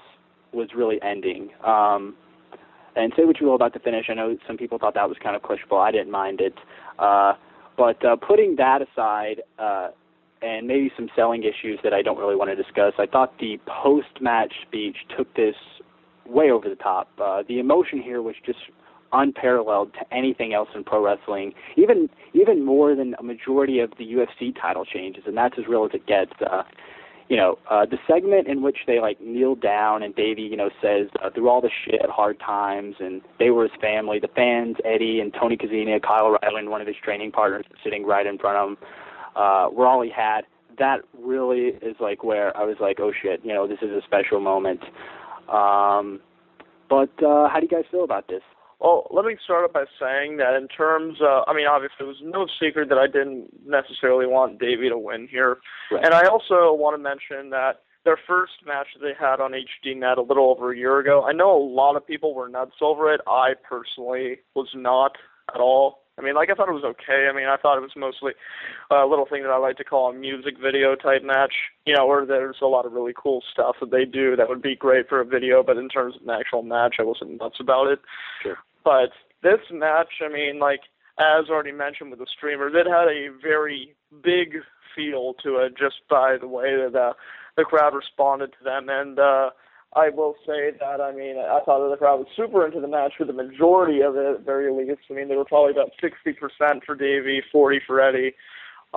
was 0.52 0.70
really 0.76 1.02
ending. 1.02 1.50
Um, 1.66 2.16
and 2.96 3.14
say 3.16 3.26
what 3.26 3.40
you 3.40 3.48
will 3.48 3.56
about 3.56 3.74
the 3.74 3.80
finish. 3.80 4.08
I 4.10 4.14
know 4.14 4.38
some 4.48 4.58
people 4.58 4.78
thought 4.78 4.94
that 4.96 5.08
was 5.08 5.18
kind 5.22 5.36
of 5.36 5.42
questionable. 5.42 5.78
I 5.80 5.92
didn't 5.92 6.12
mind 6.12 6.42
it. 6.42 6.54
Uh, 7.00 7.34
but 7.78 8.04
uh, 8.06 8.16
putting 8.16 8.56
that 8.58 8.82
aside, 8.82 9.42
uh, 9.58 9.90
and 10.42 10.68
maybe 10.68 10.92
some 10.96 11.10
selling 11.16 11.44
issues 11.44 11.80
that 11.84 11.94
I 11.94 12.02
don't 12.02 12.18
really 12.18 12.36
want 12.36 12.52
to 12.52 12.56
discuss, 12.56 12.94
I 13.00 13.06
thought 13.06 13.40
the 13.40 13.60
post-match 13.66 14.54
speech 14.68 14.98
took 15.18 15.34
this 15.36 15.56
way 16.28 16.52
over 16.52 16.70
the 16.70 16.76
top. 16.76 17.10
Uh, 17.22 17.44
the 17.48 17.60
emotion 17.60 18.02
here 18.02 18.22
was 18.22 18.36
just 18.46 18.60
unparalleled 19.14 19.94
to 19.94 20.14
anything 20.14 20.54
else 20.54 20.70
in 20.76 20.84
pro 20.84 21.04
wrestling, 21.04 21.54
even 21.78 22.10
even 22.34 22.66
more 22.66 22.96
than 22.96 23.16
a 23.20 23.24
majority 23.24 23.80
of 23.80 23.92
the 23.98 24.06
UFC 24.06 24.60
title 24.60 24.86
changes, 24.86 25.24
and 25.28 25.38
that's 25.38 25.56
as 25.58 25.68
real 25.68 25.86
as 25.86 25.92
it 25.94 26.06
gets. 26.08 26.34
Uh, 26.42 26.64
you 27.34 27.40
know, 27.40 27.58
uh, 27.68 27.84
the 27.84 27.98
segment 28.08 28.48
in 28.48 28.62
which 28.62 28.78
they 28.86 29.00
like 29.00 29.20
kneel 29.20 29.56
down 29.56 30.04
and 30.04 30.14
Davey, 30.16 30.44
you 30.44 30.56
know, 30.56 30.70
says 30.80 31.08
uh, 31.20 31.32
through 31.32 31.50
all 31.50 31.62
the 31.62 31.72
shit, 31.84 32.08
hard 32.08 32.40
times, 32.40 32.98
and 33.00 33.24
they 33.40 33.50
were 33.50 33.64
his 33.64 33.72
family. 33.82 34.20
The 34.20 34.28
fans, 34.28 34.76
Eddie 34.86 35.20
and 35.20 35.34
Tony 35.34 35.58
Kozina, 35.58 36.00
Kyle 36.00 36.38
Ryland, 36.44 36.70
one 36.70 36.80
of 36.80 36.86
his 36.86 36.96
training 37.04 37.32
partners, 37.32 37.66
sitting 37.84 38.06
right 38.06 38.28
in 38.28 38.38
front 38.38 38.58
of 38.58 38.70
him, 38.70 38.78
uh, 39.36 39.68
were 39.74 39.88
all 39.88 40.04
he 40.04 40.12
had. 40.16 40.42
That 40.78 41.00
really 41.20 41.70
is 41.82 41.96
like 42.00 42.24
where 42.24 42.56
I 42.56 42.66
was 42.66 42.76
like, 42.80 43.00
oh 43.00 43.12
shit, 43.20 43.42
you 43.44 43.52
know, 43.52 43.68
this 43.68 43.80
is 43.82 43.90
a 43.90 44.04
special 44.06 44.40
moment. 44.40 44.82
Um, 45.52 46.20
but 46.88 47.10
uh, 47.24 47.50
how 47.50 47.56
do 47.56 47.64
you 47.64 47.68
guys 47.68 47.86
feel 47.90 48.04
about 48.04 48.28
this? 48.28 48.44
Well, 48.84 49.08
let 49.12 49.24
me 49.24 49.38
start 49.42 49.64
off 49.64 49.72
by 49.72 49.86
saying 49.98 50.38
that 50.38 50.56
in 50.56 50.68
terms, 50.68 51.20
uh, 51.22 51.44
I 51.48 51.54
mean, 51.54 51.68
obviously, 51.68 52.04
it 52.06 52.08
was 52.08 52.18
no 52.22 52.48
secret 52.60 52.90
that 52.90 52.98
I 52.98 53.08
didn't 53.08 53.66
necessarily 53.66 54.28
want 54.28 54.60
Davey 54.60 54.90
to 54.90 54.98
win 54.98 55.26
here, 55.32 55.60
Right. 55.90 56.04
and 56.04 56.14
I 56.14 56.26
also 56.26 56.74
want 56.74 56.94
to 56.94 57.02
mention 57.02 57.50
that 57.52 57.80
their 58.04 58.18
first 58.28 58.66
match 58.66 58.88
that 58.94 59.00
they 59.00 59.14
had 59.18 59.40
on 59.40 59.54
HDNet 59.54 60.18
a 60.18 60.22
little 60.22 60.50
over 60.50 60.74
a 60.74 60.78
year 60.78 61.00
ago. 61.00 61.24
I 61.24 61.32
know 61.32 61.56
a 61.56 61.64
lot 61.64 61.96
of 61.96 62.06
people 62.06 62.34
were 62.34 62.50
nuts 62.50 62.76
over 62.82 63.14
it. 63.14 63.22
I 63.26 63.54
personally 63.64 64.42
was 64.54 64.68
not 64.76 65.14
at 65.56 65.62
all. 65.62 66.00
I 66.18 66.22
mean, 66.22 66.36
like 66.36 66.50
I 66.52 66.54
thought 66.54 66.68
it 66.70 66.74
was 66.74 66.84
okay. 66.84 67.28
I 67.28 67.34
mean, 67.34 67.48
I 67.48 67.56
thought 67.56 67.78
it 67.78 67.82
was 67.82 67.96
mostly 67.96 68.34
a 68.92 69.06
little 69.06 69.26
thing 69.26 69.42
that 69.44 69.50
I 69.50 69.58
like 69.58 69.78
to 69.78 69.84
call 69.84 70.10
a 70.12 70.14
music 70.14 70.56
video 70.62 70.96
type 70.96 71.24
match. 71.24 71.54
You 71.86 71.96
know, 71.96 72.06
where 72.06 72.26
there's 72.26 72.58
a 72.62 72.68
lot 72.68 72.86
of 72.86 72.92
really 72.92 73.14
cool 73.16 73.42
stuff 73.52 73.78
that 73.80 73.90
they 73.92 74.06
do 74.06 74.36
that 74.36 74.50
would 74.50 74.62
be 74.62 74.76
great 74.76 75.08
for 75.10 75.22
a 75.22 75.26
video, 75.26 75.64
but 75.64 75.78
in 75.78 75.88
terms 75.90 76.16
of 76.16 76.22
an 76.24 76.30
actual 76.30 76.62
match, 76.62 76.98
I 77.00 77.04
wasn't 77.04 77.40
nuts 77.40 77.58
about 77.60 77.88
it. 77.88 78.00
Sure. 78.44 78.58
But 78.84 79.12
this 79.42 79.60
match, 79.72 80.22
I 80.24 80.30
mean, 80.30 80.60
like 80.60 80.82
as 81.18 81.50
already 81.50 81.72
mentioned 81.72 82.10
with 82.10 82.20
the 82.20 82.28
streamers, 82.36 82.74
it 82.76 82.88
had 82.88 83.08
a 83.08 83.30
very 83.42 83.96
big 84.24 84.58
feel 84.96 85.34
to 85.44 85.58
it 85.58 85.78
just 85.78 86.02
by 86.10 86.38
the 86.40 86.48
way 86.48 86.76
that 86.76 87.14
the 87.56 87.64
crowd 87.64 87.94
responded 87.94 88.52
to 88.58 88.64
them. 88.64 88.90
And 88.90 89.20
uh, 89.20 89.52
I 89.96 90.10
will 90.10 90.36
say 90.46 90.72
that, 90.80 91.02
I 91.02 91.12
mean, 91.12 91.38
I 91.38 91.60
thought 91.66 91.84
that 91.84 91.92
the 91.92 91.98
crowd 91.98 92.20
was 92.20 92.28
super 92.36 92.66
into 92.66 92.80
the 92.80 92.88
match 92.88 93.14
for 93.18 93.26
the 93.26 93.34
majority 93.34 94.02
of 94.02 94.16
it, 94.16 94.26
at 94.26 94.46
very 94.46 94.72
least. 94.74 95.02
I 95.10 95.14
mean, 95.14 95.28
they 95.28 95.36
were 95.36 95.46
probably 95.46 95.72
about 95.72 95.92
60% 96.02 96.84
for 96.84 96.96
Davey, 96.96 97.44
40 97.52 97.82
for 97.86 98.02
Eddie. 98.02 98.34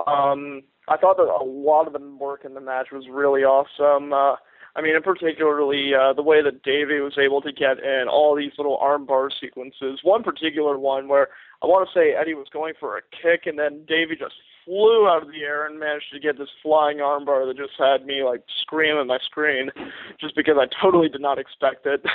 Um, 0.07 0.63
I 0.87 0.97
thought 0.97 1.17
that 1.17 1.23
a 1.23 1.43
lot 1.43 1.87
of 1.87 1.93
the 1.93 1.99
work 1.99 2.45
in 2.45 2.53
the 2.53 2.61
match 2.61 2.87
was 2.91 3.05
really 3.09 3.41
awesome. 3.41 4.13
Uh, 4.13 4.35
I 4.77 4.81
mean, 4.83 4.95
in 4.95 5.01
particularly 5.01 5.91
uh, 5.99 6.13
the 6.13 6.21
way 6.21 6.43
that 6.43 6.61
Davey 6.61 6.99
was 6.99 7.17
able 7.17 7.41
to 7.41 7.51
get 7.51 7.79
in 7.79 8.05
all 8.07 8.35
these 8.35 8.51
little 8.59 8.77
armbar 8.77 9.29
sequences. 9.41 9.99
One 10.03 10.21
particular 10.21 10.77
one 10.77 11.07
where 11.07 11.29
I 11.63 11.65
want 11.65 11.89
to 11.89 11.99
say 11.99 12.13
Eddie 12.13 12.35
was 12.35 12.45
going 12.53 12.75
for 12.79 12.95
a 12.95 13.01
kick, 13.01 13.47
and 13.47 13.57
then 13.57 13.85
Davey 13.87 14.15
just 14.15 14.35
flew 14.63 15.07
out 15.07 15.23
of 15.23 15.29
the 15.29 15.41
air 15.41 15.65
and 15.65 15.79
managed 15.79 16.13
to 16.13 16.19
get 16.19 16.37
this 16.37 16.49
flying 16.61 16.97
armbar 16.97 17.47
that 17.47 17.57
just 17.57 17.73
had 17.79 18.05
me 18.05 18.23
like 18.23 18.43
scream 18.61 18.97
at 18.97 19.07
my 19.07 19.17
screen, 19.25 19.71
just 20.21 20.35
because 20.35 20.57
I 20.59 20.67
totally 20.79 21.09
did 21.09 21.21
not 21.21 21.39
expect 21.39 21.87
it. 21.87 22.05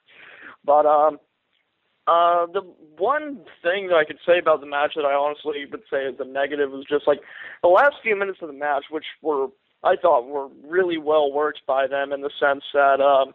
but 0.66 0.84
um, 0.84 1.18
uh, 2.06 2.44
the 2.52 2.60
one 2.98 3.40
thing 3.62 3.88
that 3.88 3.96
I 3.96 4.04
could 4.04 4.18
say 4.26 4.38
about 4.38 4.60
the 4.60 4.66
match 4.66 4.92
that 4.96 5.06
I 5.06 5.14
honestly 5.14 5.64
would 5.70 5.82
say 5.90 6.04
is 6.04 6.16
a 6.20 6.26
negative 6.26 6.72
was 6.72 6.84
just 6.84 7.06
like 7.06 7.20
the 7.62 7.68
last 7.68 7.96
few 8.02 8.16
minutes 8.16 8.40
of 8.42 8.48
the 8.48 8.54
match, 8.54 8.84
which 8.90 9.06
were 9.22 9.46
I 9.84 9.96
thought 9.96 10.28
were 10.28 10.48
really 10.64 10.98
well 10.98 11.32
worked 11.32 11.60
by 11.66 11.86
them 11.86 12.12
in 12.12 12.20
the 12.20 12.30
sense 12.38 12.62
that 12.72 13.00
um, 13.00 13.34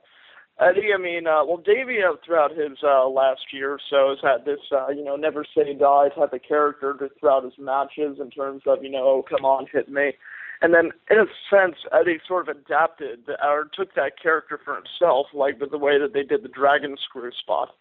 Eddie, 0.59 0.89
I 0.93 0.97
mean, 0.97 1.27
uh, 1.27 1.45
well, 1.45 1.57
Davey 1.57 1.97
uh, 2.01 2.15
throughout 2.25 2.51
his 2.51 2.79
uh, 2.83 3.07
last 3.07 3.53
year 3.53 3.73
or 3.73 3.79
so 3.89 4.09
has 4.09 4.19
had 4.23 4.45
this, 4.45 4.59
uh, 4.71 4.89
you 4.89 5.03
know, 5.03 5.15
never 5.15 5.45
say 5.55 5.73
die 5.73 6.09
type 6.09 6.33
of 6.33 6.41
character 6.47 6.97
throughout 7.19 7.43
his 7.43 7.53
matches 7.59 8.17
in 8.19 8.31
terms 8.31 8.63
of, 8.65 8.83
you 8.83 8.89
know, 8.89 9.03
oh, 9.03 9.25
come 9.27 9.45
on, 9.45 9.67
hit 9.71 9.89
me. 9.89 10.13
And 10.59 10.73
then, 10.73 10.91
in 11.11 11.19
a 11.19 11.25
sense, 11.51 11.75
Eddie 11.93 12.19
sort 12.27 12.49
of 12.49 12.57
adapted 12.57 13.29
or 13.43 13.69
took 13.71 13.93
that 13.93 14.19
character 14.21 14.59
for 14.63 14.73
himself, 14.75 15.27
like 15.33 15.59
with 15.59 15.69
the 15.69 15.77
way 15.77 15.99
that 15.99 16.13
they 16.13 16.23
did 16.23 16.41
the 16.41 16.49
dragon 16.49 16.97
screw 16.99 17.29
spot. 17.31 17.75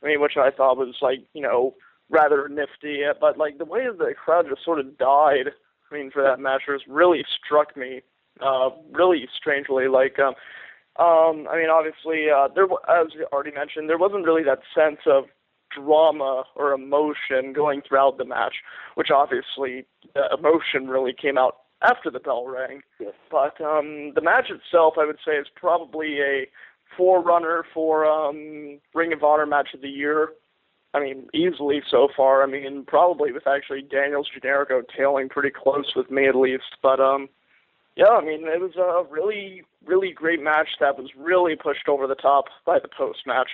I 0.00 0.06
mean, 0.06 0.20
which 0.20 0.36
I 0.36 0.50
thought 0.50 0.76
was 0.76 0.94
like, 1.02 1.18
you 1.34 1.42
know, 1.42 1.74
rather 2.08 2.48
nifty. 2.48 3.02
But 3.20 3.38
like 3.38 3.58
the 3.58 3.64
way 3.64 3.86
that 3.86 3.98
the 3.98 4.14
crowd 4.14 4.46
just 4.48 4.64
sort 4.64 4.78
of 4.78 4.96
died, 4.96 5.50
I 5.90 5.94
mean, 5.94 6.10
for 6.10 6.22
that 6.22 6.38
match 6.38 6.62
was 6.68 6.82
really 6.88 7.24
struck 7.44 7.76
me, 7.76 8.02
uh, 8.40 8.70
really 8.92 9.28
strangely. 9.36 9.88
Like, 9.88 10.18
um, 10.18 10.34
um, 10.98 11.48
I 11.50 11.56
mean, 11.56 11.70
obviously, 11.70 12.26
uh, 12.30 12.48
there, 12.54 12.66
as 12.88 13.08
you 13.14 13.26
already 13.32 13.52
mentioned, 13.52 13.88
there 13.88 13.98
wasn't 13.98 14.24
really 14.24 14.44
that 14.44 14.60
sense 14.74 15.00
of 15.06 15.24
drama 15.74 16.44
or 16.56 16.72
emotion 16.72 17.52
going 17.54 17.82
throughout 17.86 18.18
the 18.18 18.24
match, 18.24 18.54
which 18.96 19.10
obviously 19.10 19.86
the 20.14 20.22
emotion 20.36 20.88
really 20.88 21.12
came 21.12 21.38
out 21.38 21.58
after 21.82 22.10
the 22.10 22.20
bell 22.20 22.46
rang. 22.46 22.82
Yes. 22.98 23.12
But 23.30 23.60
um, 23.60 24.12
the 24.14 24.20
match 24.20 24.50
itself, 24.50 24.94
I 24.98 25.06
would 25.06 25.18
say, 25.24 25.32
is 25.32 25.46
probably 25.54 26.20
a 26.20 26.46
forerunner 26.96 27.64
for 27.72 28.04
um, 28.04 28.80
Ring 28.94 29.12
of 29.12 29.22
Honor 29.22 29.46
match 29.46 29.68
of 29.74 29.80
the 29.80 29.88
year. 29.88 30.30
I 30.92 31.00
mean, 31.00 31.28
easily 31.32 31.82
so 31.88 32.08
far. 32.16 32.42
I 32.42 32.46
mean, 32.46 32.84
probably 32.86 33.32
with 33.32 33.46
actually 33.46 33.82
Daniels 33.82 34.28
Generico 34.36 34.82
tailing 34.96 35.28
pretty 35.28 35.50
close 35.50 35.92
with 35.94 36.10
me 36.10 36.26
at 36.26 36.34
least. 36.34 36.76
But 36.82 36.98
um, 37.00 37.28
yeah, 37.96 38.08
I 38.08 38.24
mean, 38.24 38.46
it 38.46 38.60
was 38.60 38.76
a 38.76 39.04
really, 39.10 39.62
really 39.86 40.12
great 40.12 40.42
match 40.42 40.68
that 40.80 40.98
was 40.98 41.10
really 41.16 41.54
pushed 41.56 41.88
over 41.88 42.06
the 42.06 42.14
top 42.14 42.46
by 42.64 42.78
the 42.78 42.88
post 42.88 43.20
match. 43.26 43.50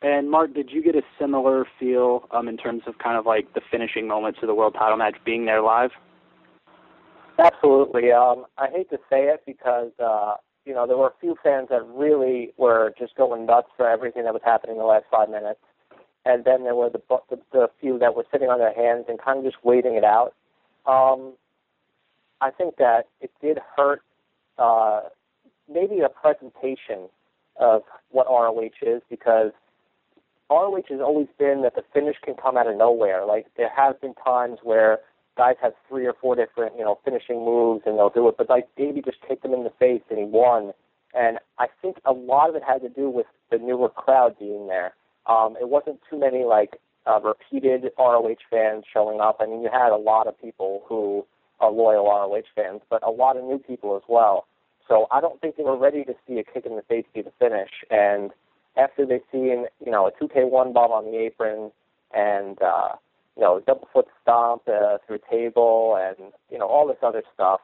And 0.00 0.30
Mark, 0.30 0.54
did 0.54 0.70
you 0.70 0.82
get 0.82 0.94
a 0.94 1.02
similar 1.18 1.66
feel 1.80 2.28
um, 2.30 2.46
in 2.48 2.56
terms 2.56 2.82
of 2.86 2.98
kind 2.98 3.18
of 3.18 3.26
like 3.26 3.54
the 3.54 3.60
finishing 3.70 4.06
moments 4.06 4.38
of 4.42 4.46
the 4.46 4.54
world 4.54 4.74
title 4.78 4.96
match 4.96 5.16
being 5.24 5.44
there 5.44 5.62
live? 5.62 5.90
Absolutely. 7.38 8.12
Um, 8.12 8.46
I 8.56 8.68
hate 8.68 8.90
to 8.90 8.98
say 9.10 9.24
it 9.24 9.42
because 9.46 9.90
uh, 9.98 10.34
you 10.64 10.74
know 10.74 10.86
there 10.86 10.96
were 10.96 11.08
a 11.08 11.20
few 11.20 11.36
fans 11.42 11.68
that 11.70 11.84
really 11.86 12.52
were 12.56 12.92
just 12.98 13.16
going 13.16 13.46
nuts 13.46 13.68
for 13.76 13.88
everything 13.88 14.24
that 14.24 14.32
was 14.32 14.42
happening 14.44 14.76
in 14.76 14.80
the 14.80 14.86
last 14.86 15.06
five 15.10 15.28
minutes, 15.28 15.60
and 16.28 16.44
then 16.44 16.64
there 16.64 16.74
were 16.74 16.90
the 16.90 17.00
the, 17.30 17.38
the 17.52 17.70
few 17.80 17.98
that 17.98 18.14
were 18.14 18.24
sitting 18.30 18.48
on 18.48 18.58
their 18.58 18.74
hands 18.74 19.06
and 19.08 19.18
kind 19.18 19.38
of 19.38 19.44
just 19.44 19.64
waiting 19.64 19.94
it 19.94 20.04
out. 20.04 20.34
Um, 20.86 21.32
I 22.40 22.50
think 22.50 22.76
that 22.76 23.08
it 23.20 23.32
did 23.40 23.58
hurt 23.76 24.02
uh, 24.58 25.00
maybe 25.72 26.00
a 26.00 26.08
presentation 26.08 27.08
of 27.58 27.82
what 28.10 28.26
ROH 28.28 28.76
is 28.82 29.02
because 29.08 29.52
ROH 30.50 30.82
has 30.90 31.00
always 31.00 31.28
been 31.38 31.62
that 31.62 31.74
the 31.74 31.82
finish 31.92 32.16
can 32.22 32.34
come 32.34 32.56
out 32.56 32.68
of 32.68 32.76
nowhere. 32.76 33.24
Like 33.24 33.46
there 33.56 33.70
have 33.74 34.00
been 34.00 34.14
times 34.14 34.58
where 34.62 34.98
guys 35.36 35.56
have 35.62 35.72
three 35.88 36.06
or 36.06 36.14
four 36.20 36.36
different, 36.36 36.74
you 36.76 36.84
know, 36.84 36.98
finishing 37.04 37.44
moves 37.44 37.82
and 37.86 37.96
they'll 37.96 38.10
do 38.10 38.28
it, 38.28 38.36
but 38.36 38.50
like 38.50 38.68
Davey 38.76 39.00
just 39.02 39.18
kicked 39.26 39.44
him 39.44 39.54
in 39.54 39.64
the 39.64 39.72
face 39.78 40.02
and 40.10 40.18
he 40.18 40.24
won. 40.26 40.72
And 41.14 41.38
I 41.58 41.68
think 41.80 41.96
a 42.04 42.12
lot 42.12 42.50
of 42.50 42.56
it 42.56 42.62
had 42.62 42.82
to 42.82 42.90
do 42.90 43.08
with 43.08 43.26
the 43.50 43.56
newer 43.56 43.88
crowd 43.88 44.36
being 44.38 44.68
there. 44.68 44.92
Um, 45.28 45.56
it 45.60 45.68
wasn't 45.68 46.00
too 46.10 46.18
many 46.18 46.44
like 46.44 46.80
uh, 47.06 47.20
repeated 47.20 47.90
ROH 47.98 48.34
fans 48.50 48.84
showing 48.92 49.20
up. 49.20 49.38
I 49.40 49.46
mean, 49.46 49.62
you 49.62 49.70
had 49.72 49.92
a 49.92 49.96
lot 49.96 50.26
of 50.26 50.40
people 50.40 50.82
who 50.88 51.26
are 51.60 51.70
loyal 51.70 52.04
ROH 52.04 52.42
fans, 52.54 52.80
but 52.88 53.02
a 53.06 53.10
lot 53.10 53.36
of 53.36 53.44
new 53.44 53.58
people 53.58 53.96
as 53.96 54.02
well. 54.08 54.46
So 54.86 55.06
I 55.10 55.20
don't 55.20 55.40
think 55.40 55.56
they 55.56 55.62
were 55.62 55.76
ready 55.76 56.04
to 56.04 56.14
see 56.26 56.38
a 56.38 56.44
kick 56.44 56.64
in 56.64 56.76
the 56.76 56.82
face 56.82 57.04
be 57.14 57.22
the 57.22 57.32
finish. 57.38 57.70
And 57.90 58.30
after 58.76 59.04
they've 59.04 59.20
seen, 59.30 59.66
you 59.84 59.92
know, 59.92 60.06
a 60.06 60.12
2K1 60.12 60.72
bomb 60.72 60.92
on 60.92 61.04
the 61.04 61.18
apron 61.18 61.70
and, 62.14 62.60
uh, 62.62 62.94
you 63.36 63.42
know, 63.42 63.60
double 63.66 63.88
foot 63.92 64.06
stomp 64.22 64.62
uh, 64.66 64.98
through 65.06 65.16
a 65.16 65.30
table 65.30 65.98
and, 66.00 66.32
you 66.50 66.58
know, 66.58 66.66
all 66.66 66.86
this 66.86 66.96
other 67.02 67.22
stuff, 67.34 67.60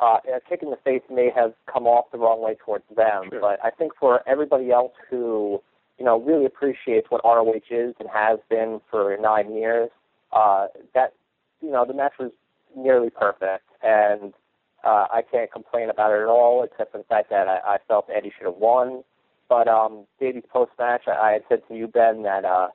uh, 0.00 0.18
a 0.32 0.40
kick 0.48 0.62
in 0.62 0.70
the 0.70 0.76
face 0.84 1.02
may 1.10 1.30
have 1.34 1.52
come 1.72 1.86
off 1.86 2.06
the 2.12 2.18
wrong 2.18 2.42
way 2.42 2.56
towards 2.64 2.84
them. 2.94 3.24
Sure. 3.30 3.40
But 3.40 3.58
I 3.64 3.70
think 3.70 3.92
for 3.98 4.26
everybody 4.28 4.70
else 4.70 4.92
who, 5.10 5.60
you 5.98 6.04
know, 6.04 6.20
really 6.20 6.44
appreciates 6.44 7.10
what 7.10 7.22
ROH 7.24 7.60
is 7.70 7.94
and 7.98 8.08
has 8.12 8.38
been 8.48 8.80
for 8.90 9.16
nine 9.20 9.52
years, 9.54 9.90
uh, 10.32 10.66
that, 10.94 11.14
you 11.60 11.70
know, 11.70 11.84
the 11.84 11.94
match 11.94 12.12
was 12.18 12.30
nearly 12.76 13.10
perfect. 13.10 13.64
And 13.82 14.32
uh, 14.84 15.06
I 15.10 15.22
can't 15.28 15.50
complain 15.50 15.90
about 15.90 16.12
it 16.12 16.22
at 16.22 16.28
all, 16.28 16.62
except 16.62 16.92
for 16.92 16.98
the 16.98 17.04
fact 17.04 17.30
that 17.30 17.48
I, 17.48 17.58
I 17.74 17.76
felt 17.88 18.06
Eddie 18.14 18.32
should 18.36 18.46
have 18.46 18.56
won. 18.56 19.02
But 19.48 19.66
um, 19.66 20.04
Davey's 20.20 20.44
post 20.52 20.72
match, 20.78 21.02
I, 21.08 21.12
I 21.12 21.32
had 21.32 21.42
said 21.48 21.62
to 21.68 21.74
you, 21.74 21.88
Ben, 21.88 22.22
that 22.22 22.44
uh, 22.44 22.68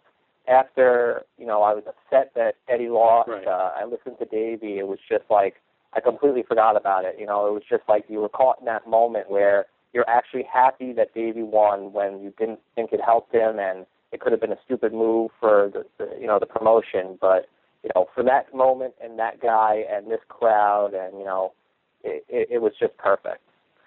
after 0.47 1.23
you 1.37 1.45
know 1.45 1.61
I 1.61 1.73
was 1.73 1.83
upset 1.87 2.31
that 2.35 2.55
Eddie 2.67 2.89
lost, 2.89 3.29
Right. 3.29 3.47
uh, 3.47 3.71
I 3.75 3.85
listened 3.85 4.17
to 4.19 4.25
Davey. 4.25 4.79
It 4.79 4.87
was 4.87 4.99
just 5.07 5.23
like 5.29 5.55
I 5.93 5.99
completely 6.01 6.43
forgot 6.43 6.75
about 6.75 7.05
it. 7.05 7.15
You 7.19 7.25
know, 7.27 7.47
it 7.47 7.53
was 7.53 7.63
just 7.69 7.83
like 7.87 8.05
you 8.09 8.19
were 8.19 8.29
caught 8.29 8.59
in 8.59 8.65
that 8.65 8.87
moment 8.87 9.29
where 9.29 9.67
you're 9.93 10.09
actually 10.09 10.45
happy 10.51 10.91
that 10.93 11.13
Davey 11.13 11.43
won 11.43 11.93
when 11.93 12.21
you 12.21 12.33
didn't 12.37 12.59
think 12.75 12.91
it 12.91 12.99
helped 13.03 13.33
him, 13.33 13.59
and 13.59 13.85
it 14.11 14.19
could 14.19 14.31
have 14.31 14.41
been 14.41 14.51
a 14.51 14.59
stupid 14.65 14.93
move 14.93 15.31
for 15.39 15.71
the, 15.73 15.85
the 15.97 16.19
you 16.19 16.27
know 16.27 16.39
the 16.39 16.45
promotion, 16.45 17.17
but 17.21 17.47
you 17.83 17.89
know 17.95 18.07
for 18.13 18.23
that 18.23 18.53
moment 18.53 18.93
and 19.03 19.17
that 19.19 19.41
guy 19.41 19.83
and 19.91 20.09
this 20.09 20.21
crowd 20.29 20.93
and 20.93 21.17
you 21.17 21.25
know 21.25 21.53
it, 22.03 22.25
it, 22.27 22.47
it 22.51 22.61
was 22.61 22.73
just 22.79 22.97
perfect. 22.97 23.41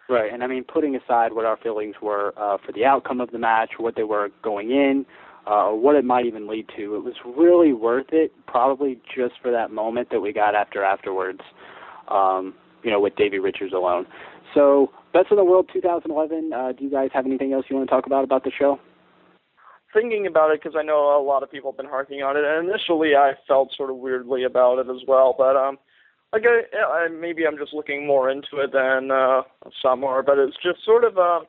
Right, 0.08 0.32
and 0.32 0.44
I 0.44 0.46
mean, 0.46 0.62
putting 0.62 0.94
aside 0.94 1.32
what 1.32 1.44
our 1.44 1.56
feelings 1.56 1.96
were 2.00 2.32
uh, 2.36 2.58
for 2.64 2.70
the 2.72 2.84
outcome 2.84 3.20
of 3.20 3.32
the 3.32 3.38
match, 3.38 3.72
what 3.78 3.96
they 3.96 4.04
were 4.04 4.28
going 4.40 4.70
in, 4.70 5.04
uh, 5.48 5.66
or 5.66 5.80
what 5.80 5.96
it 5.96 6.04
might 6.04 6.26
even 6.26 6.46
lead 6.46 6.66
to, 6.76 6.94
it 6.94 7.04
was 7.04 7.14
really 7.24 7.72
worth 7.72 8.12
it. 8.12 8.32
Probably 8.46 9.00
just 9.14 9.34
for 9.42 9.50
that 9.50 9.72
moment 9.72 10.10
that 10.10 10.20
we 10.20 10.32
got 10.32 10.54
after 10.54 10.84
afterwards, 10.84 11.40
um, 12.06 12.54
you 12.84 12.90
know, 12.90 13.00
with 13.00 13.16
Davey 13.16 13.40
Richards 13.40 13.72
alone. 13.72 14.06
So, 14.54 14.90
Best 15.12 15.30
of 15.30 15.36
the 15.36 15.44
World 15.44 15.70
2011. 15.72 16.52
Uh, 16.52 16.72
do 16.72 16.84
you 16.84 16.90
guys 16.90 17.10
have 17.12 17.26
anything 17.26 17.52
else 17.52 17.66
you 17.68 17.76
want 17.76 17.88
to 17.88 17.94
talk 17.94 18.06
about 18.06 18.24
about 18.24 18.44
the 18.44 18.50
show? 18.56 18.78
thinking 19.96 20.26
about 20.26 20.50
it 20.50 20.62
because 20.62 20.76
I 20.78 20.82
know 20.82 21.18
a 21.18 21.22
lot 21.22 21.42
of 21.42 21.50
people 21.50 21.72
have 21.72 21.76
been 21.76 21.86
harking 21.86 22.22
on 22.22 22.36
it, 22.36 22.44
and 22.44 22.68
initially 22.68 23.16
I 23.16 23.32
felt 23.48 23.74
sort 23.74 23.90
of 23.90 23.96
weirdly 23.96 24.44
about 24.44 24.78
it 24.78 24.90
as 24.90 25.02
well. 25.06 25.34
But 25.36 25.56
um, 25.56 25.78
like 26.32 26.44
I, 26.44 27.04
I 27.04 27.08
maybe 27.08 27.46
I'm 27.46 27.56
just 27.56 27.72
looking 27.72 28.06
more 28.06 28.28
into 28.30 28.58
it 28.58 28.72
than 28.72 29.10
uh, 29.10 29.42
some 29.82 30.04
are, 30.04 30.22
but 30.22 30.38
it's 30.38 30.56
just 30.62 30.84
sort 30.84 31.04
of 31.04 31.18
uh, 31.18 31.40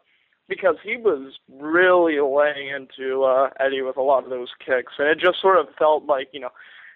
because 0.47 0.75
he 0.83 0.97
was 0.97 1.33
really 1.59 2.19
laying 2.19 2.69
into 2.69 3.23
uh, 3.23 3.49
Eddie 3.59 3.81
with 3.81 3.97
a 3.97 4.01
lot 4.01 4.23
of 4.23 4.29
those 4.29 4.49
kicks, 4.65 4.93
and 4.97 5.07
it 5.07 5.19
just 5.19 5.41
sort 5.41 5.59
of 5.59 5.67
felt 5.77 6.05
like 6.05 6.29
you 6.31 6.39
know. 6.39 6.51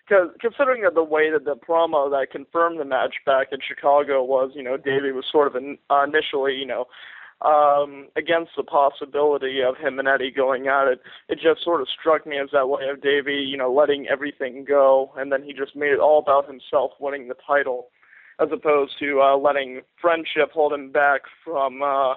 Cause, 0.10 0.30
considering 0.40 0.82
that 0.84 0.96
the 0.96 1.04
way 1.04 1.32
that 1.32 1.46
the 1.46 1.56
promo 1.56 2.10
that 2.10 2.32
confirmed 2.32 2.80
the 2.80 2.86
match 2.86 3.16
back 3.26 3.48
in 3.52 3.60
Chicago 3.66 4.24
was, 4.24 4.52
you 4.56 4.64
know, 4.64 4.76
Davey 4.76 5.12
was 5.12 5.26
sort 5.32 5.48
of 5.48 5.56
in, 5.56 5.78
uh, 5.90 6.04
initially, 6.04 6.54
you 6.56 6.66
know, 6.66 6.86
um, 7.42 8.08
against 8.16 8.52
the 8.56 8.64
possibility 8.64 9.62
of 9.62 9.78
him 9.78 10.00
and 10.00 10.08
Eddie 10.08 10.32
going 10.32 10.68
at 10.68 10.88
it. 10.88 11.02
It 11.30 11.40
just 11.42 11.64
sort 11.64 11.82
of 11.82 11.88
struck 11.90 12.26
me 12.28 12.38
as 12.38 12.50
that 12.54 12.70
way 12.70 12.88
of 12.90 13.02
Davey, 13.02 13.36
you 13.36 13.58
know, 13.58 13.72
letting 13.72 14.08
everything 14.08 14.66
go, 14.68 15.12
and 15.18 15.32
then 15.32 15.44
he 15.44 15.54
just 15.54 15.76
made 15.76 15.92
it 15.92 16.00
all 16.00 16.20
about 16.20 16.48
himself 16.48 16.92
winning 17.00 17.28
the 17.28 17.36
title, 17.46 17.88
as 18.40 18.50
opposed 18.52 18.94
to 19.00 19.22
uh, 19.22 19.38
letting 19.38 19.82
friendship 20.00 20.52
hold 20.54 20.74
him 20.74 20.92
back 20.92 21.22
from 21.44 21.82
uh, 21.82 22.14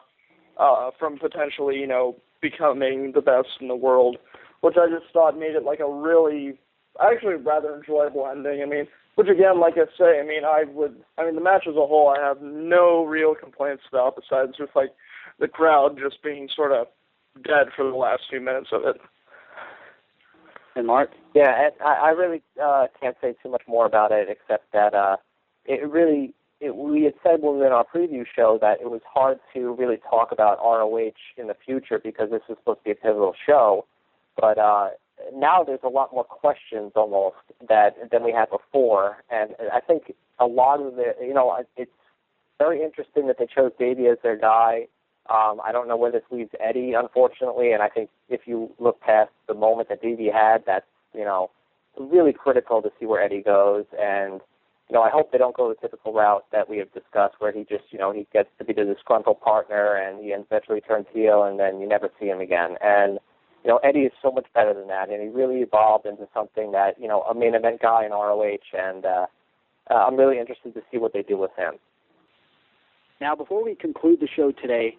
uh, 0.59 0.91
from 0.99 1.19
potentially, 1.19 1.77
you 1.77 1.87
know, 1.87 2.17
becoming 2.41 3.13
the 3.15 3.23
best 3.23 3.49
in 3.61 3.69
the 3.69 3.77
world, 3.77 4.17
which 4.61 4.77
I 4.77 4.89
just 4.89 5.13
thought 5.13 5.39
made 5.39 5.57
it 5.57 5.65
like 5.65 5.81
a 5.81 5.91
really, 5.91 6.59
actually 7.01 7.35
rather 7.35 7.75
enjoyable 7.75 8.27
ending. 8.27 8.63
I 8.63 8.67
mean. 8.67 8.87
Which 9.17 9.29
again, 9.29 9.61
like 9.61 9.75
I 9.75 9.87
say, 9.97 10.19
I 10.19 10.25
mean, 10.25 10.45
I 10.45 10.65
would, 10.65 10.97
I 11.17 11.25
mean, 11.25 11.37
the 11.37 11.41
match 11.41 11.69
as 11.69 11.77
a 11.77 11.87
whole, 11.87 12.09
I 12.09 12.21
have 12.21 12.43
no 12.43 13.05
real 13.05 13.37
complaints 13.37 13.85
about 13.89 14.17
besides 14.17 14.57
just 14.59 14.75
like 14.75 14.93
the 15.39 15.47
crowd 15.47 15.97
just 15.97 16.21
being 16.21 16.49
sort 16.55 16.73
of 16.73 16.89
dead 17.43 17.69
for 17.77 17.85
the 17.85 17.97
last 17.97 18.23
few 18.29 18.41
minutes 18.41 18.71
of 18.73 18.83
it. 18.85 19.01
And 20.77 20.87
Mark? 20.87 21.11
Yeah, 21.35 21.71
I, 21.85 21.87
I 21.87 22.11
really 22.11 22.43
uh, 22.63 22.87
can't 23.01 23.17
say 23.21 23.35
too 23.43 23.51
much 23.51 23.63
more 23.69 23.87
about 23.87 24.11
it 24.11 24.29
except 24.29 24.73
that 24.73 24.95
uh, 24.95 25.17
it 25.65 25.89
really. 25.89 26.35
It, 26.61 26.75
we 26.77 27.05
had 27.05 27.15
said 27.23 27.43
when 27.43 27.55
we 27.55 27.61
were 27.61 27.67
in 27.67 27.73
our 27.73 27.85
preview 27.85 28.25
show 28.35 28.59
that 28.61 28.81
it 28.81 28.91
was 28.91 29.03
hard 29.13 29.39
to 29.53 29.75
really 29.75 29.99
talk 30.09 30.33
about 30.33 30.59
ROH 30.63 31.11
in 31.37 31.49
the 31.49 31.57
future 31.65 32.01
because 32.03 32.31
this 32.31 32.43
is 32.49 32.57
supposed 32.59 32.81
to 32.81 32.85
be 32.85 32.91
a 32.93 32.95
pivotal 32.95 33.35
show. 33.47 33.87
But 34.41 34.59
uh, 34.59 34.91
now 35.35 35.63
there's 35.65 35.81
a 35.85 35.89
lot 35.89 36.13
more 36.13 36.25
questions 36.25 36.93
almost 36.95 37.37
that 37.69 38.11
than 38.11 38.25
we 38.25 38.33
had 38.33 38.51
before, 38.51 39.23
and 39.31 39.51
I 39.73 39.81
think 39.81 40.15
a 40.39 40.47
lot 40.47 40.81
of 40.81 40.97
the 40.97 41.15
you 41.21 41.35
know 41.35 41.57
it's 41.77 41.91
very 42.59 42.83
interesting 42.83 43.27
that 43.27 43.37
they 43.39 43.47
chose 43.47 43.73
Davey 43.79 44.07
as 44.07 44.19
their 44.23 44.37
guy. 44.37 44.87
Um, 45.31 45.61
I 45.65 45.73
don't 45.73 45.89
know 45.89 45.97
where 45.97 46.13
this 46.13 46.23
leaves 46.31 46.51
Eddie, 46.61 46.93
unfortunately, 46.93 47.73
and 47.73 47.83
I 47.83 47.89
think 47.89 48.11
if 48.29 48.43
you 48.47 48.71
look 48.79 49.01
past 49.01 49.31
the 49.49 49.55
moment 49.55 49.89
that 49.89 50.03
Davey 50.03 50.29
had, 50.31 50.65
that's 50.67 50.87
you 51.15 51.25
know 51.25 51.51
really 51.99 52.33
critical 52.33 52.83
to 52.83 52.91
see 52.99 53.07
where 53.07 53.23
Eddie 53.23 53.43
goes. 53.43 53.85
And 53.99 54.41
you 54.89 54.95
know, 54.95 55.03
I 55.03 55.11
hope 55.11 55.33
they 55.33 55.39
don't 55.39 55.57
go 55.57 55.69
the 55.69 55.77
typical 55.77 56.13
route 56.13 56.45
that 56.53 56.69
we 56.69 56.79
have 56.79 56.93
discussed, 56.93 57.37
where 57.39 57.53
he 57.53 57.65
just 57.65 57.85
you 57.91 57.99
know 57.99 58.13
he 58.13 58.27
gets 58.33 58.51
to 58.59 58.65
be 58.65 58.73
the 58.73 58.85
disgruntled 58.85 59.41
partner 59.41 59.95
and 59.95 60.23
he 60.23 60.31
eventually 60.31 60.81
turns 60.81 61.07
heel, 61.13 61.45
and 61.45 61.59
then 61.59 61.81
you 61.81 61.89
never 61.89 62.11
see 62.21 62.27
him 62.27 62.41
again. 62.41 62.77
And 62.83 63.19
you 63.65 63.71
know, 63.71 63.79
Eddie 63.79 64.01
is 64.01 64.13
so 64.21 64.31
much 64.31 64.47
better 64.55 64.75
than 64.75 64.89
that, 64.89 65.09
and 65.09 65.23
he 65.23 65.29
really 65.29 65.61
evolved 65.61 66.07
into 66.07 66.29
something 66.35 66.73
that 66.73 67.01
you 67.01 67.09
know 67.09 67.23
a 67.23 67.35
main 67.35 67.55
event 67.55 67.81
guy 67.81 68.05
in 68.05 68.13
ROH, 68.13 68.59
and 68.79 69.05
uh, 69.05 69.27
uh, 69.91 69.95
I'm 69.95 70.17
really 70.17 70.39
interested 70.39 70.75
to 70.75 70.83
see 70.93 70.99
what 70.99 71.13
they 71.13 71.23
do 71.23 71.37
with 71.39 71.51
him. 71.57 71.75
Now, 73.21 73.35
before 73.35 73.65
we 73.65 73.75
conclude 73.75 74.21
the 74.21 74.29
show 74.29 74.53
today, 74.53 74.97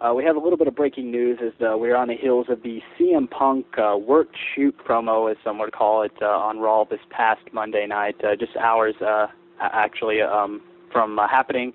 uh, 0.00 0.12
we 0.14 0.24
have 0.24 0.36
a 0.36 0.38
little 0.38 0.56
bit 0.56 0.66
of 0.66 0.74
breaking 0.74 1.10
news 1.10 1.38
as 1.44 1.52
uh, 1.60 1.76
we're 1.76 1.96
on 1.96 2.08
the 2.08 2.14
heels 2.14 2.46
of 2.48 2.62
the 2.62 2.80
CM 2.98 3.30
Punk 3.30 3.66
uh, 3.78 3.96
work 3.96 4.28
shoot 4.54 4.74
promo, 4.84 5.30
as 5.30 5.36
some 5.44 5.58
would 5.58 5.72
call 5.72 6.02
it, 6.02 6.12
uh, 6.22 6.26
on 6.26 6.58
Raw 6.58 6.84
this 6.84 7.00
past 7.10 7.42
Monday 7.52 7.86
night, 7.86 8.16
uh, 8.24 8.34
just 8.36 8.56
hours 8.56 8.94
uh, 9.00 9.26
actually 9.60 10.22
um, 10.22 10.60
from 10.92 11.18
uh, 11.18 11.28
happening. 11.28 11.72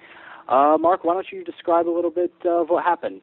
Uh, 0.48 0.78
Mark, 0.80 1.04
why 1.04 1.14
don't 1.14 1.28
you 1.32 1.44
describe 1.44 1.88
a 1.88 1.92
little 1.92 2.12
bit 2.12 2.34
of 2.46 2.70
what 2.70 2.84
happened? 2.84 3.22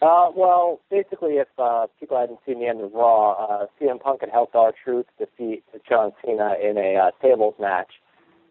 Uh, 0.00 0.30
well, 0.34 0.80
basically, 0.90 1.34
if 1.34 1.48
uh, 1.58 1.86
people 1.98 2.18
hadn't 2.18 2.38
seen 2.46 2.60
the 2.60 2.66
end 2.66 2.80
of 2.80 2.92
Raw, 2.92 3.32
uh, 3.32 3.66
CM 3.80 4.00
Punk 4.00 4.20
had 4.20 4.30
helped 4.30 4.54
our 4.54 4.72
Truth 4.84 5.06
defeat 5.18 5.64
John 5.88 6.12
Cena 6.24 6.54
in 6.62 6.78
a 6.78 6.96
uh, 6.96 7.10
tables 7.20 7.54
match, 7.58 7.94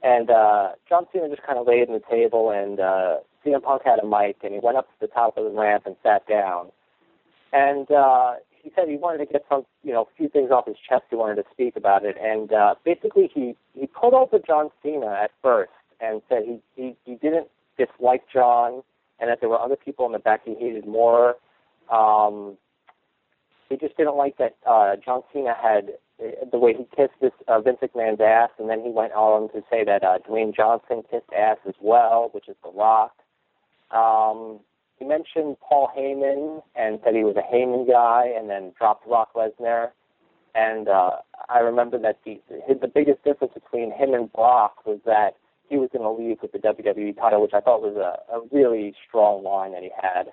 and 0.03 0.29
uh, 0.29 0.71
John 0.89 1.07
Cena 1.13 1.29
just 1.29 1.43
kind 1.43 1.57
of 1.57 1.65
laid 1.65 1.87
on 1.87 1.93
the 1.93 2.01
table, 2.09 2.51
and 2.51 2.81
uh, 2.81 3.17
CM 3.45 3.63
Punk 3.63 3.83
had 3.85 3.99
a 3.99 4.05
mic, 4.05 4.37
and 4.43 4.53
he 4.53 4.59
went 4.61 4.77
up 4.77 4.87
to 4.87 4.93
the 4.99 5.07
top 5.07 5.37
of 5.37 5.45
the 5.45 5.57
ramp 5.57 5.83
and 5.85 5.95
sat 6.03 6.27
down, 6.27 6.67
and 7.53 7.89
uh, 7.91 8.33
he 8.51 8.69
said 8.75 8.89
he 8.89 8.97
wanted 8.97 9.19
to 9.19 9.31
get 9.31 9.45
some, 9.47 9.65
you 9.83 9.93
know, 9.93 10.01
a 10.01 10.17
few 10.17 10.27
things 10.27 10.51
off 10.51 10.67
his 10.67 10.75
chest. 10.77 11.03
He 11.09 11.15
wanted 11.15 11.35
to 11.35 11.45
speak 11.53 11.77
about 11.77 12.03
it, 12.03 12.17
and 12.21 12.51
uh, 12.51 12.75
basically 12.83 13.31
he 13.33 13.55
he 13.73 13.87
pulled 13.87 14.13
over 14.13 14.37
John 14.45 14.69
Cena 14.83 15.13
at 15.23 15.31
first 15.41 15.71
and 16.01 16.21
said 16.27 16.43
he 16.45 16.59
he, 16.75 16.95
he 17.05 17.15
didn't 17.15 17.47
dislike 17.77 18.23
John 18.33 18.83
and 19.19 19.29
that 19.29 19.39
there 19.39 19.49
were 19.49 19.59
other 19.59 19.75
people 19.75 20.05
in 20.05 20.11
the 20.11 20.19
back 20.19 20.41
he 20.45 20.55
hated 20.55 20.87
more. 20.87 21.35
Um, 21.91 22.57
he 23.69 23.77
just 23.77 23.97
didn't 23.97 24.15
like 24.15 24.37
that 24.37 24.55
uh, 24.65 24.95
John 25.03 25.21
Cena 25.33 25.53
had 25.61 25.91
uh, 26.23 26.45
the 26.51 26.57
way 26.57 26.73
he 26.73 26.85
kissed 26.95 27.13
this 27.21 27.31
uh, 27.47 27.59
Vince 27.59 27.79
McMahon's 27.81 28.21
ass, 28.21 28.49
and 28.59 28.69
then 28.69 28.81
he 28.81 28.89
went 28.89 29.13
on 29.13 29.49
to 29.49 29.61
say 29.69 29.83
that 29.83 30.03
uh, 30.03 30.19
Dwayne 30.27 30.55
Johnson 30.55 31.03
kissed 31.09 31.31
ass 31.37 31.57
as 31.67 31.75
well, 31.81 32.29
which 32.31 32.47
is 32.47 32.55
The 32.63 32.71
Rock. 32.71 33.13
Um, 33.91 34.59
he 34.97 35.05
mentioned 35.05 35.57
Paul 35.61 35.89
Heyman 35.95 36.63
and 36.75 36.99
said 37.03 37.13
he 37.13 37.23
was 37.23 37.35
a 37.35 37.53
Heyman 37.53 37.87
guy, 37.87 38.31
and 38.35 38.49
then 38.49 38.73
dropped 38.77 39.07
Brock 39.07 39.33
Lesnar. 39.35 39.89
And 40.55 40.87
uh, 40.87 41.17
I 41.49 41.59
remember 41.59 41.99
that 41.99 42.19
the 42.25 42.41
the 42.67 42.87
biggest 42.87 43.23
difference 43.23 43.53
between 43.53 43.91
him 43.91 44.13
and 44.13 44.31
Brock 44.33 44.85
was 44.85 44.99
that 45.05 45.35
he 45.69 45.77
was 45.77 45.89
going 45.91 46.03
to 46.03 46.23
leave 46.23 46.37
with 46.41 46.51
the 46.51 46.59
WWE 46.59 47.15
title, 47.15 47.41
which 47.41 47.53
I 47.53 47.59
thought 47.59 47.81
was 47.81 47.95
a, 47.95 48.35
a 48.35 48.41
really 48.51 48.93
strong 49.07 49.43
line 49.43 49.73
that 49.73 49.83
he 49.83 49.91
had. 50.01 50.31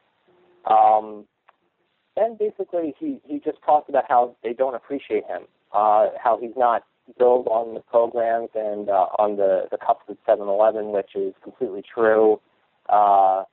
Um, 0.71 1.25
then 2.17 2.37
basically 2.39 2.95
he, 2.99 3.21
he 3.25 3.41
just 3.41 3.59
talked 3.65 3.89
about 3.89 4.05
how 4.09 4.37
they 4.43 4.53
don't 4.53 4.75
appreciate 4.75 5.25
him, 5.27 5.43
uh, 5.73 6.09
how 6.23 6.39
he's 6.41 6.57
not 6.57 6.85
billed 7.19 7.49
on 7.49 7.75
the 7.75 7.81
programs 7.81 8.49
and 8.55 8.89
uh, 8.89 9.07
on 9.19 9.37
the, 9.37 9.65
the 9.71 9.77
cups 9.77 10.05
at 10.09 10.17
7-Eleven, 10.27 10.93
which 10.93 11.11
is 11.15 11.35
completely 11.43 11.83
true. 11.83 12.41
Uh, 12.89 13.45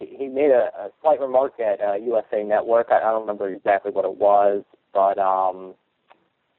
he 0.00 0.28
made 0.28 0.50
a, 0.50 0.70
a 0.78 0.88
slight 1.02 1.20
remark 1.20 1.60
at 1.60 1.80
uh, 1.80 1.94
USA 1.94 2.42
Network. 2.42 2.88
I, 2.90 2.98
I 2.98 3.10
don't 3.10 3.22
remember 3.22 3.48
exactly 3.48 3.92
what 3.92 4.06
it 4.06 4.16
was, 4.16 4.64
but 4.94 5.18
um, 5.18 5.74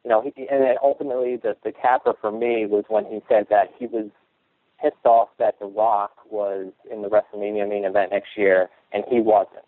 you 0.04 0.10
know, 0.10 0.22
he, 0.22 0.48
and 0.50 0.64
then 0.64 0.76
ultimately 0.82 1.38
the 1.38 1.56
the 1.64 1.72
capper 1.72 2.14
for 2.22 2.32
me 2.32 2.66
was 2.66 2.86
when 2.88 3.06
he 3.06 3.22
said 3.28 3.48
that 3.50 3.70
he 3.78 3.88
was 3.88 4.10
pissed 4.82 5.06
off 5.06 5.30
that 5.40 5.60
The 5.60 5.66
Rock 5.66 6.12
was 6.30 6.72
in 6.92 7.02
the 7.02 7.10
WrestleMania 7.10 7.68
main 7.70 7.86
event 7.86 8.12
next 8.12 8.30
year 8.36 8.70
and 8.92 9.04
he 9.10 9.20
wasn't. 9.20 9.66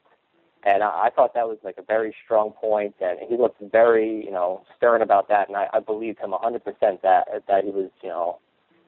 And 0.66 0.82
I, 0.82 1.06
I 1.06 1.10
thought 1.10 1.34
that 1.34 1.48
was 1.48 1.58
like 1.64 1.78
a 1.78 1.84
very 1.84 2.16
strong 2.24 2.52
point, 2.52 2.96
and 3.02 3.20
he 3.28 3.36
looked 3.36 3.62
very, 3.72 4.24
you 4.24 4.32
know, 4.32 4.64
stern 4.78 5.02
about 5.02 5.28
that, 5.28 5.50
and 5.50 5.58
I, 5.58 5.68
I 5.74 5.80
believed 5.80 6.20
him 6.20 6.32
100% 6.32 6.62
that 7.02 7.28
that 7.48 7.64
he 7.66 7.70
was, 7.70 7.90
you 8.02 8.10
know, 8.10 8.40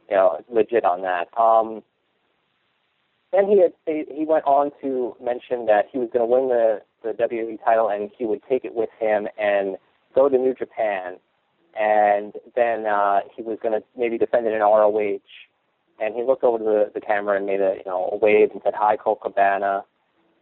you 0.09 0.15
know, 0.15 0.39
legit 0.49 0.86
on 0.86 1.01
that. 1.01 1.28
Um, 1.38 1.84
then 3.34 3.47
he 3.47 3.61
had, 3.61 3.73
he 3.86 4.26
went 4.26 4.45
on 4.45 4.71
to 4.82 5.15
mention 5.21 5.65
that 5.65 5.88
he 5.91 5.97
was 5.97 6.09
going 6.13 6.28
to 6.28 6.34
win 6.34 6.47
the 6.47 6.82
the 7.03 7.11
WWE 7.11 7.63
title 7.63 7.89
and 7.89 8.09
he 8.17 8.26
would 8.26 8.41
take 8.49 8.65
it 8.65 8.73
with 8.73 8.89
him 8.99 9.28
and 9.38 9.78
go 10.15 10.30
to 10.30 10.38
New 10.38 10.53
Japan, 10.53 11.17
and 11.78 12.34
then 12.55 12.86
uh, 12.86 13.19
he 13.36 13.41
was 13.41 13.57
going 13.61 13.80
to 13.80 13.86
maybe 13.97 14.17
defend 14.17 14.47
it 14.47 14.53
in 14.53 14.61
ROH. 14.61 15.19
And 16.00 16.16
he 16.16 16.24
looked 16.24 16.43
over 16.43 16.58
to 16.58 16.64
the, 16.64 16.91
the 16.93 17.02
camera 17.02 17.38
and 17.38 17.46
made 17.46 17.62
a 17.62 17.76
you 17.78 17.89
know 17.89 18.10
a 18.12 18.18
wave 18.18 18.52
and 18.52 18.62
said 18.64 18.74
hi 18.76 18.98
Colt 18.98 19.22
Cabana, 19.22 19.84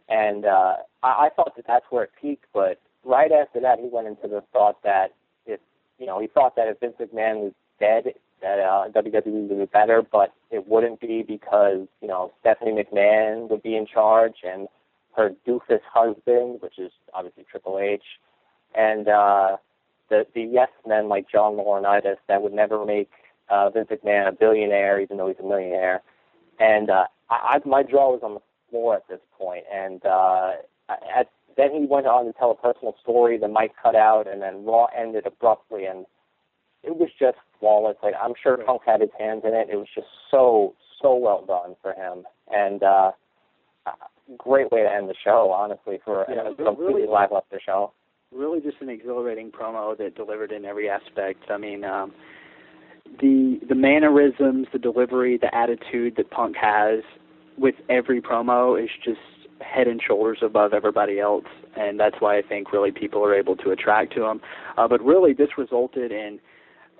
and 0.08 0.44
uh, 0.44 0.76
I, 1.02 1.26
I 1.26 1.28
thought 1.34 1.54
that 1.56 1.66
that's 1.66 1.86
where 1.90 2.04
it 2.04 2.10
peaked. 2.20 2.46
But 2.52 2.80
right 3.04 3.30
after 3.30 3.60
that, 3.60 3.78
he 3.78 3.88
went 3.90 4.08
into 4.08 4.26
the 4.28 4.42
thought 4.52 4.82
that 4.82 5.14
if 5.46 5.60
you 5.98 6.06
know 6.06 6.20
he 6.20 6.26
thought 6.26 6.56
that 6.56 6.68
if 6.68 6.80
Vince 6.80 6.96
McMahon 7.00 7.36
was 7.40 7.52
dead, 7.78 8.14
that 8.42 8.58
uh, 8.58 8.88
WWE 8.90 9.48
would 9.48 9.58
be 9.58 9.64
better, 9.66 10.02
but 10.02 10.32
it 10.50 10.66
wouldn't 10.66 11.00
be 11.00 11.22
because 11.22 11.86
you 12.00 12.08
know 12.08 12.32
Stephanie 12.40 12.72
McMahon 12.72 13.48
would 13.48 13.62
be 13.62 13.76
in 13.76 13.86
charge 13.86 14.36
and 14.42 14.68
her 15.16 15.30
doofus 15.46 15.80
husband, 15.92 16.60
which 16.60 16.78
is 16.78 16.90
obviously 17.14 17.44
Triple 17.50 17.78
H, 17.78 18.02
and 18.74 19.08
uh, 19.08 19.56
the 20.10 20.26
the 20.34 20.42
yes 20.42 20.68
men 20.86 21.08
like 21.08 21.26
John 21.30 21.54
Laurinaitis 21.54 22.16
that 22.28 22.42
would 22.42 22.52
never 22.52 22.84
make 22.84 23.10
uh, 23.48 23.70
Vince 23.70 23.88
McMahon 23.90 24.28
a 24.28 24.32
billionaire, 24.32 25.00
even 25.00 25.16
though 25.16 25.28
he's 25.28 25.36
a 25.40 25.46
millionaire. 25.46 26.02
And 26.58 26.90
uh, 26.90 27.06
I, 27.30 27.58
I, 27.64 27.68
my 27.68 27.82
jaw 27.82 28.12
was 28.12 28.20
on 28.22 28.34
the 28.34 28.40
floor 28.70 28.96
at 28.96 29.08
this 29.08 29.20
point. 29.38 29.64
and 29.72 30.04
uh, 30.04 30.52
at, 30.88 31.28
then 31.56 31.70
he 31.72 31.86
went 31.86 32.06
on 32.06 32.26
to 32.26 32.32
tell 32.32 32.50
a 32.50 32.54
personal 32.54 32.96
story. 33.02 33.38
The 33.38 33.48
mic 33.48 33.72
cut 33.80 33.94
out, 33.94 34.26
and 34.26 34.42
then 34.42 34.64
Raw 34.64 34.86
ended 34.96 35.26
abruptly, 35.26 35.86
and 35.86 36.06
it 36.82 36.96
was 36.96 37.08
just 37.18 37.38
flawless. 37.60 37.96
Like 38.02 38.14
I'm 38.20 38.32
sure 38.40 38.56
Punk 38.58 38.82
had 38.84 39.00
his 39.00 39.10
hands 39.18 39.42
in 39.44 39.54
it. 39.54 39.68
It 39.70 39.76
was 39.76 39.88
just 39.94 40.08
so 40.30 40.74
so 41.00 41.14
well 41.14 41.44
done 41.46 41.76
for 41.82 41.92
him, 41.92 42.24
and 42.52 42.82
uh, 42.82 43.12
great 44.38 44.70
way 44.72 44.82
to 44.82 44.90
end 44.90 45.08
the 45.08 45.14
show. 45.22 45.50
Honestly, 45.50 46.00
for 46.04 46.26
yeah, 46.28 46.50
a 46.50 46.54
completely 46.54 47.02
really, 47.02 47.08
lackluster 47.08 47.60
show. 47.64 47.92
Really, 48.32 48.60
just 48.60 48.80
an 48.80 48.88
exhilarating 48.88 49.50
promo 49.50 49.96
that 49.96 50.16
delivered 50.16 50.50
in 50.50 50.64
every 50.64 50.88
aspect. 50.88 51.50
I 51.50 51.56
mean, 51.56 51.84
um, 51.84 52.12
the 53.20 53.60
the 53.68 53.74
mannerisms, 53.74 54.66
the 54.72 54.78
delivery, 54.78 55.38
the 55.38 55.54
attitude 55.54 56.16
that 56.16 56.30
Punk 56.30 56.56
has 56.56 57.00
with 57.56 57.74
every 57.88 58.20
promo 58.20 58.82
is 58.82 58.90
just 59.04 59.20
head 59.60 59.86
and 59.86 60.00
shoulders 60.02 60.38
above 60.42 60.72
everybody 60.72 61.20
else, 61.20 61.44
and 61.76 61.98
that's 61.98 62.16
why 62.18 62.36
I 62.38 62.42
think 62.42 62.72
really 62.72 62.90
people 62.90 63.24
are 63.24 63.34
able 63.34 63.56
to 63.56 63.70
attract 63.70 64.14
to 64.14 64.24
him. 64.24 64.40
Uh, 64.76 64.88
but 64.88 65.02
really, 65.02 65.32
this 65.32 65.50
resulted 65.56 66.12
in 66.12 66.40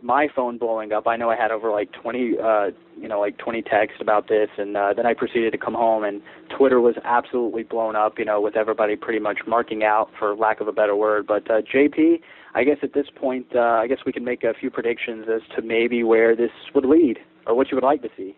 my 0.02 0.28
phone 0.34 0.58
blowing 0.58 0.92
up. 0.92 1.06
I 1.06 1.16
know 1.16 1.30
I 1.30 1.36
had 1.36 1.50
over 1.50 1.70
like 1.70 1.90
20, 1.92 2.34
uh, 2.38 2.66
you 3.00 3.08
know, 3.08 3.20
like 3.20 3.38
20 3.38 3.62
texts 3.62 3.98
about 4.00 4.28
this, 4.28 4.48
and 4.58 4.76
uh, 4.76 4.92
then 4.94 5.06
I 5.06 5.14
proceeded 5.14 5.52
to 5.52 5.58
come 5.58 5.74
home, 5.74 6.04
and 6.04 6.20
Twitter 6.56 6.80
was 6.80 6.94
absolutely 7.04 7.62
blown 7.62 7.96
up, 7.96 8.18
you 8.18 8.24
know, 8.24 8.40
with 8.40 8.56
everybody 8.56 8.96
pretty 8.96 9.18
much 9.18 9.38
marking 9.46 9.82
out, 9.82 10.10
for 10.18 10.36
lack 10.36 10.60
of 10.60 10.68
a 10.68 10.72
better 10.72 10.94
word. 10.94 11.26
But 11.26 11.50
uh, 11.50 11.62
JP, 11.62 12.20
I 12.54 12.64
guess 12.64 12.78
at 12.82 12.94
this 12.94 13.06
point, 13.14 13.46
uh, 13.54 13.58
I 13.58 13.88
guess 13.88 13.98
we 14.06 14.12
can 14.12 14.24
make 14.24 14.44
a 14.44 14.54
few 14.54 14.70
predictions 14.70 15.26
as 15.32 15.42
to 15.56 15.62
maybe 15.62 16.04
where 16.04 16.36
this 16.36 16.52
would 16.74 16.84
lead, 16.84 17.18
or 17.46 17.54
what 17.54 17.70
you 17.70 17.76
would 17.76 17.84
like 17.84 18.02
to 18.02 18.08
see. 18.16 18.36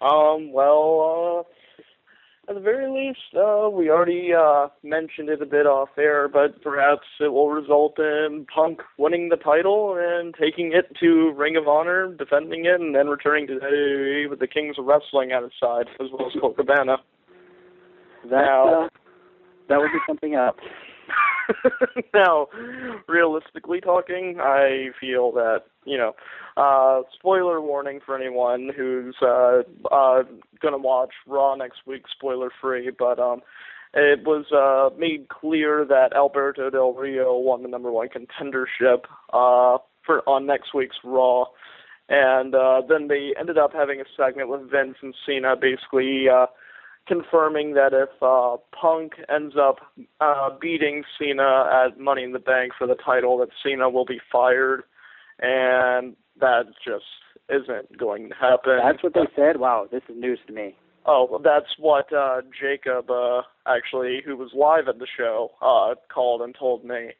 Um, 0.00 0.52
well, 0.52 1.44
uh, 1.46 2.50
at 2.50 2.54
the 2.54 2.60
very 2.60 2.90
least, 2.90 3.34
uh, 3.34 3.70
we 3.70 3.90
already 3.90 4.32
uh, 4.34 4.68
mentioned 4.82 5.28
it 5.28 5.40
a 5.40 5.46
bit 5.46 5.66
off 5.66 5.88
air, 5.98 6.28
but 6.28 6.62
perhaps 6.62 7.06
it 7.20 7.32
will 7.32 7.50
result 7.50 7.98
in 7.98 8.46
Punk 8.54 8.80
winning 8.98 9.28
the 9.30 9.36
title 9.36 9.96
and 9.98 10.34
taking 10.34 10.72
it 10.72 10.94
to 11.00 11.32
Ring 11.36 11.56
of 11.56 11.68
Honor, 11.68 12.14
defending 12.14 12.66
it, 12.66 12.80
and 12.80 12.94
then 12.94 13.08
returning 13.08 13.46
to 13.46 13.54
WWE 13.54 14.28
with 14.28 14.40
the 14.40 14.46
Kings 14.46 14.76
of 14.78 14.84
Wrestling 14.84 15.32
at 15.32 15.42
his 15.42 15.52
side, 15.58 15.86
as 16.00 16.08
well 16.12 16.28
as 16.28 16.38
Colt 16.40 16.56
Cabana. 16.56 16.96
That, 18.24 18.44
now, 18.44 18.84
uh, 18.84 18.88
that 19.68 19.78
would 19.78 19.92
be 19.92 20.00
something 20.06 20.34
else. 20.34 20.56
now, 22.14 22.48
realistically 23.08 23.80
talking, 23.80 24.38
I 24.40 24.88
feel 25.00 25.32
that 25.32 25.62
you 25.84 25.98
know, 25.98 26.14
uh, 26.56 27.02
spoiler 27.14 27.60
warning 27.60 28.00
for 28.04 28.16
anyone 28.16 28.70
who's 28.74 29.16
uh, 29.22 29.62
uh, 29.90 30.22
gonna 30.60 30.78
watch 30.78 31.12
Raw 31.26 31.54
next 31.54 31.80
week, 31.86 32.04
spoiler 32.10 32.50
free. 32.60 32.90
But 32.96 33.18
um, 33.18 33.42
it 33.92 34.24
was 34.24 34.46
uh, 34.52 34.94
made 34.98 35.28
clear 35.28 35.84
that 35.84 36.14
Alberto 36.14 36.70
Del 36.70 36.92
Rio 36.94 37.36
won 37.36 37.62
the 37.62 37.68
number 37.68 37.92
one 37.92 38.08
contendership 38.08 39.04
uh, 39.32 39.78
for 40.04 40.28
on 40.28 40.46
next 40.46 40.74
week's 40.74 40.96
Raw. 41.04 41.46
And 42.08 42.54
uh, 42.54 42.82
then 42.86 43.08
they 43.08 43.32
ended 43.38 43.56
up 43.56 43.72
having 43.72 44.00
a 44.00 44.04
segment 44.16 44.50
with 44.50 44.70
Vince 44.70 44.96
and 45.00 45.14
Cena, 45.24 45.54
basically 45.58 46.26
uh, 46.28 46.46
confirming 47.06 47.74
that 47.74 47.92
if 47.92 48.10
uh, 48.22 48.56
Punk 48.78 49.12
ends 49.32 49.54
up 49.60 49.76
uh, 50.20 50.50
beating 50.60 51.04
Cena 51.18 51.86
at 51.86 51.98
Money 51.98 52.24
in 52.24 52.32
the 52.32 52.38
Bank 52.38 52.72
for 52.76 52.86
the 52.86 52.94
title, 52.94 53.38
that 53.38 53.48
Cena 53.62 53.90
will 53.90 54.06
be 54.06 54.20
fired, 54.30 54.84
and 55.40 56.16
that 56.40 56.64
just 56.84 57.04
isn't 57.48 57.98
going 57.98 58.30
to 58.30 58.34
happen. 58.34 58.78
That's 58.82 59.02
what 59.02 59.14
they 59.14 59.28
said. 59.36 59.58
Wow, 59.58 59.86
this 59.90 60.02
is 60.08 60.16
news 60.16 60.38
to 60.46 60.52
me. 60.52 60.76
Oh, 61.06 61.40
that's 61.44 61.78
what 61.78 62.10
uh, 62.12 62.40
Jacob, 62.58 63.10
uh, 63.10 63.42
actually, 63.66 64.22
who 64.24 64.36
was 64.36 64.52
live 64.54 64.88
at 64.88 64.98
the 64.98 65.06
show, 65.18 65.50
uh, 65.60 65.94
called 66.12 66.40
and 66.40 66.54
told 66.58 66.84
me. 66.84 67.10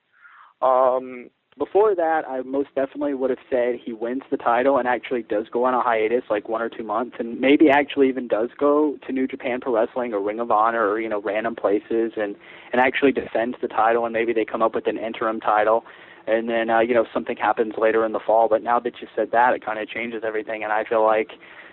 Um, 0.62 1.28
before 1.56 1.94
that, 1.94 2.22
I 2.28 2.42
most 2.42 2.68
definitely 2.74 3.14
would 3.14 3.30
have 3.30 3.38
said 3.48 3.76
he 3.82 3.92
wins 3.92 4.22
the 4.30 4.36
title 4.36 4.78
and 4.78 4.88
actually 4.88 5.22
does 5.22 5.46
go 5.52 5.64
on 5.64 5.74
a 5.74 5.80
hiatus, 5.80 6.24
like 6.28 6.48
one 6.48 6.60
or 6.60 6.68
two 6.68 6.82
months, 6.82 7.16
and 7.20 7.40
maybe 7.40 7.70
actually 7.70 8.08
even 8.08 8.26
does 8.26 8.50
go 8.58 8.98
to 9.06 9.12
New 9.12 9.28
Japan 9.28 9.60
Pro 9.60 9.74
Wrestling 9.74 10.12
or 10.12 10.20
Ring 10.20 10.40
of 10.40 10.50
Honor 10.50 10.88
or 10.88 11.00
you 11.00 11.08
know 11.08 11.22
random 11.22 11.54
places 11.54 12.12
and 12.16 12.34
and 12.72 12.80
actually 12.80 13.12
defends 13.12 13.56
the 13.62 13.68
title, 13.68 14.04
and 14.04 14.12
maybe 14.12 14.32
they 14.32 14.44
come 14.44 14.62
up 14.62 14.74
with 14.74 14.88
an 14.88 14.98
interim 14.98 15.38
title, 15.38 15.84
and 16.26 16.48
then 16.48 16.70
uh, 16.70 16.80
you 16.80 16.92
know 16.92 17.06
something 17.14 17.36
happens 17.36 17.74
later 17.78 18.04
in 18.04 18.10
the 18.10 18.20
fall. 18.20 18.48
But 18.48 18.62
now 18.62 18.80
that 18.80 18.94
you 19.00 19.06
said 19.14 19.30
that, 19.30 19.54
it 19.54 19.64
kind 19.64 19.78
of 19.78 19.88
changes 19.88 20.22
everything, 20.26 20.64
and 20.64 20.72
I 20.72 20.82
feel 20.84 21.04
like 21.04 21.30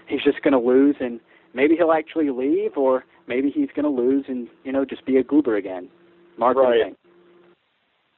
he's 0.08 0.22
just 0.22 0.44
going 0.44 0.54
to 0.54 0.60
lose, 0.60 0.98
and 1.00 1.20
maybe 1.56 1.76
he'll 1.76 1.92
actually 1.92 2.30
leave, 2.30 2.78
or 2.78 3.04
maybe 3.28 3.50
he's 3.50 3.70
going 3.76 3.86
to 3.86 4.02
lose 4.02 4.26
and 4.28 4.48
you 4.64 4.72
know 4.72 4.86
just 4.86 5.08
be 5.08 5.18
a 5.18 5.24
goober 5.24 5.56
again. 5.56 5.90
Mark, 6.38 6.56
right. 6.58 6.96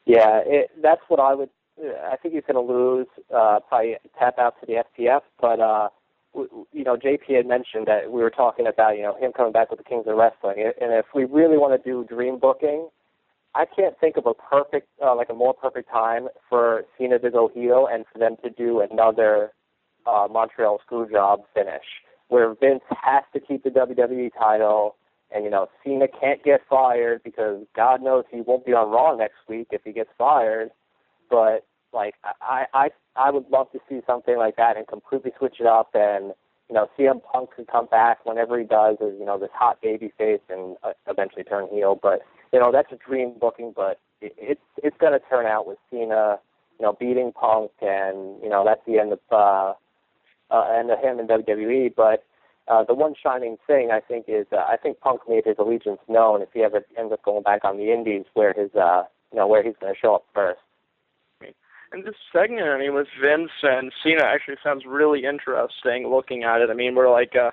Yeah, 0.06 0.41
it, 0.45 0.72
that's 0.82 1.01
what 1.08 1.20
I 1.20 1.34
would. 1.34 1.49
I 1.80 2.18
think 2.18 2.36
he's 2.36 2.43
going 2.45 2.66
to 2.68 2.74
lose. 2.74 3.08
Uh, 3.34 3.60
probably 3.68 3.95
tap 4.18 4.38
out 4.38 4.56
to 4.60 4.66
the 4.66 4.84
STF, 4.84 5.22
but 5.41 5.60
uh, 5.60 5.89
w- 6.34 6.66
you 6.72 6.84
know, 6.84 6.95
JP 6.97 7.36
had 7.36 7.47
mentioned 7.47 7.88
that 7.88 8.12
we 8.12 8.22
were 8.22 8.30
talking 8.30 8.68
about 8.68 8.95
you 8.97 9.04
know 9.04 9.16
him 9.18 9.32
coming 9.32 9.51
back 9.54 9.70
with 9.72 9.80
the 9.80 9.84
Kings 9.84 10.06
of 10.08 10.16
Wrestling, 10.16 10.72
and 10.80 10.93
if 10.93 11.06
we 11.16 11.24
really 11.26 11.58
want 11.58 11.82
to 11.82 11.89
do 11.89 12.06
dream 12.06 12.38
booking, 12.38 12.89
I 13.56 13.66
can't 13.66 13.97
think 13.99 14.18
of 14.18 14.26
a 14.26 14.34
perfect, 14.34 14.88
uh, 15.04 15.16
like 15.16 15.30
a 15.30 15.34
more 15.34 15.54
perfect 15.54 15.89
time 15.89 16.28
for 16.49 16.84
Cena 16.97 17.20
to 17.20 17.32
go 17.32 17.49
heel 17.54 17.88
and 17.91 18.06
for 18.12 18.20
them 18.20 18.36
to 18.43 18.49
do 18.49 18.82
another 18.82 19.51
uh, 20.06 20.28
Montreal 20.30 20.80
Screwjob 20.89 21.43
finish, 21.54 21.86
where 22.28 22.54
Vince 22.56 22.84
has 22.89 23.24
to 23.34 23.39
keep 23.39 23.64
the 23.64 23.70
WWE 23.70 24.32
title 24.38 24.95
and 25.34 25.44
you 25.44 25.50
know, 25.50 25.68
Cena 25.84 26.08
can't 26.08 26.44
get 26.44 26.62
fired 26.70 27.24
because 27.24 27.66
God 27.76 28.02
knows 28.02 28.26
he 28.32 28.42
won't 28.42 28.66
be 28.66 28.74
on 28.74 28.92
Raw 28.92 29.16
next 29.16 29.38
week 29.48 29.68
if 29.72 29.82
he 29.84 29.92
gets 29.92 30.10
fired. 30.18 30.70
But 31.30 31.66
like, 31.92 32.16
I 32.42 32.66
I 32.74 32.90
I 33.16 33.32
would 33.32 33.50
love 33.50 33.72
to 33.72 33.80
see 33.90 34.02
something 34.06 34.38
like 34.38 34.56
that 34.58 34.78
and 34.78 34.88
completely 34.88 35.32
switch 35.38 35.56
it 35.60 35.68
up 35.68 35.90
and 35.94 36.34
you 36.70 36.76
know, 36.76 36.88
CM 36.98 37.22
Punk 37.24 37.52
could 37.56 37.68
come 37.68 37.88
back 37.88 38.26
whenever 38.26 38.58
he 38.58 38.66
does 38.66 38.98
as 39.02 39.14
you 39.20 39.26
know 39.26 39.38
this 39.38 39.50
hot 39.54 39.82
baby 39.82 40.12
face 40.18 40.42
and 40.50 40.76
uh, 40.84 40.94
eventually 41.08 41.44
turn 41.44 41.68
heel. 41.72 42.00
But 42.02 42.22
you 42.52 42.60
know, 42.60 42.72
that's 42.72 42.92
a 42.92 42.96
dream 42.96 43.36
booking, 43.40 43.74
but 43.76 44.00
it, 44.22 44.34
it's 44.38 44.62
it's 44.78 44.98
to 44.98 45.20
turn 45.30 45.46
out 45.46 45.68
with 45.68 45.78
Cena, 45.92 46.40
you 46.80 46.86
know, 46.86 46.94
beating 47.00 47.32
Punk 47.32 47.72
and 47.82 48.42
you 48.42 48.50
know 48.50 48.64
that's 48.66 48.82
the 48.88 48.98
end 49.00 49.14
of 49.14 49.20
uh, 49.32 49.74
uh, 50.50 50.64
end 50.76 50.90
of 50.90 51.00
him 51.00 51.20
in 51.20 51.28
WWE. 51.28 51.94
But 51.96 52.24
uh, 52.68 52.84
the 52.84 52.93
one 52.93 53.14
shining 53.22 53.57
thing 53.68 53.89
I 53.91 53.99
think 53.99 54.26
is 54.28 54.45
uh, 54.51 54.57
I 54.57 54.78
think 54.78 54.99
Punk 54.99 55.22
made 55.28 55.45
his 55.45 55.57
allegiance 55.59 55.99
known 56.07 56.41
if 56.41 56.49
he 56.53 56.61
ever 56.61 56.82
ends 56.97 57.11
up 57.11 57.24
going 57.24 57.43
back 57.43 57.64
on 57.64 57.78
the 57.78 57.91
Indies, 57.91 58.26
where 58.34 58.53
his 58.53 58.74
uh, 58.76 59.03
you 59.32 59.38
know 59.38 59.47
where 59.47 59.64
he's 59.64 59.76
going 59.80 59.93
to 59.93 59.99
show 59.99 60.16
up 60.16 60.26
first. 60.34 60.59
And 61.91 62.03
this 62.03 62.16
segment, 62.32 62.68
I 62.68 62.80
mean, 62.80 62.95
with 62.95 63.05
Vince 63.22 63.51
and 63.61 63.91
Cena 64.03 64.24
actually 64.24 64.55
sounds 64.64 64.84
really 64.88 65.26
interesting. 65.26 66.09
Looking 66.09 66.43
at 66.43 66.59
it, 66.59 66.72
I 66.72 66.74
mean, 66.74 66.95
we're 66.95 67.11
like 67.11 67.34
uh, 67.36 67.51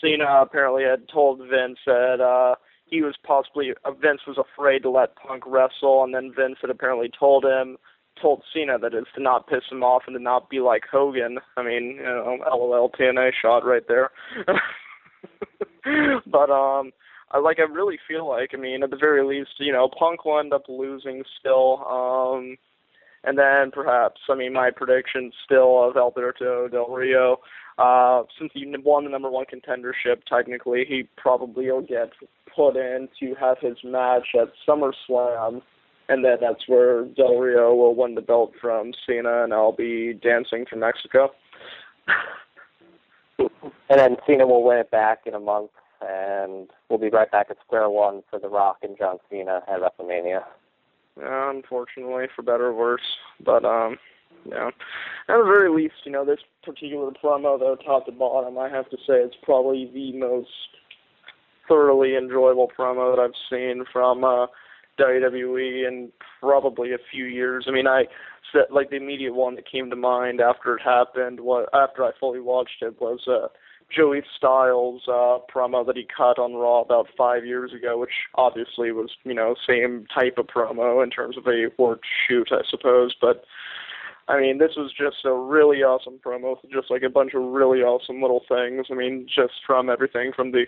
Cena 0.00 0.40
apparently 0.40 0.84
had 0.84 1.06
told 1.12 1.40
Vince 1.40 1.78
that 1.84 2.18
uh, 2.18 2.54
he 2.86 3.02
was 3.02 3.14
possibly 3.26 3.72
uh, 3.84 3.90
Vince 3.90 4.22
was 4.26 4.38
afraid 4.38 4.82
to 4.82 4.90
let 4.90 5.16
Punk 5.16 5.42
wrestle, 5.46 6.04
and 6.04 6.14
then 6.14 6.32
Vince 6.34 6.56
had 6.62 6.70
apparently 6.70 7.10
told 7.18 7.44
him 7.44 7.76
told 8.20 8.42
Cena 8.52 8.78
that 8.78 8.94
is 8.94 9.06
to 9.14 9.22
not 9.22 9.48
piss 9.48 9.62
him 9.70 9.82
off 9.82 10.02
and 10.06 10.16
to 10.16 10.22
not 10.22 10.50
be 10.50 10.60
like 10.60 10.82
Hogan. 10.90 11.38
I 11.56 11.62
mean, 11.62 11.96
you 11.96 12.02
know, 12.02 12.38
LOL 12.50 12.90
TNA 12.90 13.30
shot 13.40 13.64
right 13.64 13.86
there. 13.88 14.10
but 16.26 16.50
um, 16.50 16.92
I 17.30 17.38
like. 17.38 17.58
I 17.58 17.62
really 17.62 17.98
feel 18.06 18.28
like. 18.28 18.50
I 18.54 18.56
mean, 18.56 18.82
at 18.82 18.90
the 18.90 18.96
very 18.96 19.24
least, 19.24 19.52
you 19.58 19.72
know, 19.72 19.88
Punk 19.98 20.24
will 20.24 20.38
end 20.38 20.52
up 20.52 20.64
losing 20.68 21.24
still. 21.40 21.84
Um, 21.86 22.56
and 23.24 23.38
then 23.38 23.70
perhaps, 23.72 24.20
I 24.28 24.34
mean, 24.34 24.52
my 24.52 24.70
prediction 24.70 25.32
still 25.44 25.88
of 25.88 25.96
Alberto 25.96 26.68
Del 26.68 26.88
Rio. 26.88 27.38
Uh, 27.78 28.22
since 28.38 28.52
he 28.54 28.72
won 28.84 29.04
the 29.04 29.10
number 29.10 29.30
one 29.30 29.46
contendership, 29.46 30.22
technically, 30.28 30.84
he 30.86 31.08
probably 31.16 31.70
will 31.70 31.80
get 31.80 32.10
put 32.54 32.76
in 32.76 33.08
to 33.18 33.34
have 33.34 33.56
his 33.60 33.78
match 33.82 34.28
at 34.40 34.48
SummerSlam 34.68 35.62
and 36.08 36.24
then 36.24 36.38
that's 36.40 36.68
where 36.68 37.04
Del 37.04 37.36
Rio 37.36 37.74
will 37.74 37.94
win 37.94 38.14
the 38.14 38.20
belt 38.20 38.52
from 38.60 38.92
Cena, 39.06 39.44
and 39.44 39.52
I'll 39.52 39.72
be 39.72 40.14
dancing 40.14 40.66
for 40.68 40.76
Mexico. 40.76 41.30
and 43.38 43.50
then 43.88 44.16
Cena 44.26 44.46
will 44.46 44.64
win 44.64 44.78
it 44.78 44.90
back 44.90 45.20
in 45.26 45.34
a 45.34 45.40
month, 45.40 45.70
and 46.00 46.68
we'll 46.88 46.98
be 46.98 47.08
right 47.08 47.30
back 47.30 47.46
at 47.50 47.56
square 47.64 47.88
one 47.88 48.22
for 48.30 48.38
The 48.38 48.48
Rock 48.48 48.78
and 48.82 48.96
John 48.98 49.18
Cena 49.30 49.62
at 49.68 49.80
WrestleMania. 49.80 50.42
Yeah, 51.18 51.50
unfortunately, 51.50 52.26
for 52.34 52.42
better 52.42 52.66
or 52.66 52.74
worse, 52.74 53.00
but 53.44 53.64
um, 53.64 53.98
yeah. 54.44 54.68
At 55.28 55.38
the 55.38 55.44
very 55.44 55.70
least, 55.70 55.94
you 56.04 56.12
know, 56.12 56.24
this 56.24 56.40
particular 56.62 57.10
promo, 57.12 57.58
though, 57.58 57.76
top 57.76 58.06
to 58.06 58.12
bottom, 58.12 58.58
I 58.58 58.68
have 58.68 58.90
to 58.90 58.96
say 58.98 59.14
it's 59.14 59.36
probably 59.42 59.90
the 59.94 60.12
most 60.18 60.48
thoroughly 61.68 62.16
enjoyable 62.16 62.70
promo 62.78 63.14
that 63.14 63.22
I've 63.22 63.30
seen 63.50 63.84
from 63.90 64.22
uh 64.22 64.46
WWE 64.98 65.88
in 65.88 66.10
probably 66.40 66.92
a 66.92 66.98
few 67.10 67.24
years. 67.24 67.66
I 67.68 67.72
mean, 67.72 67.86
I 67.86 68.04
said 68.52 68.64
like 68.70 68.90
the 68.90 68.96
immediate 68.96 69.34
one 69.34 69.56
that 69.56 69.70
came 69.70 69.90
to 69.90 69.96
mind 69.96 70.40
after 70.40 70.76
it 70.76 70.82
happened 70.82 71.40
was 71.40 71.68
after 71.72 72.04
I 72.04 72.10
fully 72.18 72.40
watched 72.40 72.82
it 72.82 73.00
was 73.00 73.26
uh 73.26 73.48
Joey 73.94 74.22
Styles 74.36 75.02
uh 75.08 75.38
promo 75.52 75.86
that 75.86 75.96
he 75.96 76.06
cut 76.16 76.38
on 76.38 76.54
Raw 76.54 76.80
about 76.80 77.08
five 77.16 77.44
years 77.44 77.72
ago, 77.72 77.98
which 77.98 78.10
obviously 78.34 78.92
was, 78.92 79.10
you 79.24 79.34
know, 79.34 79.54
same 79.66 80.06
type 80.14 80.38
of 80.38 80.46
promo 80.46 81.02
in 81.02 81.10
terms 81.10 81.36
of 81.36 81.46
a 81.46 81.66
work 81.78 82.02
shoot, 82.28 82.48
I 82.52 82.62
suppose, 82.70 83.14
but 83.20 83.44
I 84.26 84.40
mean, 84.40 84.58
this 84.58 84.72
was 84.76 84.90
just 84.90 85.24
a 85.26 85.32
really 85.32 85.82
awesome 85.82 86.18
promo, 86.24 86.56
just 86.72 86.90
like 86.90 87.02
a 87.02 87.10
bunch 87.10 87.34
of 87.34 87.42
really 87.42 87.80
awesome 87.80 88.22
little 88.22 88.42
things. 88.48 88.86
I 88.90 88.94
mean, 88.94 89.26
just 89.26 89.52
from 89.66 89.90
everything 89.90 90.32
from 90.34 90.52
the 90.52 90.64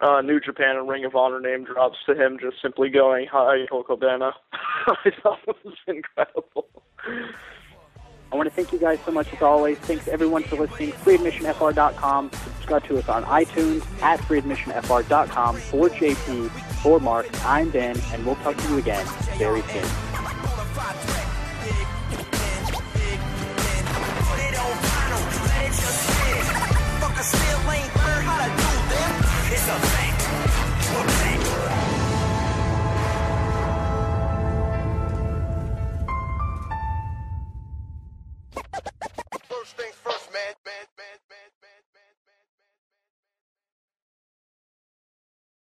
uh, 0.00 0.20
New 0.20 0.40
Japan 0.40 0.76
and 0.76 0.88
Ring 0.88 1.04
of 1.04 1.14
Honor 1.14 1.40
name 1.40 1.64
drops 1.64 1.98
to 2.06 2.14
him 2.14 2.38
just 2.40 2.60
simply 2.62 2.88
going, 2.88 3.26
Hi, 3.30 3.66
Colt 3.70 3.86
I 3.90 5.10
thought 5.22 5.38
it 5.46 5.56
was 5.64 5.74
incredible. 5.86 6.68
I 8.32 8.36
want 8.36 8.48
to 8.48 8.54
thank 8.54 8.72
you 8.72 8.78
guys 8.78 8.98
so 9.06 9.12
much 9.12 9.32
as 9.32 9.40
always. 9.40 9.78
Thanks 9.78 10.08
everyone 10.08 10.42
for 10.42 10.56
listening. 10.56 10.92
FreeAdmissionFR.com. 10.92 12.30
Subscribe 12.32 12.84
to 12.84 12.98
us 12.98 13.08
on 13.08 13.24
iTunes 13.24 14.02
at 14.02 14.20
FreeAdmissionFR.com. 14.20 15.56
For 15.56 15.88
JP, 15.88 16.50
for 16.82 16.98
Mark, 16.98 17.26
I'm 17.44 17.70
Ben, 17.70 17.96
and 18.12 18.26
we'll 18.26 18.36
talk 18.36 18.56
to 18.56 18.68
you 18.68 18.78
again 18.78 19.06
very 19.38 19.62
soon. 19.62 21.15
something. 29.66 30.05